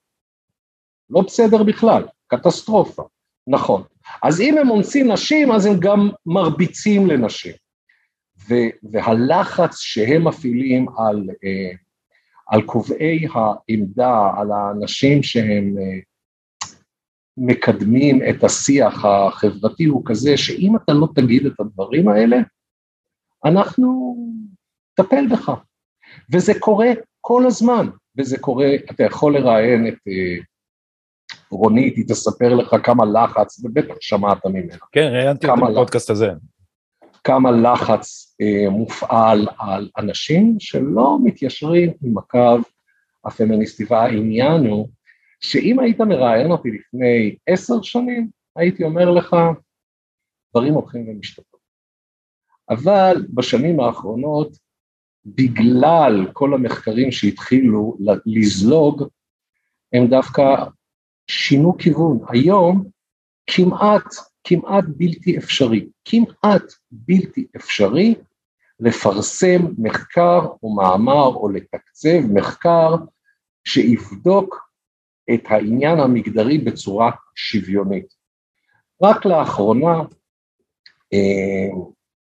לא 1.09 1.21
בסדר 1.21 1.63
בכלל, 1.63 2.03
קטסטרופה. 2.27 3.03
נכון. 3.47 3.83
אז 4.23 4.41
אם 4.41 4.57
הם 4.57 4.69
אונסים 4.69 5.11
נשים, 5.11 5.51
אז 5.51 5.65
הם 5.65 5.73
גם 5.79 6.09
מרביצים 6.25 7.07
לנשים. 7.07 7.53
והלחץ 8.83 9.79
שהם 9.79 10.27
מפעילים 10.27 10.85
על, 10.97 11.29
אה, 11.43 11.71
על 12.47 12.61
קובעי 12.61 13.27
העמדה, 13.33 14.31
על 14.37 14.51
האנשים 14.51 15.23
שהם 15.23 15.75
אה, 15.79 15.99
מקדמים 17.37 18.19
את 18.29 18.43
השיח 18.43 19.05
החברתי 19.05 19.85
הוא 19.85 20.01
כזה 20.05 20.37
שאם 20.37 20.75
אתה 20.75 20.93
לא 20.93 21.07
תגיד 21.15 21.45
את 21.45 21.59
הדברים 21.59 22.07
האלה, 22.07 22.37
אנחנו 23.45 24.15
נטפל 24.99 25.27
בך. 25.31 25.51
וזה 26.33 26.53
קורה 26.59 26.87
כל 27.21 27.45
הזמן, 27.47 27.87
וזה 28.17 28.39
קורה, 28.39 28.69
אתה 28.91 29.03
יכול 29.03 29.37
לראיין 29.37 29.87
את 29.87 29.97
אה, 30.07 30.43
רונית, 31.51 31.97
היא 31.97 32.05
תספר 32.07 32.55
לך 32.55 32.75
כמה 32.83 33.05
לחץ, 33.05 33.63
ובטח 33.63 33.95
שמעת 33.99 34.45
ממנה. 34.45 34.75
כן, 34.91 35.09
ראיינתי 35.13 35.47
אותה 35.47 35.61
בפודקאסט 35.71 36.09
הזה. 36.09 36.29
כמה 37.23 37.51
לחץ 37.51 38.35
אה, 38.41 38.69
מופעל 38.69 39.47
על 39.59 39.89
אנשים 39.97 40.55
שלא 40.59 41.17
מתיישרים 41.23 41.93
עם 42.03 42.17
הקו 42.17 42.57
הפמיניסטי, 43.25 43.83
והעניין 43.89 44.65
הוא 44.65 44.89
שאם 45.39 45.79
היית 45.79 46.01
מראיין 46.01 46.51
אותי 46.51 46.69
לפני 46.71 47.35
עשר 47.47 47.81
שנים, 47.81 48.29
הייתי 48.55 48.83
אומר 48.83 49.09
לך, 49.09 49.35
דברים 50.51 50.73
הולכים 50.73 51.09
ומשתפרים. 51.09 51.61
אבל 52.69 53.25
בשנים 53.33 53.79
האחרונות, 53.79 54.57
בגלל 55.25 56.27
כל 56.33 56.53
המחקרים 56.53 57.11
שהתחילו 57.11 57.97
לזלוג, 58.25 59.03
הם 59.93 60.07
דווקא 60.07 60.43
שינו 61.27 61.77
כיוון. 61.77 62.19
היום 62.29 62.89
כמעט 63.47 64.30
כמעט 64.43 64.83
בלתי 64.87 65.37
אפשרי, 65.37 65.89
כמעט 66.05 66.63
בלתי 66.91 67.47
אפשרי 67.55 68.15
לפרסם 68.79 69.61
מחקר 69.77 70.39
או 70.63 70.75
מאמר 70.75 71.27
או 71.27 71.49
לתקצב 71.49 72.19
מחקר 72.33 72.95
שיבדוק 73.63 74.71
את 75.33 75.41
העניין 75.49 75.99
המגדרי 75.99 76.57
בצורה 76.57 77.11
שוויונית. 77.35 78.13
רק 79.03 79.25
לאחרונה 79.25 80.01
אה, 81.13 81.69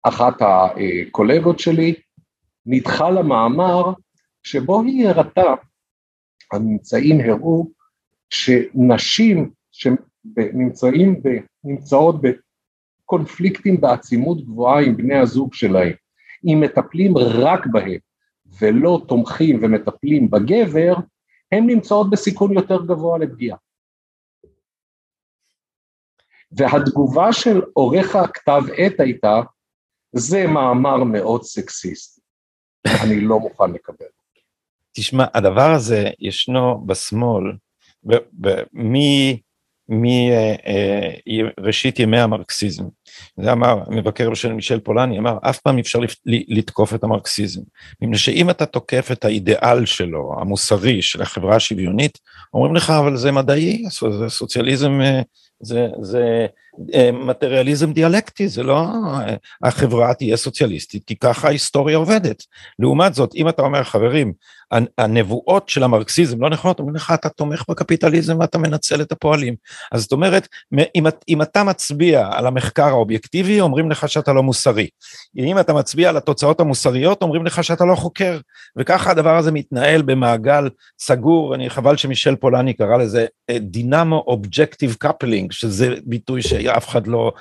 אחת 0.02 0.34
הקולגות 0.40 1.58
שלי 1.58 1.94
נדחה 2.66 3.10
למאמר 3.10 3.92
שבו 4.42 4.82
היא 4.82 5.08
הראתה, 5.08 5.54
הממצאים 6.52 7.20
הראו 7.20 7.66
שנשים 8.30 9.50
שנמצאים, 9.72 11.20
נמצאות 11.66 12.16
בקונפליקטים 13.02 13.80
בעצימות 13.80 14.44
גבוהה 14.44 14.82
עם 14.84 14.96
בני 14.96 15.18
הזוג 15.18 15.54
שלהם, 15.54 15.92
אם 16.44 16.60
מטפלים 16.60 17.18
רק 17.18 17.66
בהם 17.66 17.98
ולא 18.60 19.00
תומכים 19.08 19.58
ומטפלים 19.62 20.30
בגבר, 20.30 20.94
הן 21.52 21.66
נמצאות 21.66 22.10
בסיכון 22.10 22.52
יותר 22.52 22.84
גבוה 22.86 23.18
לפגיעה. 23.18 23.56
והתגובה 26.52 27.32
של 27.32 27.62
עורך 27.72 28.16
הכתב 28.16 28.62
עת 28.76 29.00
הייתה, 29.00 29.40
זה 30.12 30.46
מאמר 30.46 31.04
מאוד 31.04 31.42
סקסיסט, 31.42 32.20
אני 33.04 33.20
לא 33.20 33.40
מוכן 33.40 33.72
לקבל. 33.72 34.06
תשמע, 34.92 35.24
הדבר 35.34 35.70
הזה 35.76 36.10
ישנו 36.18 36.86
בשמאל, 36.86 37.52
מראשית 39.89 41.99
ימי 41.99 42.20
המרקסיזם. 42.20 42.84
זה 43.37 43.53
אמר 43.53 43.82
מבקר 43.89 44.30
בשל 44.30 44.53
מישל 44.53 44.80
פולני, 44.80 45.18
אמר 45.18 45.39
אף 45.43 45.59
פעם 45.59 45.76
אי 45.76 45.82
אפשר 45.82 45.99
לתקוף 46.26 46.95
את 46.95 47.05
המרקסיזם. 47.05 47.61
מפני 48.03 48.18
שאם 48.18 48.51
אתה 48.51 48.66
תוקף 48.66 49.09
את 49.12 49.24
האידיאל 49.24 49.87
שלו, 49.87 50.32
המוסרי, 50.41 51.03
של 51.03 51.22
החברה 51.22 51.57
השוויונית, 51.57 52.18
אומרים 52.55 52.74
לך 52.74 52.91
אבל 52.91 53.16
זה 53.16 53.32
מדעי, 53.32 53.84
זה 54.20 54.28
סוציאליזם, 54.28 55.01
אה, 55.01 55.20
זה, 55.61 55.87
זה 56.01 56.47
מטריאליזם 57.12 57.92
דיאלקטי, 57.92 58.48
זה 58.48 58.62
לא 58.62 58.78
אה, 58.80 59.34
החברה 59.62 60.14
תהיה 60.14 60.36
סוציאליסטית, 60.36 61.04
כי 61.06 61.16
ככה 61.16 61.48
ההיסטוריה 61.48 61.96
עובדת. 61.96 62.42
לעומת 62.78 63.14
זאת, 63.14 63.34
אם 63.34 63.48
אתה 63.48 63.62
אומר, 63.62 63.84
חברים, 63.84 64.32
הנבואות 64.98 65.68
של 65.68 65.82
המרקסיזם 65.82 66.42
לא 66.42 66.50
נכונות, 66.50 66.78
אומרים 66.78 66.96
לך, 66.96 67.12
אתה 67.14 67.28
תומך 67.28 67.64
בקפיטליזם 67.68 68.40
ואתה 68.40 68.58
מנצל 68.58 69.00
את 69.00 69.12
הפועלים. 69.12 69.54
אז 69.92 70.02
זאת 70.02 70.12
אומרת, 70.12 70.48
אם, 70.94 71.06
אם 71.28 71.42
אתה 71.42 71.64
מצביע 71.64 72.28
על 72.32 72.46
המחקר 72.46 72.88
האובייקטיבי, 72.88 73.60
אומרים 73.60 73.90
לך 73.90 74.08
שאתה 74.08 74.32
לא 74.32 74.42
מוסרי. 74.42 74.88
אם 75.38 75.58
אתה 75.58 75.72
מצביע 75.72 76.08
על 76.08 76.16
התוצאות 76.16 76.60
המוסריות, 76.60 77.22
אומרים 77.22 77.46
לך 77.46 77.64
שאתה 77.64 77.84
לא 77.84 77.94
חוקר. 77.94 78.38
וככה 78.76 79.10
הדבר 79.10 79.36
הזה 79.36 79.52
מתנהל 79.52 80.02
במעגל 80.02 80.68
סגור, 80.98 81.54
אני 81.54 81.70
חבל 81.70 81.96
שמישל 81.96 82.36
פולני 82.36 82.72
קרא 82.72 82.96
לזה 82.96 83.26
dynamo-objective 83.50 84.96
coupling, 84.98 85.52
שזה 85.52 85.94
ביטוי 86.04 86.42
ש... 86.42 86.52
אף 86.68 86.88
אחד 86.88 87.06
לא 87.06 87.32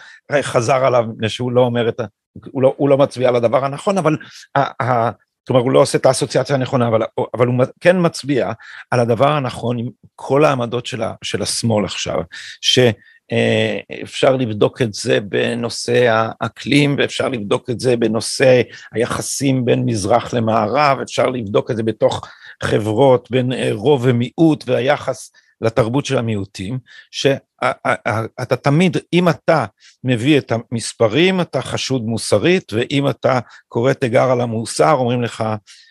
חזר 0.42 0.86
עליו 0.86 1.04
מפני 1.14 1.30
שהוא 1.30 1.52
לא 1.52 1.62
אומר 1.62 1.90
את 1.90 2.00
ה... 2.00 2.04
הוא 2.52 2.62
לא, 2.62 2.74
הוא 2.78 2.90
לא 2.90 2.98
מצביע 2.98 3.30
על 3.30 3.36
הדבר 3.36 3.66
הנכון, 3.66 3.98
אבל 3.98 4.18
ה, 4.56 4.84
ה, 4.84 5.12
כלומר 5.48 5.62
הוא 5.62 5.72
לא 5.72 5.80
עושה 5.80 5.98
את 5.98 6.06
האסוציאציה 6.06 6.56
הנכונה, 6.56 6.88
אבל, 6.88 7.02
אבל 7.34 7.48
הוא 7.48 7.66
כן 7.82 7.96
מצביע 8.00 8.52
על 8.92 9.00
הדבר 9.00 9.32
הנכון 9.32 9.80
עם 9.80 9.90
כל 10.16 10.46
העמדות 10.46 10.86
של, 10.86 11.02
ה, 11.04 11.14
של 11.24 11.42
השמאל 11.42 11.86
עכשיו, 11.86 12.22
שאפשר 12.62 14.36
לבדוק 14.36 14.82
את 14.82 14.94
זה 14.94 15.20
בנושא 15.20 16.08
האקלים, 16.42 16.96
ואפשר 17.00 17.30
לבדוק 17.30 17.70
את 17.70 17.80
זה 17.80 17.98
בנושא 17.98 18.62
היחסים 18.92 19.66
בין 19.66 19.86
מזרח 19.86 20.34
למערב, 20.34 21.00
אפשר 21.02 21.30
לבדוק 21.30 21.72
את 21.72 21.78
זה 21.78 21.84
בתוך 21.84 22.28
חברות 22.64 23.32
בין 23.32 23.52
רוב 23.72 24.02
ומיעוט 24.06 24.64
והיחס 24.68 25.32
לתרבות 25.62 26.06
של 26.06 26.18
המיעוטים, 26.18 26.80
שאתה 27.12 28.56
תמיד, 28.62 28.98
אם 29.14 29.30
אתה 29.30 29.66
מביא 30.04 30.38
את 30.38 30.52
המספרים, 30.52 31.42
אתה 31.42 31.62
חשוד 31.62 32.06
מוסרית, 32.06 32.74
ואם 32.74 33.10
אתה 33.10 33.40
קורא 33.68 33.94
תיגר 33.94 34.32
על 34.32 34.42
המוסר, 34.42 34.92
אומרים 34.92 35.22
לך 35.22 35.44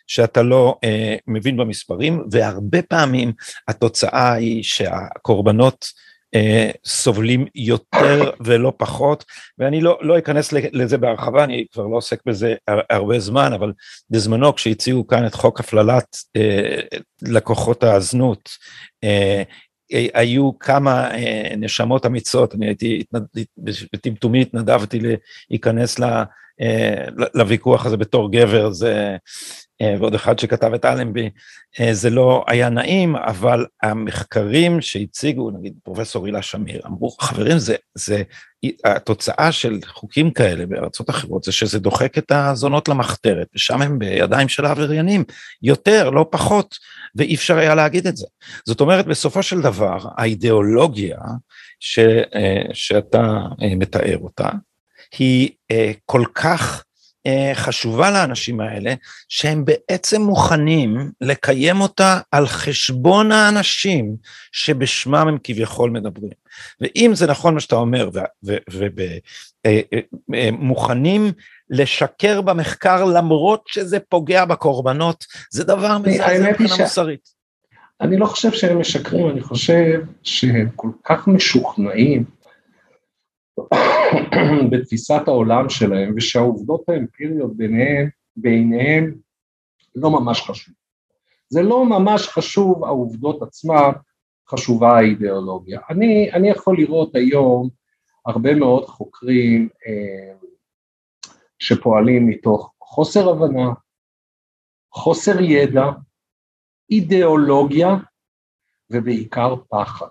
שאתה 0.07 0.43
לא 0.43 0.79
אה, 0.85 1.17
מבין 1.27 1.57
במספרים, 1.57 2.25
והרבה 2.31 2.83
פעמים 2.83 3.33
התוצאה 3.69 4.33
היא 4.33 4.63
שהקורבנות 4.63 5.87
סובלים 6.87 7.47
יותר 7.55 8.31
ולא 8.41 8.73
פחות, 8.77 9.25
ואני 9.59 9.81
לא, 9.81 9.99
לא 10.03 10.19
אכנס 10.19 10.53
לזה 10.53 10.99
בהרחבה, 10.99 11.45
אני 11.45 11.65
כבר 11.73 11.87
לא 11.87 11.97
עוסק 11.97 12.21
בזה 12.27 12.55
הרבה 12.91 13.19
זמן, 13.19 13.53
אבל 13.53 13.73
בזמנו 14.11 14.55
כשהציעו 14.55 15.07
כאן 15.07 15.27
את 15.27 15.35
חוק 15.35 15.61
הפללת 15.61 16.17
אה, 16.37 16.81
לקוחות 17.23 17.85
הזנות, 17.85 18.49
אה, 19.05 19.43
היו 19.91 20.59
כמה 20.59 21.11
אה, 21.11 21.55
נשמות 21.57 22.07
אמיצות, 22.07 22.55
אני 22.55 22.67
הייתי, 22.67 23.03
בטמטומי 23.93 24.43
התנדבתי 24.43 25.01
להיכנס 25.51 25.99
לה, 25.99 26.19
אה, 26.19 26.25
לוויכוח 27.35 27.87
הזה 27.87 27.97
בתור 27.97 28.33
גבר, 28.33 28.71
זה, 28.71 29.17
אה, 29.83 29.95
ועוד 29.99 30.15
אחד 30.15 30.39
שכתב 30.39 30.75
את 30.75 30.85
אלנבי, 30.85 31.31
זה 31.93 32.11
לא 32.11 32.45
היה 32.49 32.69
נעים, 32.69 33.17
אבל 33.17 33.67
המחקרים 33.83 34.81
שהציגו, 34.81 35.51
נגיד 35.51 35.75
פרופסור 35.83 36.27
הילה 36.27 36.43
שמיר, 36.43 36.81
אמרו, 36.87 37.11
חברים, 37.11 37.59
זה, 37.59 37.77
זה 37.95 38.23
התוצאה 38.85 39.53
של 39.53 39.79
חוקים 39.87 40.31
כאלה 40.31 40.67
בארצות 40.67 41.11
אחרות, 41.11 41.45
זה 41.45 41.53
שזה 41.53 41.79
דוחק 41.79 42.19
את 42.19 42.33
הזונות 42.33 42.89
למחתרת, 42.89 43.47
ושם 43.55 43.83
הם 43.83 43.99
בידיים 43.99 44.49
של 44.49 44.65
העבריינים, 44.65 45.25
יותר, 45.63 46.11
לא 46.11 46.27
פחות, 46.31 46.75
ואי 47.17 47.35
אפשר 47.35 47.59
היה 47.59 47.75
להגיד 47.75 48.07
את 48.07 48.17
זה. 48.17 48.27
זאת 48.67 48.81
אומרת, 48.81 49.07
בסופו 49.07 49.43
של 49.43 49.61
דבר, 49.61 49.99
האידיאולוגיה 50.17 51.19
ש, 51.81 51.99
אה, 51.99 52.63
שאתה 52.73 53.39
אה, 53.63 53.75
מתאר 53.77 54.19
אותה, 54.19 54.49
היא 55.19 55.51
אה, 55.71 55.93
כל 56.07 56.23
כך 56.35 56.85
חשובה 57.55 58.11
לאנשים 58.11 58.61
האלה, 58.61 58.95
שהם 59.29 59.65
בעצם 59.65 60.23
מוכנים 60.23 61.11
לקיים 61.21 61.81
אותה 61.81 62.21
על 62.31 62.47
חשבון 62.47 63.33
האנשים 63.33 64.17
שבשמם 64.53 65.29
הם 65.29 65.39
כביכול 65.45 65.91
מדברים. 65.91 66.33
ואם 66.81 67.11
זה 67.15 67.27
נכון 67.27 67.55
מה 67.55 67.61
שאתה 67.61 67.77
אומר, 67.77 68.11
ומוכנים 70.31 71.33
לשקר 71.71 72.41
במחקר 72.41 73.05
למרות 73.05 73.65
שזה 73.69 74.01
פוגע 74.01 74.45
בקורבנות, 74.45 75.25
זה 75.51 75.65
דבר 75.65 75.99
מזעזע 75.99 76.51
מבחינה 76.51 76.77
מוסרית. 76.81 77.35
אני 78.01 78.17
לא 78.17 78.27
חושב 78.27 78.53
שהם 78.53 78.81
משקרים, 78.81 79.31
אני 79.31 79.41
חושב 79.41 80.01
שהם 80.23 80.69
כל 80.77 80.89
כך 81.05 81.29
משוכנעים 81.29 82.25
בתפיסת 84.71 85.23
העולם 85.27 85.69
שלהם, 85.69 86.15
ושהעובדות 86.17 86.89
האמפיריות 86.89 87.57
ביניהם, 87.57 88.09
בעיניהם 88.37 89.15
לא 89.95 90.11
ממש 90.11 90.41
חשוב. 90.41 90.75
זה 91.49 91.63
לא 91.63 91.85
ממש 91.85 92.29
חשוב 92.29 92.85
העובדות 92.85 93.43
עצמן, 93.43 93.91
חשובה 94.49 94.99
האידיאולוגיה. 94.99 95.81
אני, 95.91 96.33
אני 96.33 96.51
יכול 96.51 96.77
לראות 96.79 97.15
היום 97.15 97.69
הרבה 98.27 98.55
מאוד 98.55 98.85
חוקרים 98.85 99.69
אה, 99.87 100.35
שפועלים 101.59 102.29
מתוך 102.29 102.73
חוסר 102.81 103.29
הבנה, 103.31 103.73
חוסר 104.93 105.41
ידע, 105.41 105.85
אידיאולוגיה 106.91 107.89
ובעיקר 108.91 109.55
פחד. 109.69 110.07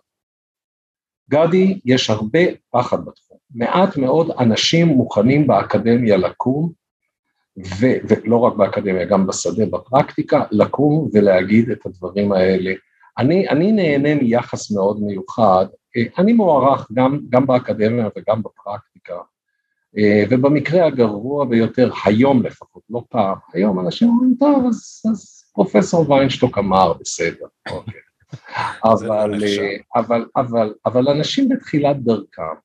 גדי, 1.30 1.80
יש 1.86 2.10
הרבה 2.10 2.40
פחד 2.70 3.06
בתחום. 3.06 3.33
מעט 3.56 3.98
מאוד 3.98 4.32
אנשים 4.40 4.88
מוכנים 4.88 5.48
באקדמיה 5.48 6.18
לקום, 6.18 6.72
ו- 7.58 7.98
ולא 8.10 8.38
רק 8.38 8.56
באקדמיה, 8.56 9.06
גם 9.06 9.28
בשדה, 9.28 9.66
בפרקטיקה, 9.66 10.44
לקום 10.52 11.10
ולהגיד 11.14 11.70
את 11.70 11.86
הדברים 11.86 12.32
האלה. 12.32 12.74
אני, 13.18 13.50
אני 13.50 13.72
נהנה 13.72 14.16
מיחס 14.16 14.72
מאוד 14.72 15.02
מיוחד, 15.02 15.66
אני 16.18 16.34
מוערך 16.34 16.92
גם, 16.94 17.20
גם 17.30 17.48
באקדמיה 17.48 18.08
וגם 18.18 18.44
בפרקטיקה, 18.44 19.18
ובמקרה 20.30 20.86
הגרוע 20.86 21.46
ביותר, 21.46 21.92
היום 22.06 22.44
לפחות, 22.44 22.84
לא 22.90 23.04
פעם, 23.10 23.36
היום 23.54 23.80
אנשים 23.80 24.10
אומרים, 24.10 24.36
טוב, 24.40 24.66
אז, 24.68 25.02
אז 25.12 25.44
פרופסור 25.54 26.12
ויינשטוק 26.12 26.58
אמר, 26.58 26.94
בסדר, 26.94 27.46
אוקיי. 27.72 28.00
אבל, 28.94 29.32
לא 29.36 29.48
אבל, 29.96 30.26
אבל, 30.36 30.74
אבל 30.86 31.10
אנשים 31.10 31.50
בתחילת 31.50 32.04
דרכם 32.04 32.56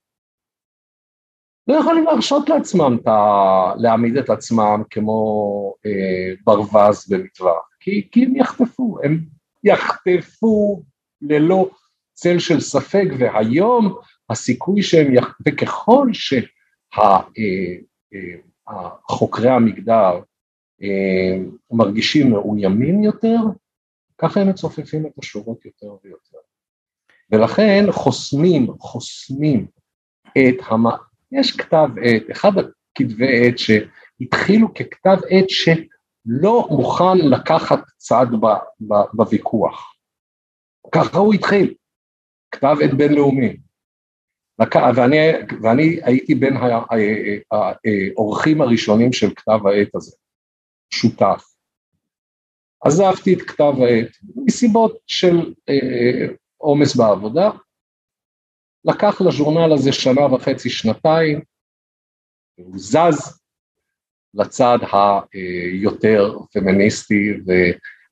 לא 1.69 1.75
יכולים 1.75 2.05
להרשות 2.05 2.49
לעצמם 2.49 2.97
להעמיד 3.79 4.17
את 4.17 4.31
עצמם 4.31 4.83
כמו 4.91 5.75
אה, 5.87 6.35
ברווז 6.45 7.09
במטווח, 7.09 7.69
כי, 7.81 8.09
כי 8.13 8.25
הם 8.25 8.37
יחטפו, 8.37 8.99
הם 9.05 9.21
יחטפו 9.65 10.83
ללא 11.23 11.71
צל 12.15 12.39
של 12.39 12.61
ספק, 12.61 13.05
והיום 13.19 13.97
הסיכוי 14.31 14.83
שהם 14.83 15.15
יחטפו, 15.15 15.43
וככל 15.49 16.09
שהחוקרי 18.69 19.51
המגדר 19.51 20.21
אה, 20.83 21.39
מרגישים 21.71 22.31
מאוימים 22.31 23.03
יותר, 23.03 23.39
ככה 24.19 24.41
הם 24.41 24.49
מצופפים 24.49 25.07
את 25.07 25.13
השורות 25.19 25.65
יותר 25.65 25.97
ויותר. 26.05 26.39
ולכן 27.33 27.85
חוסמים, 27.91 28.67
חוסמים 28.79 29.67
את 30.33 30.57
המ... 30.67 31.08
יש 31.33 31.57
כתב 31.57 31.89
עת, 32.05 32.31
אחד 32.33 32.53
הכתבי 32.59 33.49
עת 33.49 33.59
שהתחילו 33.59 34.75
ככתב 34.75 35.17
עת 35.31 35.51
שלא 35.51 36.69
מוכן 36.71 37.19
לקחת 37.31 37.81
צד 37.97 38.27
ב, 38.41 38.47
ב, 38.81 38.95
בוויכוח. 39.13 39.95
ככה 40.93 41.19
הוא 41.19 41.35
התחיל, 41.35 41.75
כתב 42.51 42.77
עת 42.85 42.95
בינלאומי. 42.95 43.57
ואני, 44.97 45.17
ואני 45.63 46.01
הייתי 46.03 46.35
בין 46.35 46.55
האורחים 48.17 48.61
הראשונים 48.61 49.13
של 49.13 49.35
כתב 49.35 49.67
העת 49.67 49.95
הזה, 49.95 50.17
שותף. 50.91 51.45
עזבתי 52.85 53.35
את 53.35 53.43
כתב 53.43 53.73
העת 53.83 54.17
מסיבות 54.37 54.99
של 55.07 55.55
אה, 55.69 56.27
עומס 56.57 56.97
בעבודה, 56.97 57.51
לקח 58.85 59.21
לז'ורנל 59.21 59.73
הזה 59.73 59.93
שנה 59.93 60.35
וחצי, 60.35 60.71
שנתיים, 60.71 61.41
הוא 62.59 62.75
זז 62.79 63.41
לצד 64.35 64.79
היותר 65.33 66.39
פמיניסטי, 66.53 67.33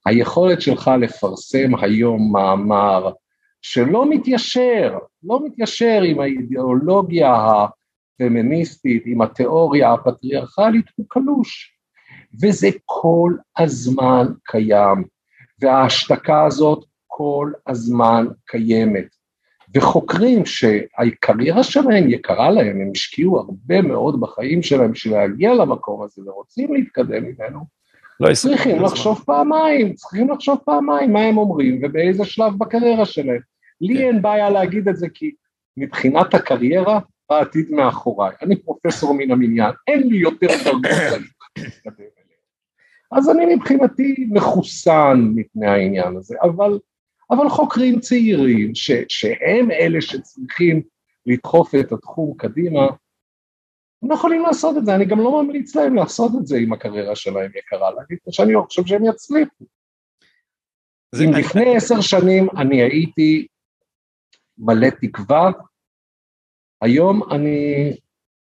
והיכולת 0.06 0.60
שלך 0.60 0.90
לפרסם 1.00 1.74
היום 1.80 2.32
מאמר 2.32 3.12
שלא 3.62 4.10
מתיישר, 4.10 4.98
לא 5.22 5.40
מתיישר 5.46 6.02
עם 6.02 6.20
האידיאולוגיה 6.20 7.34
הפמיניסטית, 7.34 9.02
עם 9.06 9.22
התיאוריה 9.22 9.92
הפטריארכלית, 9.92 10.86
הוא 10.96 11.06
קלוש. 11.08 11.72
וזה 12.42 12.68
כל 12.84 13.32
הזמן 13.58 14.26
קיים, 14.44 15.04
וההשתקה 15.60 16.44
הזאת 16.44 16.84
כל 17.06 17.52
הזמן 17.66 18.26
קיימת. 18.44 19.15
וחוקרים 19.74 20.46
שהקריירה 20.46 21.62
שלהם 21.62 22.10
יקרה 22.10 22.50
להם, 22.50 22.80
הם 22.80 22.90
השקיעו 22.94 23.38
הרבה 23.38 23.82
מאוד 23.82 24.20
בחיים 24.20 24.62
שלהם 24.62 24.92
בשביל 24.92 25.14
להגיע 25.14 25.54
למקום 25.54 26.02
הזה 26.02 26.22
ורוצים 26.26 26.74
להתקדם 26.74 27.24
ממנו, 27.24 27.76
לא 28.20 28.34
צריכים 28.34 28.82
לחשוב 28.82 29.22
פעמיים, 29.26 29.94
צריכים 29.94 30.30
לחשוב 30.30 30.58
פעמיים 30.64 31.12
מה 31.12 31.20
הם 31.20 31.38
אומרים 31.38 31.80
ובאיזה 31.82 32.24
שלב 32.24 32.58
בקריירה 32.58 33.04
שלהם. 33.04 33.40
לי 33.80 33.94
כן. 33.94 34.02
אין 34.02 34.22
בעיה 34.22 34.50
להגיד 34.50 34.88
את 34.88 34.96
זה 34.96 35.06
כי 35.14 35.34
מבחינת 35.76 36.34
הקריירה, 36.34 37.00
העתיד 37.30 37.70
מאחוריי. 37.70 38.34
אני 38.42 38.56
פרופסור 38.56 39.14
מן 39.14 39.30
המניין, 39.30 39.72
אין 39.86 40.08
לי 40.08 40.16
יותר 40.16 40.46
תרבות 40.64 40.82
להתקדם 41.58 41.94
אליה. 41.98 42.36
אז 43.12 43.30
אני 43.30 43.54
מבחינתי 43.54 44.26
מחוסן 44.30 45.30
מפני 45.34 45.66
העניין 45.66 46.16
הזה, 46.16 46.36
אבל 46.42 46.78
אבל 47.30 47.48
חוקרים 47.48 48.00
צעירים, 48.00 48.74
ש, 48.74 48.90
שהם 49.08 49.70
אלה 49.70 50.00
שצריכים 50.00 50.82
לדחוף 51.26 51.74
את 51.74 51.92
התחום 51.92 52.34
קדימה, 52.36 52.86
הם 54.02 54.10
לא 54.10 54.14
יכולים 54.14 54.42
לעשות 54.42 54.76
את 54.76 54.86
זה, 54.86 54.94
אני 54.94 55.04
גם 55.04 55.18
לא 55.18 55.42
ממליץ 55.42 55.76
להם 55.76 55.94
לעשות 55.94 56.32
את 56.40 56.46
זה 56.46 56.58
אם 56.58 56.72
הקריירה 56.72 57.16
שלהם 57.16 57.50
יקרה 57.58 57.90
להגיד 57.90 58.18
שאני 58.30 58.52
לא 58.52 58.62
חושב 58.62 58.86
שהם 58.86 59.04
יצליחו. 59.04 59.64
אם 61.24 61.32
לפני 61.32 61.76
עשר 61.76 62.00
שנים 62.00 62.48
אני 62.56 62.82
הייתי 62.82 63.46
מלא 64.58 64.88
תקווה, 65.00 65.50
היום 66.82 67.22
אני 67.32 67.92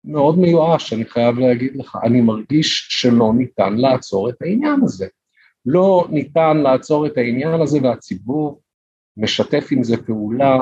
מאוד 0.04 0.38
מיואש, 0.38 0.92
אני 0.92 1.04
חייב 1.04 1.38
להגיד 1.38 1.76
לך, 1.76 1.98
אני 2.04 2.20
מרגיש 2.20 2.86
שלא 2.90 3.32
ניתן 3.36 3.74
לעצור 3.76 4.30
את 4.30 4.42
העניין 4.42 4.80
הזה. 4.84 5.06
לא 5.66 6.06
ניתן 6.10 6.56
לעצור 6.56 7.06
את 7.06 7.16
העניין 7.16 7.60
הזה 7.60 7.78
והציבור 7.82 8.61
משתף 9.16 9.68
עם 9.70 9.84
זה 9.84 9.96
פעולה. 10.06 10.58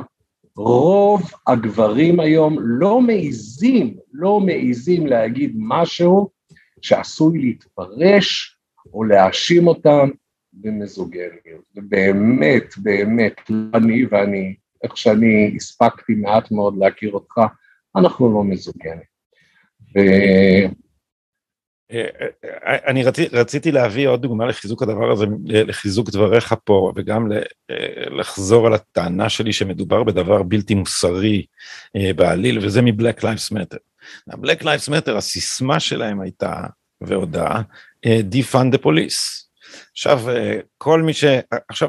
רוב 0.56 1.22
הגברים 1.46 2.20
היום 2.20 2.56
לא 2.60 3.00
מעיזים, 3.00 3.96
לא 4.12 4.40
מעיזים 4.40 5.06
להגיד 5.06 5.52
משהו 5.56 6.30
שעשוי 6.82 7.38
להתפרש 7.38 8.58
או 8.92 9.04
להאשים 9.04 9.66
אותם 9.66 10.08
במזוגניות. 10.52 11.64
ובאמת, 11.76 12.64
באמת, 12.76 13.50
אני 13.74 14.06
ואני, 14.10 14.54
איך 14.84 14.96
שאני 14.96 15.52
הספקתי 15.56 16.14
מעט 16.14 16.50
מאוד 16.50 16.78
להכיר 16.78 17.12
אותך, 17.12 17.40
אנחנו 17.96 18.34
לא 18.34 18.44
מזוגנים. 18.44 19.10
אני 22.86 23.02
רצי, 23.02 23.26
רציתי 23.32 23.72
להביא 23.72 24.08
עוד 24.08 24.22
דוגמה 24.22 24.46
לחיזוק 24.46 24.82
הדבר 24.82 25.10
הזה, 25.10 25.26
לחיזוק 25.46 26.10
דבריך 26.10 26.54
פה, 26.64 26.92
וגם 26.96 27.28
לחזור 28.10 28.66
על 28.66 28.74
הטענה 28.74 29.28
שלי 29.28 29.52
שמדובר 29.52 30.04
בדבר 30.04 30.42
בלתי 30.42 30.74
מוסרי 30.74 31.46
אה, 31.96 32.12
בעליל, 32.16 32.58
וזה 32.58 32.82
מ 32.82 32.89
Black 32.89 33.24
Lives 33.24 33.50
Matter. 33.50 33.76
ה 34.28 34.34
Black 34.34 34.64
Lives 34.64 34.88
Matter, 34.88 35.16
הסיסמה 35.16 35.80
שלהם 35.80 36.20
הייתה, 36.20 36.54
וידועה, 37.00 37.62
אה, 38.06 38.20
defund 38.30 38.74
the 38.74 38.82
police. 38.84 39.49
עכשיו, 39.92 40.30
אה, 40.30 40.58
כל 40.78 41.02
מי 41.02 41.12
ש... 41.12 41.24
עכשיו, 41.68 41.88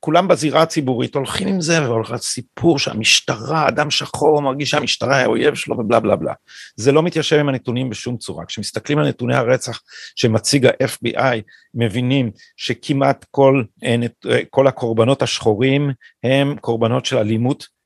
כולם 0.00 0.28
בזירה 0.28 0.62
הציבורית 0.62 1.14
הולכים 1.14 1.48
עם 1.48 1.60
זה, 1.60 1.82
והולכים 1.82 2.16
סיפור 2.16 2.78
שהמשטרה, 2.78 3.68
אדם 3.68 3.90
שחור 3.90 4.42
מרגיש 4.42 4.70
שהמשטרה 4.70 5.16
היא 5.16 5.24
האויב 5.24 5.54
שלו 5.54 5.78
ובלה 5.78 6.00
בלה 6.00 6.16
בלה. 6.16 6.32
זה 6.76 6.92
לא 6.92 7.02
מתיישב 7.02 7.36
עם 7.36 7.48
הנתונים 7.48 7.90
בשום 7.90 8.16
צורה. 8.16 8.44
כשמסתכלים 8.44 8.98
על 8.98 9.08
נתוני 9.08 9.34
הרצח 9.34 9.80
שמציג 10.16 10.66
ה-FBI, 10.66 11.36
מבינים 11.74 12.30
שכמעט 12.56 13.24
כל, 13.30 13.62
אה, 13.84 13.96
אה, 14.30 14.40
כל 14.50 14.66
הקורבנות 14.66 15.22
השחורים 15.22 15.90
הם 16.24 16.56
קורבנות 16.60 17.06
של 17.06 17.18
אלימות 17.18 17.76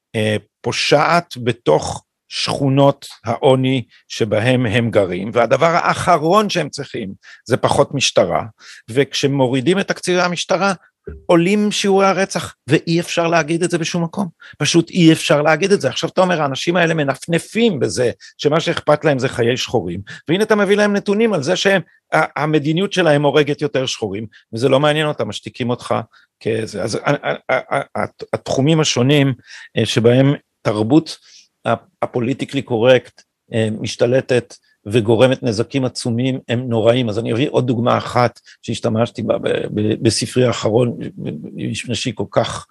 פושעת 0.61 1.35
בתוך 1.45 2.05
שכונות 2.31 3.07
העוני 3.25 3.85
שבהם 4.09 4.67
הם 4.67 4.91
גרים, 4.91 5.31
והדבר 5.33 5.67
האחרון 5.67 6.51
שהם 6.51 6.69
צריכים 6.69 7.13
זה 7.45 7.57
פחות 7.57 7.95
משטרה, 7.95 8.45
וכשמורידים 8.91 9.79
את 9.79 9.89
תקציבי 9.89 10.21
המשטרה, 10.21 10.73
עולים 11.27 11.73
שיעורי 11.73 12.07
הרצח, 12.07 12.55
ואי 12.67 13.01
אפשר 13.01 13.27
להגיד 13.27 13.63
את 13.63 13.71
זה 13.71 13.79
בשום 13.79 14.05
מקום, 14.05 14.29
פשוט 14.59 14.91
אי 14.91 15.13
אפשר 15.13 15.43
להגיד 15.43 15.73
את 15.73 15.81
זה. 15.81 15.89
עכשיו 15.89 16.11
אתה 16.11 16.21
אומר, 16.21 16.43
האנשים 16.43 16.77
האלה 16.77 16.95
מנפנפים 16.95 17.81
בזה 17.81 18.11
שמה 18.39 18.61
שאכפת 18.61 19.05
להם 19.05 19.19
זה 19.19 19.29
חיי 19.29 19.57
שחורים, 19.57 20.01
והנה 20.29 20.45
אתה 20.45 20.57
מביא 20.57 20.77
להם 20.77 20.97
נתונים 20.97 21.33
על 21.33 21.43
זה 21.43 21.55
שהמדיניות 21.57 22.93
שלהם 22.93 23.23
הורגת 23.23 23.63
יותר 23.63 23.87
שחורים, 23.87 24.27
וזה 24.53 24.69
לא 24.69 24.81
מעניין 24.81 25.07
אותם, 25.07 25.29
משתיקים 25.29 25.71
אותך 25.71 25.95
כזה. 26.43 26.83
אז 26.83 26.99
התחומים 28.33 28.81
השונים 28.81 29.35
אה, 29.77 29.87
שבהם 29.87 30.35
תרבות 30.63 31.17
הפוליטיקלי 32.03 32.63
קורקט 32.63 33.23
אה, 33.53 33.69
משתלטת 33.81 34.55
וגורמת 34.87 35.43
נזקים 35.43 35.85
עצומים 35.85 36.39
הם 36.49 36.69
נוראים. 36.69 37.09
אז 37.09 37.19
אני 37.19 37.33
אביא 37.33 37.49
עוד 37.51 37.67
דוגמה 37.67 37.99
אחת 37.99 38.41
שהשתמשתי 38.63 39.23
בה 39.23 39.37
בספרי 40.03 40.45
האחרון, 40.45 40.99
שהיא 41.93 42.15
כל 42.15 42.25
כך 42.31 42.67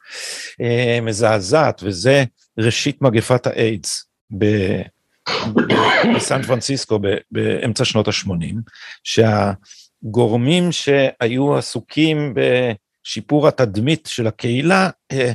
אה, 0.62 1.00
מזעזעת, 1.02 1.82
וזה 1.84 2.24
ראשית 2.58 3.02
מגפת 3.02 3.48
האיידס 3.48 4.06
בסן 6.16 6.42
פרנסיסקו 6.48 7.00
באמצע 7.32 7.86
שנות 7.86 8.08
ה-80, 8.08 8.56
שהגורמים 9.04 10.72
שהיו 10.72 11.58
עסוקים 11.58 12.34
בשיפור 12.36 13.48
התדמית 13.48 14.10
של 14.12 14.28
הקהילה 14.28 14.90
אה, 15.12 15.32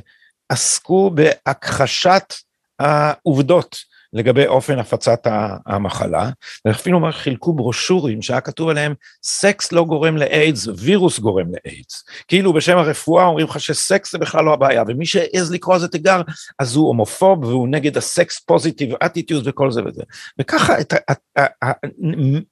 עסקו 0.48 1.10
בהכחשת 1.10 2.34
העובדות 2.78 3.76
לגבי 4.14 4.46
אופן 4.46 4.78
הפצת 4.78 5.26
המחלה, 5.66 6.30
ואפילו 6.64 7.00
חילקו 7.12 7.52
ברושורים 7.52 8.22
שהיה 8.22 8.40
כתוב 8.40 8.68
עליהם, 8.68 8.94
סקס 9.22 9.72
לא 9.72 9.84
גורם 9.84 10.16
לאיידס, 10.16 10.66
וירוס 10.78 11.18
גורם 11.18 11.46
לאיידס. 11.46 12.04
כאילו 12.28 12.52
בשם 12.52 12.78
הרפואה 12.78 13.24
אומרים 13.24 13.46
לך 13.46 13.60
שסקס 13.60 14.12
זה 14.12 14.18
בכלל 14.18 14.44
לא 14.44 14.52
הבעיה, 14.52 14.82
ומי 14.88 15.06
שהעז 15.06 15.52
לקרוא 15.52 15.76
לזה 15.76 15.88
תיגר, 15.88 16.22
אז 16.58 16.76
הוא 16.76 16.86
הומופוב 16.86 17.44
והוא 17.44 17.68
נגד 17.68 17.96
ה 17.96 18.07
sex 18.07 18.38
positive 18.38 18.94
attitudes 19.04 19.42
וכל 19.46 19.70
זה 19.70 19.82
וזה. 19.84 20.02
וככה 20.40 20.80
את, 20.80 20.94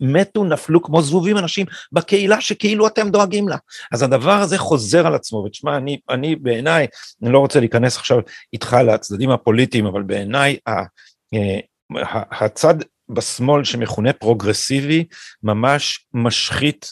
מתו, 0.00 0.44
נפלו 0.44 0.82
כמו 0.82 1.02
זבובים 1.02 1.38
אנשים 1.38 1.66
בקהילה 1.92 2.40
שכאילו 2.40 2.86
אתם 2.86 3.10
דואגים 3.10 3.48
לה. 3.48 3.56
אז 3.92 4.02
הדבר 4.02 4.32
הזה 4.32 4.58
חוזר 4.58 5.06
על 5.06 5.14
עצמו, 5.14 5.38
ותשמע, 5.38 5.76
אני, 5.76 5.98
אני 6.10 6.36
בעיניי, 6.36 6.86
אני 7.22 7.32
לא 7.32 7.38
רוצה 7.38 7.60
להיכנס 7.60 7.96
עכשיו 7.96 8.18
איתך 8.52 8.76
לצדדים 8.86 9.30
הפוליטיים, 9.30 9.86
אבל 9.86 10.02
בעיניי, 10.02 10.56
הצד 12.30 12.74
בשמאל 13.08 13.64
שמכונה 13.64 14.12
פרוגרסיבי 14.12 15.04
ממש 15.42 16.06
משחית 16.14 16.86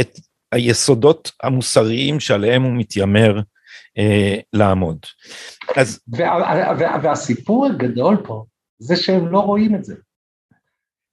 את 0.00 0.18
היסודות 0.52 1.32
המוסריים 1.42 2.20
שעליהם 2.20 2.62
הוא 2.62 2.72
מתיימר 2.76 3.40
אה, 3.98 4.38
לעמוד. 4.52 4.98
אז... 5.76 6.00
וה, 6.08 6.74
וה, 6.78 6.98
והסיפור 7.02 7.66
הגדול 7.66 8.16
פה 8.26 8.44
זה 8.78 8.96
שהם 8.96 9.28
לא 9.28 9.40
רואים 9.40 9.74
את 9.74 9.84
זה. 9.84 9.94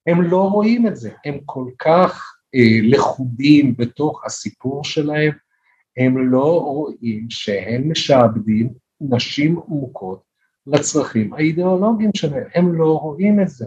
הם 0.08 0.22
לא 0.22 0.42
רואים 0.42 0.88
את 0.88 0.96
זה, 0.96 1.12
הם 1.26 1.40
כל 1.46 1.66
כך 1.80 2.34
אה, 2.56 2.90
לכודים 2.90 3.76
בתוך 3.78 4.26
הסיפור 4.26 4.84
שלהם, 4.84 5.32
הם 5.98 6.32
לא 6.32 6.60
רואים 6.62 7.28
שהם 7.30 7.92
משעבדים 7.92 8.74
נשים 9.02 9.60
מוכות 9.68 10.31
לצרכים 10.72 11.34
האידיאולוגיים 11.34 12.12
שלהם, 12.16 12.44
הם 12.56 12.74
לא 12.74 12.98
רואים 12.98 13.40
את 13.40 13.48
זה. 13.48 13.66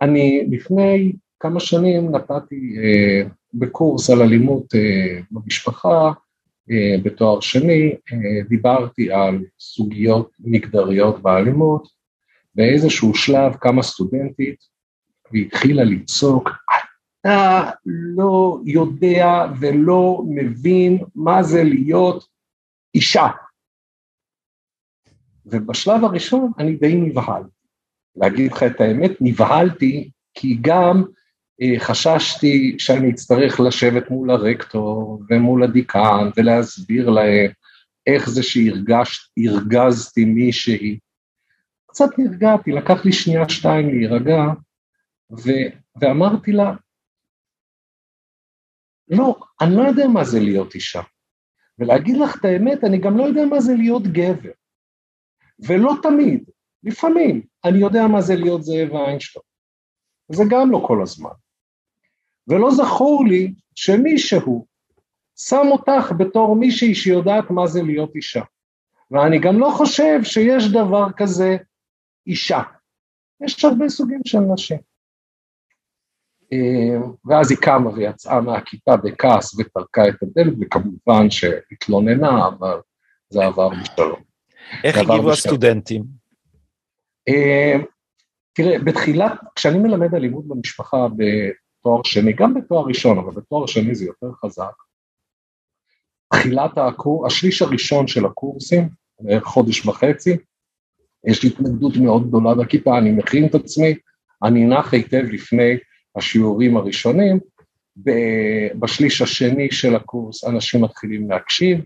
אני 0.00 0.46
לפני 0.50 1.12
כמה 1.40 1.60
שנים 1.60 2.10
נתתי 2.10 2.76
אה, 2.78 3.28
בקורס 3.54 4.10
על 4.10 4.22
אלימות 4.22 4.74
אה, 4.74 5.20
במשפחה, 5.30 6.12
אה, 6.70 6.96
בתואר 7.02 7.40
שני, 7.40 7.94
אה, 8.12 8.42
דיברתי 8.48 9.12
על 9.12 9.44
סוגיות 9.60 10.30
מגדריות 10.40 11.22
באלימות, 11.22 11.88
באיזשהו 12.54 13.14
שלב 13.14 13.54
קמה 13.54 13.82
סטודנטית 13.82 14.64
והתחילה 15.32 15.84
לצעוק, 15.84 16.50
אתה 17.20 17.70
לא 17.86 18.60
יודע 18.64 19.46
ולא 19.60 20.22
מבין 20.28 20.98
מה 21.14 21.42
זה 21.42 21.64
להיות 21.64 22.24
אישה. 22.94 23.26
ובשלב 25.50 26.04
הראשון 26.04 26.52
אני 26.58 26.76
די 26.76 26.94
נבהל. 26.96 27.42
להגיד 28.16 28.52
לך 28.52 28.62
את 28.62 28.80
האמת, 28.80 29.10
נבהלתי 29.20 30.10
כי 30.34 30.58
גם 30.60 31.04
אה, 31.62 31.80
חששתי 31.80 32.76
שאני 32.78 33.10
אצטרך 33.10 33.60
לשבת 33.60 34.10
מול 34.10 34.30
הרקטור 34.30 35.22
ומול 35.30 35.64
הדיקן 35.64 36.30
ולהסביר 36.36 37.10
להם 37.10 37.50
איך 38.06 38.30
זה 38.30 38.42
שהרגזתי 38.42 40.24
מישהי. 40.24 40.98
קצת 41.86 42.18
נרגעתי, 42.18 42.72
לקח 42.72 43.04
לי 43.04 43.12
שנייה 43.12 43.48
שתיים 43.48 43.88
להירגע, 43.88 44.42
ו, 45.32 45.50
ואמרתי 46.00 46.52
לה, 46.52 46.72
לא, 49.08 49.36
אני 49.60 49.76
לא 49.76 49.82
יודע 49.82 50.06
מה 50.06 50.24
זה 50.24 50.40
להיות 50.40 50.74
אישה. 50.74 51.02
ולהגיד 51.78 52.16
לך 52.16 52.36
את 52.40 52.44
האמת, 52.44 52.84
אני 52.84 52.98
גם 52.98 53.18
לא 53.18 53.24
יודע 53.24 53.44
מה 53.44 53.60
זה 53.60 53.72
להיות 53.74 54.02
גבר. 54.02 54.50
ולא 55.60 55.92
תמיד, 56.02 56.44
לפעמים, 56.82 57.42
אני 57.64 57.78
יודע 57.78 58.06
מה 58.06 58.20
זה 58.20 58.34
להיות 58.34 58.62
זאב 58.62 58.92
איינשטיין. 58.92 59.42
זה 60.32 60.44
גם 60.50 60.70
לא 60.70 60.84
כל 60.86 61.02
הזמן. 61.02 61.30
ולא 62.48 62.70
זכור 62.70 63.24
לי 63.28 63.54
שמישהו 63.74 64.66
שם 65.38 65.66
אותך 65.70 66.12
בתור 66.18 66.56
מישהי 66.56 66.94
שיודעת 66.94 67.50
מה 67.50 67.66
זה 67.66 67.82
להיות 67.82 68.16
אישה. 68.16 68.42
ואני 69.10 69.38
גם 69.38 69.58
לא 69.58 69.70
חושב 69.76 70.22
שיש 70.22 70.72
דבר 70.72 71.06
כזה 71.16 71.56
אישה. 72.26 72.62
יש 73.40 73.64
הרבה 73.64 73.88
סוגים 73.88 74.20
של 74.24 74.38
נשים. 74.38 74.78
אה, 76.52 77.08
ואז 77.24 77.50
היא 77.50 77.58
קמה 77.58 77.90
ויצאה 77.90 78.40
מהכיתה 78.40 78.96
בכעס 78.96 79.58
וטרקה 79.58 80.08
את 80.08 80.22
הדלת, 80.22 80.54
וכמובן 80.60 81.30
שהתלוננה, 81.30 82.48
אבל 82.48 82.80
זה 83.28 83.44
עבר 83.44 83.68
בשלום. 83.68 84.27
איך 84.84 84.98
הגיבו 84.98 85.32
הסטודנטים? 85.32 86.04
אה, 87.28 87.76
תראה, 88.52 88.78
בתחילת, 88.78 89.32
כשאני 89.54 89.78
מלמד 89.78 90.14
אלימות 90.14 90.48
במשפחה 90.48 91.06
בתואר 91.08 92.00
שני, 92.04 92.32
גם 92.32 92.54
בתואר 92.54 92.86
ראשון, 92.86 93.18
אבל 93.18 93.32
בתואר 93.32 93.66
שני 93.66 93.94
זה 93.94 94.04
יותר 94.04 94.32
חזק, 94.32 94.72
תחילת 96.32 96.78
הקורס, 96.78 97.32
השליש 97.32 97.62
הראשון 97.62 98.06
של 98.06 98.26
הקורסים, 98.26 98.88
חודש 99.40 99.86
וחצי, 99.86 100.36
יש 101.26 101.42
לי 101.42 101.48
התנגדות 101.48 101.96
מאוד 101.96 102.28
גדולה 102.28 102.54
בכיתה, 102.54 102.98
אני 102.98 103.12
מכין 103.12 103.46
את 103.46 103.54
עצמי, 103.54 103.94
אני 104.42 104.64
נח 104.64 104.94
היטב 104.94 105.24
לפני 105.32 105.76
השיעורים 106.16 106.76
הראשונים, 106.76 107.40
בשליש 108.78 109.22
השני 109.22 109.70
של 109.70 109.94
הקורס 109.94 110.44
אנשים 110.44 110.84
מתחילים 110.84 111.30
להקשיב, 111.30 111.84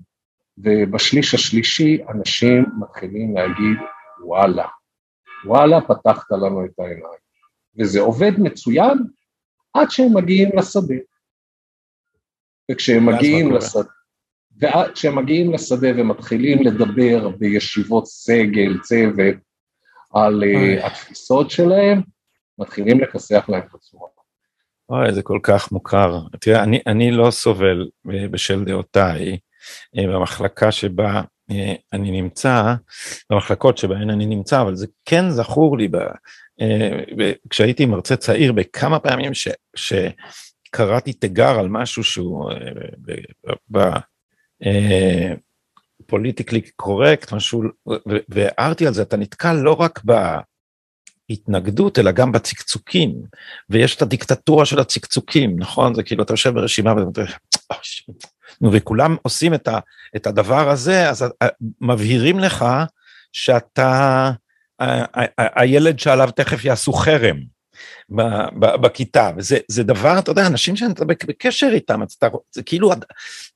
ובשליש 0.59 1.34
השלישי 1.34 1.98
אנשים 2.09 2.64
מתחילים 2.80 3.36
להגיד 3.36 3.78
וואלה, 4.24 4.66
וואלה 5.44 5.80
פתחת 5.80 6.30
לנו 6.30 6.64
את 6.64 6.78
העיניים. 6.78 7.22
וזה 7.78 8.00
עובד 8.00 8.32
מצוין 8.38 8.98
עד 9.74 9.90
שהם 9.90 10.14
מגיעים 10.14 10.50
לשדה. 10.57 10.94
וכשהם 12.70 13.07
מגיעים 13.07 13.53
לשדה, 13.53 13.90
ועד 14.57 14.96
שהם 14.96 15.18
מגיעים 15.18 15.53
לשדה 15.53 15.88
ומתחילים 15.96 16.62
לדבר 16.62 17.28
בישיבות 17.28 18.07
סגל, 18.07 18.78
צוות, 18.82 19.36
על 20.14 20.42
uh, 20.42 20.86
התפיסות 20.86 21.50
שלהם, 21.50 22.03
מתחילים 22.59 23.00
לכסח 23.00 23.44
להם 23.48 23.61
את 23.61 23.74
הצורה. 23.74 24.09
אוי, 24.88 25.12
זה 25.12 25.22
כל 25.22 25.38
כך 25.42 25.72
מוכר. 25.72 26.18
תראה, 26.40 26.62
אני, 26.62 26.80
אני 26.86 27.11
לא 27.11 27.30
סובל 27.30 27.88
אה, 28.14 28.28
בשל 28.28 28.64
דעותיי 28.64 29.38
במחלקה 29.94 30.72
שבה 30.72 31.22
אני 31.92 32.22
נמצא, 32.22 32.74
במחלקות 33.30 33.78
שבהן 33.78 34.10
אני 34.10 34.26
נמצא, 34.26 34.62
אבל 34.62 34.74
זה 34.74 34.86
כן 35.04 35.30
זכור 35.30 35.78
לי 35.78 35.88
ב, 35.88 35.96
כשהייתי 37.50 37.86
מרצה 37.86 38.16
צעיר 38.16 38.52
בכמה 38.52 38.98
פעמים 38.98 39.34
ש, 39.34 39.48
שקראתי 39.76 41.12
תיגר 41.12 41.58
על 41.58 41.68
משהו 41.68 42.04
שהוא 42.04 42.50
פוליטיקלי 46.06 46.60
קורקט, 46.76 47.32
משהו, 47.32 47.62
והערתי 48.28 48.86
על 48.86 48.94
זה, 48.94 49.02
אתה 49.02 49.16
נתקל 49.16 49.52
לא 49.52 49.72
רק 49.80 50.00
בהתנגדות, 51.28 51.98
אלא 51.98 52.10
גם 52.10 52.32
בצקצוקים, 52.32 53.14
ויש 53.70 53.96
את 53.96 54.02
הדיקטטורה 54.02 54.64
של 54.64 54.80
הצקצוקים, 54.80 55.56
נכון? 55.58 55.94
זה 55.94 56.02
כאילו, 56.02 56.22
אתה 56.24 56.32
יושב 56.32 56.50
ברשימה 56.50 56.94
ואתה 56.94 57.20
אומר, 57.20 57.32
וכולם 58.72 59.16
עושים 59.22 59.55
את, 59.55 59.68
ה, 59.68 59.78
את 60.16 60.26
הדבר 60.26 60.70
הזה, 60.70 61.11
אז 61.11 61.24
מבהירים 61.80 62.38
לך 62.38 62.64
שאתה 63.32 64.30
הילד 65.38 65.98
שעליו 65.98 66.30
תכף 66.36 66.64
יעשו 66.64 66.92
חרם. 66.92 67.53
בכיתה, 68.61 69.30
וזה 69.36 69.82
דבר, 69.82 70.18
אתה 70.18 70.30
יודע, 70.30 70.46
אנשים 70.46 70.76
שאתה 70.76 71.05
בקשר 71.05 71.70
איתם, 71.72 72.03
אתה, 72.03 72.28
זה 72.53 72.62
כאילו, 72.62 72.92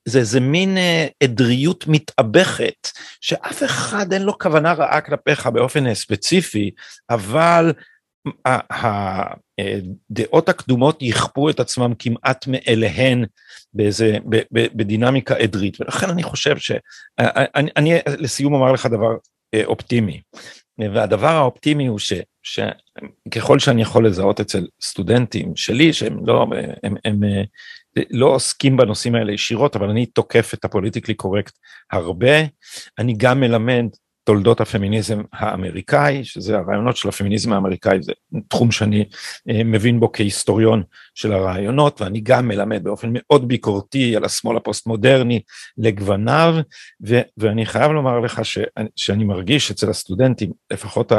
זה 0.05 0.19
איזה 0.19 0.41
מין 0.41 0.79
אה, 0.79 1.07
עדריות 1.23 1.87
מתאבכת, 1.87 2.89
שאף 3.21 3.63
אחד 3.65 4.13
אין 4.13 4.23
לו 4.23 4.39
כוונה 4.39 4.73
רעה 4.73 5.01
כלפיך 5.01 5.47
באופן 5.47 5.95
ספציפי, 5.95 6.71
אבל 7.11 7.73
הדעות 8.71 10.49
הקדומות 10.49 11.03
יכפו 11.03 11.51
את 11.51 11.61
עצמם 11.61 11.93
כמעט 11.99 12.47
מאליהן 12.47 13.25
באיזה, 13.75 14.19
בדינמיקה 14.53 15.35
עדרית, 15.37 15.81
ולכן 15.81 16.11
אני 16.11 16.23
חושב 16.23 16.57
שאני, 16.59 17.71
אני 17.77 17.99
לסיום 18.19 18.55
אומר 18.55 18.73
לך 18.73 18.87
דבר 18.87 19.17
אה, 19.55 19.65
אופטימי. 19.65 20.21
והדבר 20.79 21.29
האופטימי 21.29 21.87
הוא 21.87 21.99
ש, 21.99 22.13
שככל 22.43 23.59
שאני 23.59 23.83
יכול 23.83 24.07
לזהות 24.07 24.41
אצל 24.41 24.67
סטודנטים 24.83 25.57
שלי, 25.57 25.93
שהם 25.93 26.27
לא, 26.27 26.47
הם, 26.83 26.95
הם 27.05 27.21
לא 28.11 28.27
עוסקים 28.27 28.77
בנושאים 28.77 29.15
האלה 29.15 29.33
ישירות, 29.33 29.77
אבל 29.77 29.91
אני 29.91 30.07
תוקף 30.07 30.55
את 30.55 30.65
ה 30.65 30.69
politically 30.69 31.15
correct 31.15 31.59
הרבה, 31.93 32.37
אני 32.99 33.15
גם 33.17 33.41
מלמד 33.41 33.87
תולדות 34.27 34.61
הפמיניזם 34.61 35.23
האמריקאי, 35.33 36.25
שזה 36.25 36.59
הרעיונות 36.59 36.97
של 36.97 37.09
הפמיניזם 37.09 37.53
האמריקאי, 37.53 38.03
זה 38.03 38.13
תחום 38.49 38.71
שאני 38.71 39.05
אה, 39.51 39.65
מבין 39.65 40.01
בו 40.01 40.13
כהיסטוריון 40.13 40.83
של 41.15 41.33
הרעיונות, 41.33 42.01
ואני 42.01 42.21
גם 42.21 42.49
מלמד 42.49 42.85
באופן 42.85 43.09
מאוד 43.13 43.49
ביקורתי 43.49 44.17
על 44.17 44.25
השמאל 44.25 44.57
הפוסט-מודרני 44.57 45.41
לגווניו, 45.79 46.55
ו- 47.07 47.21
ואני 47.37 47.67
חייב 47.67 47.93
לומר 47.93 48.21
לך 48.21 48.45
ש- 48.45 48.59
שאני 48.97 49.25
מרגיש 49.25 49.71
אצל 49.71 49.91
הסטודנטים, 49.91 50.53
לפחות 50.71 51.13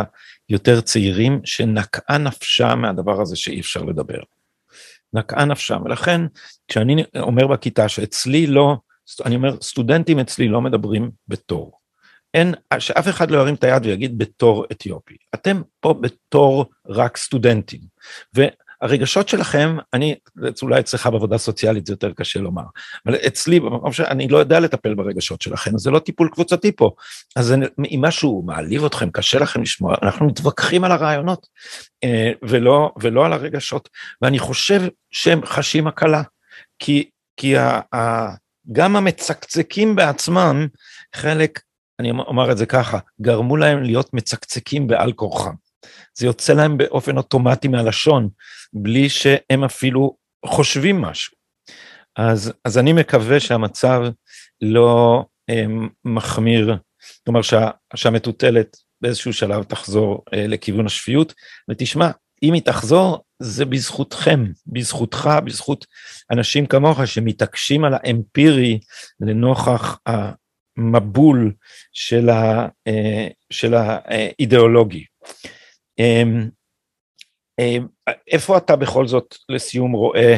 היותר 0.49 0.81
צעירים, 0.81 1.39
שנקעה 1.43 2.17
נפשם 2.17 2.79
מהדבר 2.81 3.21
הזה 3.21 3.35
שאי 3.35 3.59
אפשר 3.59 3.83
לדבר. 3.83 4.19
נקעה 5.13 5.45
נפשם, 5.45 5.81
ולכן 5.85 6.21
כשאני 6.67 7.03
אומר 7.19 7.47
בכיתה 7.47 7.89
שאצלי 7.89 8.47
לא, 8.47 8.75
אני 9.25 9.35
אומר, 9.35 9.61
סטודנטים 9.61 10.19
אצלי 10.19 10.47
לא 10.47 10.61
מדברים 10.61 11.11
בתור. 11.27 11.86
אין, 12.33 12.53
שאף 12.79 13.07
אחד 13.07 13.31
לא 13.31 13.37
ירים 13.37 13.55
את 13.55 13.63
היד 13.63 13.85
ויגיד 13.85 14.17
בתור 14.17 14.65
אתיופי. 14.71 15.15
אתם 15.35 15.61
פה 15.79 15.93
בתור 15.93 16.65
רק 16.87 17.17
סטודנטים. 17.17 17.79
והרגשות 18.33 19.29
שלכם, 19.29 19.77
אני, 19.93 20.15
אולי 20.61 20.79
אצלך 20.79 21.07
בעבודה 21.07 21.37
סוציאלית 21.37 21.85
זה 21.85 21.93
יותר 21.93 22.11
קשה 22.13 22.39
לומר, 22.39 22.63
אבל 23.05 23.15
אצלי, 23.15 23.59
במקום 23.59 23.93
שאני 23.93 24.27
לא 24.27 24.37
יודע 24.37 24.59
לטפל 24.59 24.93
ברגשות 24.93 25.41
שלכם, 25.41 25.77
זה 25.77 25.91
לא 25.91 25.99
טיפול 25.99 26.29
קבוצתי 26.29 26.71
פה. 26.71 26.91
אז 27.35 27.53
אם 27.79 27.99
משהו 28.01 28.43
מעליב 28.45 28.85
אתכם, 28.85 29.09
קשה 29.09 29.39
לכם 29.39 29.61
לשמוע, 29.61 29.95
אנחנו 30.03 30.25
מתווכחים 30.25 30.83
על 30.83 30.91
הרעיונות, 30.91 31.47
אה, 32.03 32.31
ולא, 32.41 32.91
ולא 33.01 33.25
על 33.25 33.33
הרגשות. 33.33 33.89
ואני 34.21 34.39
חושב 34.39 34.81
שהם 35.11 35.45
חשים 35.45 35.87
הקלה, 35.87 36.21
כי, 36.79 37.09
כי 37.37 37.57
ה, 37.57 37.79
ה, 37.95 38.27
גם 38.71 38.95
המצקצקים 38.95 39.95
בעצמם, 39.95 40.67
חלק 41.15 41.59
אני 41.99 42.11
אומר 42.11 42.51
את 42.51 42.57
זה 42.57 42.65
ככה, 42.65 42.99
גרמו 43.21 43.57
להם 43.57 43.83
להיות 43.83 44.13
מצקצקים 44.13 44.87
בעל 44.87 45.13
כורחם. 45.13 45.53
זה 46.17 46.25
יוצא 46.25 46.53
להם 46.53 46.77
באופן 46.77 47.17
אוטומטי 47.17 47.67
מהלשון, 47.67 48.29
בלי 48.73 49.09
שהם 49.09 49.63
אפילו 49.63 50.15
חושבים 50.45 51.01
משהו. 51.01 51.37
אז, 52.15 52.53
אז 52.65 52.77
אני 52.77 52.93
מקווה 52.93 53.39
שהמצב 53.39 54.01
לא 54.61 55.23
um, 55.51 55.89
מחמיר, 56.05 56.77
כלומר 57.25 57.41
שה, 57.41 57.69
שהמטוטלת 57.95 58.77
באיזשהו 59.01 59.33
שלב 59.33 59.63
תחזור 59.63 60.23
uh, 60.29 60.37
לכיוון 60.37 60.85
השפיות, 60.85 61.33
ותשמע, 61.69 62.11
אם 62.43 62.53
היא 62.53 62.61
תחזור, 62.61 63.23
זה 63.39 63.65
בזכותכם, 63.65 64.45
בזכותך, 64.67 65.29
בזכות 65.45 65.85
אנשים 66.31 66.65
כמוך 66.65 67.07
שמתעקשים 67.07 67.83
על 67.83 67.93
האמפירי 67.93 68.79
לנוכח 69.19 69.99
המבול 70.77 71.53
של, 71.91 72.29
ה, 72.29 72.65
uh, 72.65 73.33
של 73.49 73.73
האידיאולוגי. 73.73 75.05
Um, 76.01 76.49
um, 77.61 78.11
איפה 78.27 78.57
אתה 78.57 78.75
בכל 78.75 79.07
זאת 79.07 79.35
לסיום 79.49 79.91
רואה 79.91 80.35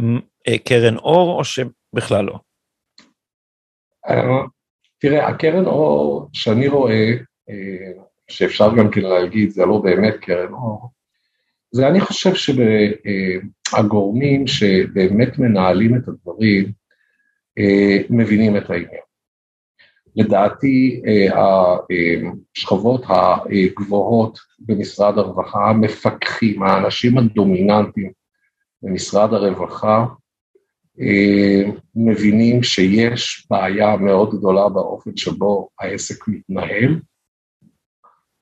uh, 0.00 0.58
קרן 0.64 0.96
אור 0.96 1.38
או 1.38 1.44
שבכלל 1.44 2.24
לא? 2.24 2.38
אה, 4.08 4.44
תראה, 4.98 5.28
הקרן 5.28 5.66
אור 5.66 6.28
שאני 6.32 6.68
רואה, 6.68 7.10
אה, 7.50 7.92
שאפשר 8.30 8.68
גם 8.78 8.90
כן 8.90 9.00
להגיד, 9.00 9.50
זה 9.50 9.66
לא 9.66 9.78
באמת 9.78 10.14
קרן 10.20 10.52
אור, 10.52 10.90
זה 11.70 11.88
אני 11.88 12.00
חושב 12.00 12.30
שהגורמים 13.74 14.46
שבאמת 14.46 15.38
מנהלים 15.38 15.96
את 15.96 16.08
הדברים, 16.08 16.72
אה, 17.58 17.98
מבינים 18.10 18.56
את 18.56 18.70
העניין. 18.70 19.07
לדעתי 20.18 21.02
השכבות 22.56 23.02
הגבוהות 23.08 24.38
במשרד 24.58 25.18
הרווחה, 25.18 25.70
המפקחים, 25.70 26.62
האנשים 26.62 27.18
הדומיננטיים 27.18 28.12
במשרד 28.82 29.34
הרווחה, 29.34 30.06
אה, 31.00 31.62
מבינים 31.94 32.62
שיש 32.62 33.46
בעיה 33.50 33.96
מאוד 33.96 34.34
גדולה 34.38 34.68
באופן 34.68 35.16
שבו 35.16 35.68
העסק 35.80 36.28
מתנהל, 36.28 37.00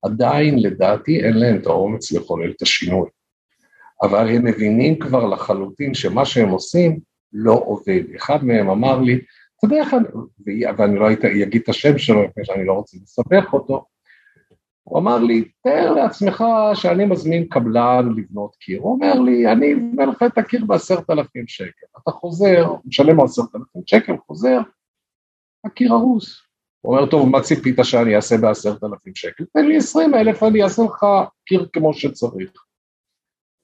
עדיין 0.02 0.58
לדעתי 0.58 1.24
אין 1.24 1.38
להם 1.38 1.56
את 1.56 1.66
האומץ 1.66 2.12
לחולל 2.12 2.50
את 2.50 2.62
השינוי. 2.62 3.08
אבל 4.02 4.28
הם 4.28 4.44
מבינים 4.44 4.98
כבר 4.98 5.26
לחלוטין 5.26 5.94
שמה 5.94 6.24
שהם 6.24 6.48
עושים 6.48 7.00
לא 7.32 7.62
עובד. 7.66 8.02
אחד 8.16 8.44
מהם 8.44 8.70
אמר 8.70 9.00
לי, 9.00 9.20
איך 9.72 9.94
אני, 9.94 10.06
ואני 10.78 10.98
לא 10.98 11.12
אגיד 11.12 11.62
את 11.62 11.68
השם 11.68 11.98
שלו, 11.98 12.24
מפני 12.24 12.44
שאני 12.44 12.66
לא 12.66 12.72
רוצה 12.72 12.96
לסבך 13.02 13.52
אותו, 13.52 13.84
הוא 14.82 14.98
אמר 14.98 15.18
לי, 15.18 15.44
תאר 15.62 15.92
לעצמך 15.94 16.44
שאני 16.74 17.04
מזמין 17.04 17.48
קבלן 17.48 18.12
לבנות 18.16 18.56
קיר. 18.56 18.80
הוא 18.80 18.92
אומר 18.92 19.20
לי, 19.20 19.52
אני 19.52 19.74
אבנה 19.74 20.06
לך 20.06 20.22
את 20.22 20.38
הקיר 20.38 20.64
בעשרת 20.64 21.10
אלפים 21.10 21.46
שקל. 21.46 21.86
אתה 22.02 22.10
חוזר, 22.10 22.74
משלם 22.84 23.20
עשרת 23.20 23.54
אלפים 23.54 23.82
שקל, 23.86 24.12
חוזר, 24.26 24.58
הקיר 25.64 25.92
הרוס. 25.92 26.42
הוא 26.80 26.96
אומר, 26.96 27.10
טוב, 27.10 27.28
מה 27.28 27.40
ציפית 27.40 27.78
שאני 27.82 28.16
אעשה 28.16 28.36
בעשרת 28.36 28.84
אלפים 28.84 29.14
שקל? 29.14 29.44
תן 29.52 29.66
לי 29.66 29.76
עשרים 29.76 30.14
אלף, 30.14 30.42
אני 30.42 30.62
אעשה 30.62 30.82
לך 30.82 31.06
קיר 31.46 31.68
כמו 31.72 31.94
שצריך. 31.94 32.65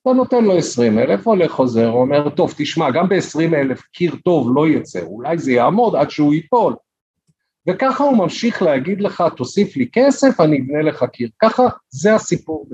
אתה 0.02 0.12
נותן 0.12 0.44
לו 0.44 0.58
עשרים 0.58 0.98
אלף, 0.98 1.26
הולך 1.26 1.50
חוזר, 1.50 1.90
אומר, 1.90 2.30
טוב, 2.30 2.54
תשמע, 2.56 2.90
גם 2.90 3.08
בעשרים 3.08 3.54
אלף 3.54 3.82
קיר 3.82 4.16
טוב 4.24 4.48
לא 4.54 4.68
יצא, 4.68 5.00
אולי 5.02 5.38
זה 5.38 5.52
יעמוד 5.52 5.96
עד 5.96 6.10
שהוא 6.10 6.34
ייפול. 6.34 6.74
וככה 7.68 8.04
הוא 8.04 8.16
ממשיך 8.16 8.62
להגיד 8.62 9.00
לך, 9.00 9.24
תוסיף 9.36 9.76
לי 9.76 9.88
כסף, 9.92 10.40
אני 10.40 10.60
אבנה 10.60 10.82
לך 10.82 11.04
קיר. 11.04 11.28
ככה, 11.38 11.62
זה 11.88 12.14
הסיפור 12.14 12.66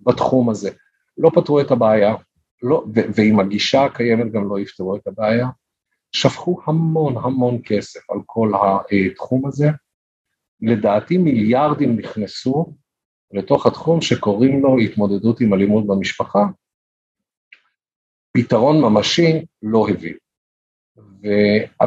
בתחום 0.00 0.50
הזה. 0.50 0.70
לא 1.18 1.30
פתרו 1.34 1.60
את 1.60 1.70
הבעיה, 1.70 2.14
לא, 2.62 2.84
ועם 2.92 3.40
הגישה 3.40 3.84
הקיימת 3.84 4.32
גם 4.32 4.48
לא 4.48 4.60
יפתרו 4.60 4.96
את 4.96 5.06
הבעיה. 5.06 5.48
שפכו 6.12 6.60
המון 6.66 7.16
המון 7.16 7.58
כסף 7.64 8.10
על 8.10 8.18
כל 8.26 8.52
התחום 8.56 9.46
הזה. 9.46 9.68
לדעתי 10.60 11.18
מיליארדים 11.18 11.96
נכנסו 11.96 12.72
לתוך 13.32 13.66
התחום 13.66 14.00
שקוראים 14.00 14.62
לו 14.62 14.78
התמודדות 14.78 15.40
עם 15.40 15.54
אלימות 15.54 15.86
במשפחה. 15.86 16.44
פתרון 18.32 18.80
ממשי 18.80 19.44
לא 19.62 19.86
הביא. 19.88 20.14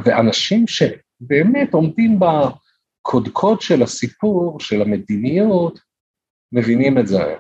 ואנשים 0.05 0.67
ש... 0.67 0.83
באמת 1.19 1.73
עומדים 1.73 2.19
בקודקוד 2.19 3.61
של 3.61 3.83
הסיפור, 3.83 4.59
של 4.59 4.81
המדיניות, 4.81 5.79
מבינים 6.51 6.97
את 6.97 7.07
זה. 7.07 7.35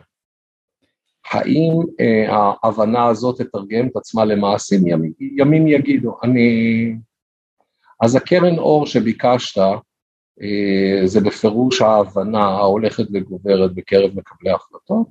האם 1.31 1.73
אה, 1.99 2.35
ההבנה 2.63 3.07
הזאת 3.07 3.41
תתרגם 3.41 3.87
את 3.87 3.95
עצמה 3.95 4.25
למעשים? 4.25 4.87
ימים, 4.87 5.13
ימים 5.19 5.67
יגידו. 5.67 6.17
אני... 6.23 6.95
אז 8.03 8.15
הקרן 8.15 8.57
אור 8.57 8.85
שביקשת, 8.85 9.61
זה 11.05 11.21
בפירוש 11.21 11.81
ההבנה 11.81 12.43
ההולכת 12.43 13.05
וגוברת 13.13 13.73
בקרב 13.73 14.11
מקבלי 14.15 14.49
ההחלטות, 14.51 15.07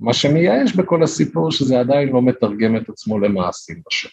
ומה 0.00 0.14
שמייאש 0.14 0.72
בכל 0.76 1.02
הסיפור 1.02 1.50
שזה 1.50 1.80
עדיין 1.80 2.08
לא 2.08 2.22
מתרגם 2.22 2.76
את 2.76 2.88
עצמו 2.88 3.18
למעשים 3.18 3.82
בשם. 3.86 4.08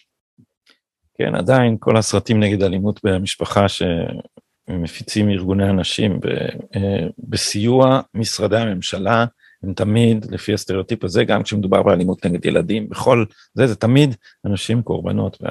כן, 1.14 1.34
עדיין 1.34 1.76
כל 1.80 1.96
הסרטים 1.96 2.40
נגד 2.40 2.62
אלימות 2.62 3.00
במשפחה 3.04 3.66
שמפיצים 3.68 5.30
ארגוני 5.30 5.68
הנשים 5.68 6.20
אה, 6.76 7.06
בסיוע 7.18 8.00
משרדי 8.14 8.56
הממשלה, 8.56 9.24
הם 9.62 9.74
תמיד, 9.74 10.26
לפי 10.30 10.54
הסטריאוטיפ 10.54 11.04
הזה, 11.04 11.24
גם 11.24 11.42
כשמדובר 11.42 11.82
באלימות 11.82 12.26
נגד 12.26 12.46
ילדים, 12.46 12.88
בכל 12.88 13.24
זה, 13.54 13.66
זה 13.66 13.76
תמיד 13.76 14.16
אנשים 14.44 14.82
קורבנות, 14.82 15.42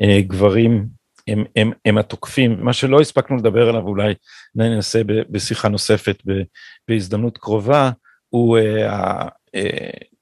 והגברים 0.00 0.86
הם, 1.28 1.44
הם, 1.56 1.72
הם 1.84 1.98
התוקפים. 1.98 2.56
מה 2.60 2.72
שלא 2.72 3.00
הספקנו 3.00 3.36
לדבר 3.36 3.68
עליו, 3.68 3.82
אולי 3.82 4.14
ננסה 4.54 5.02
בשיחה 5.06 5.68
נוספת 5.68 6.22
בהזדמנות 6.88 7.38
קרובה, 7.38 7.90
הוא 8.28 8.58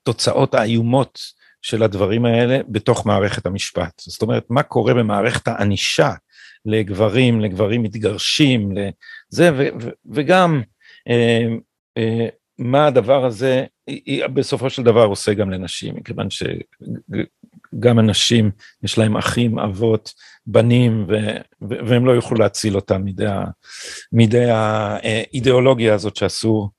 התוצאות 0.03 0.55
אה, 0.55 0.61
האיומות 0.61 1.19
של 1.63 1.83
הדברים 1.83 2.25
האלה 2.25 2.59
בתוך 2.69 3.07
מערכת 3.07 3.47
המשפט. 3.47 4.03
זאת 4.07 4.23
אומרת, 4.23 4.45
מה 4.51 4.63
קורה 4.63 4.95
במערכת 4.95 5.49
הענישה 5.49 6.13
לגברים, 6.65 7.41
לגברים 7.41 7.83
מתגרשים, 7.83 8.73
לזה, 8.73 9.51
ו, 9.55 9.69
ו, 9.81 9.89
וגם 10.11 10.63
אה, 11.09 11.47
אה, 11.99 12.29
מה 12.59 12.87
הדבר 12.87 13.25
הזה 13.25 13.65
בסופו 14.35 14.71
של 14.71 14.83
דבר 14.83 15.05
עושה 15.05 15.35
גם 15.35 15.51
לנשים, 15.51 15.95
מכיוון 15.97 16.29
שגם 17.75 17.99
הנשים, 17.99 18.51
יש 18.83 18.99
להם 18.99 19.17
אחים, 19.17 19.59
אבות, 19.59 20.13
בנים, 20.47 21.07
ו, 21.09 21.13
ו, 21.69 21.75
והם 21.87 22.07
לא 22.07 22.13
יוכלו 22.13 22.39
להציל 22.39 22.77
אותם 22.77 23.03
מידי, 23.03 23.27
מידי 24.13 24.51
האידיאולוגיה 24.51 25.95
הזאת 25.95 26.17
שאסור 26.17 26.71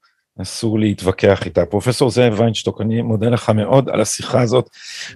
אסור 0.42 0.80
להתווכח 0.80 1.46
איתה. 1.46 1.66
פרופסור 1.66 2.10
זאב 2.10 2.40
ויינשטוק, 2.40 2.82
אני 2.82 3.02
מודה 3.02 3.30
לך 3.30 3.50
מאוד 3.50 3.90
על 3.90 4.02
השיחה 4.02 4.42
הזאת, 4.42 4.70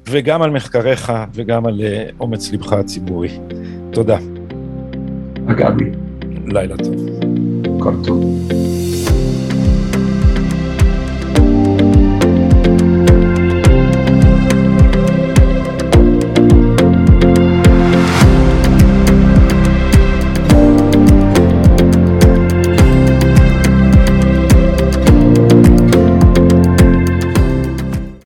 וגם 0.07 0.41
על 0.41 0.49
מחקריך 0.49 1.13
וגם 1.33 1.65
על 1.65 1.81
אה, 1.81 2.09
אומץ 2.19 2.51
לבך 2.51 2.73
הציבורי. 2.73 3.39
תודה. 3.91 4.17
אגבי. 5.49 5.91
לילה 6.47 6.77
טוב. 6.77 6.95
כל 7.79 7.93
טוב. 8.05 8.74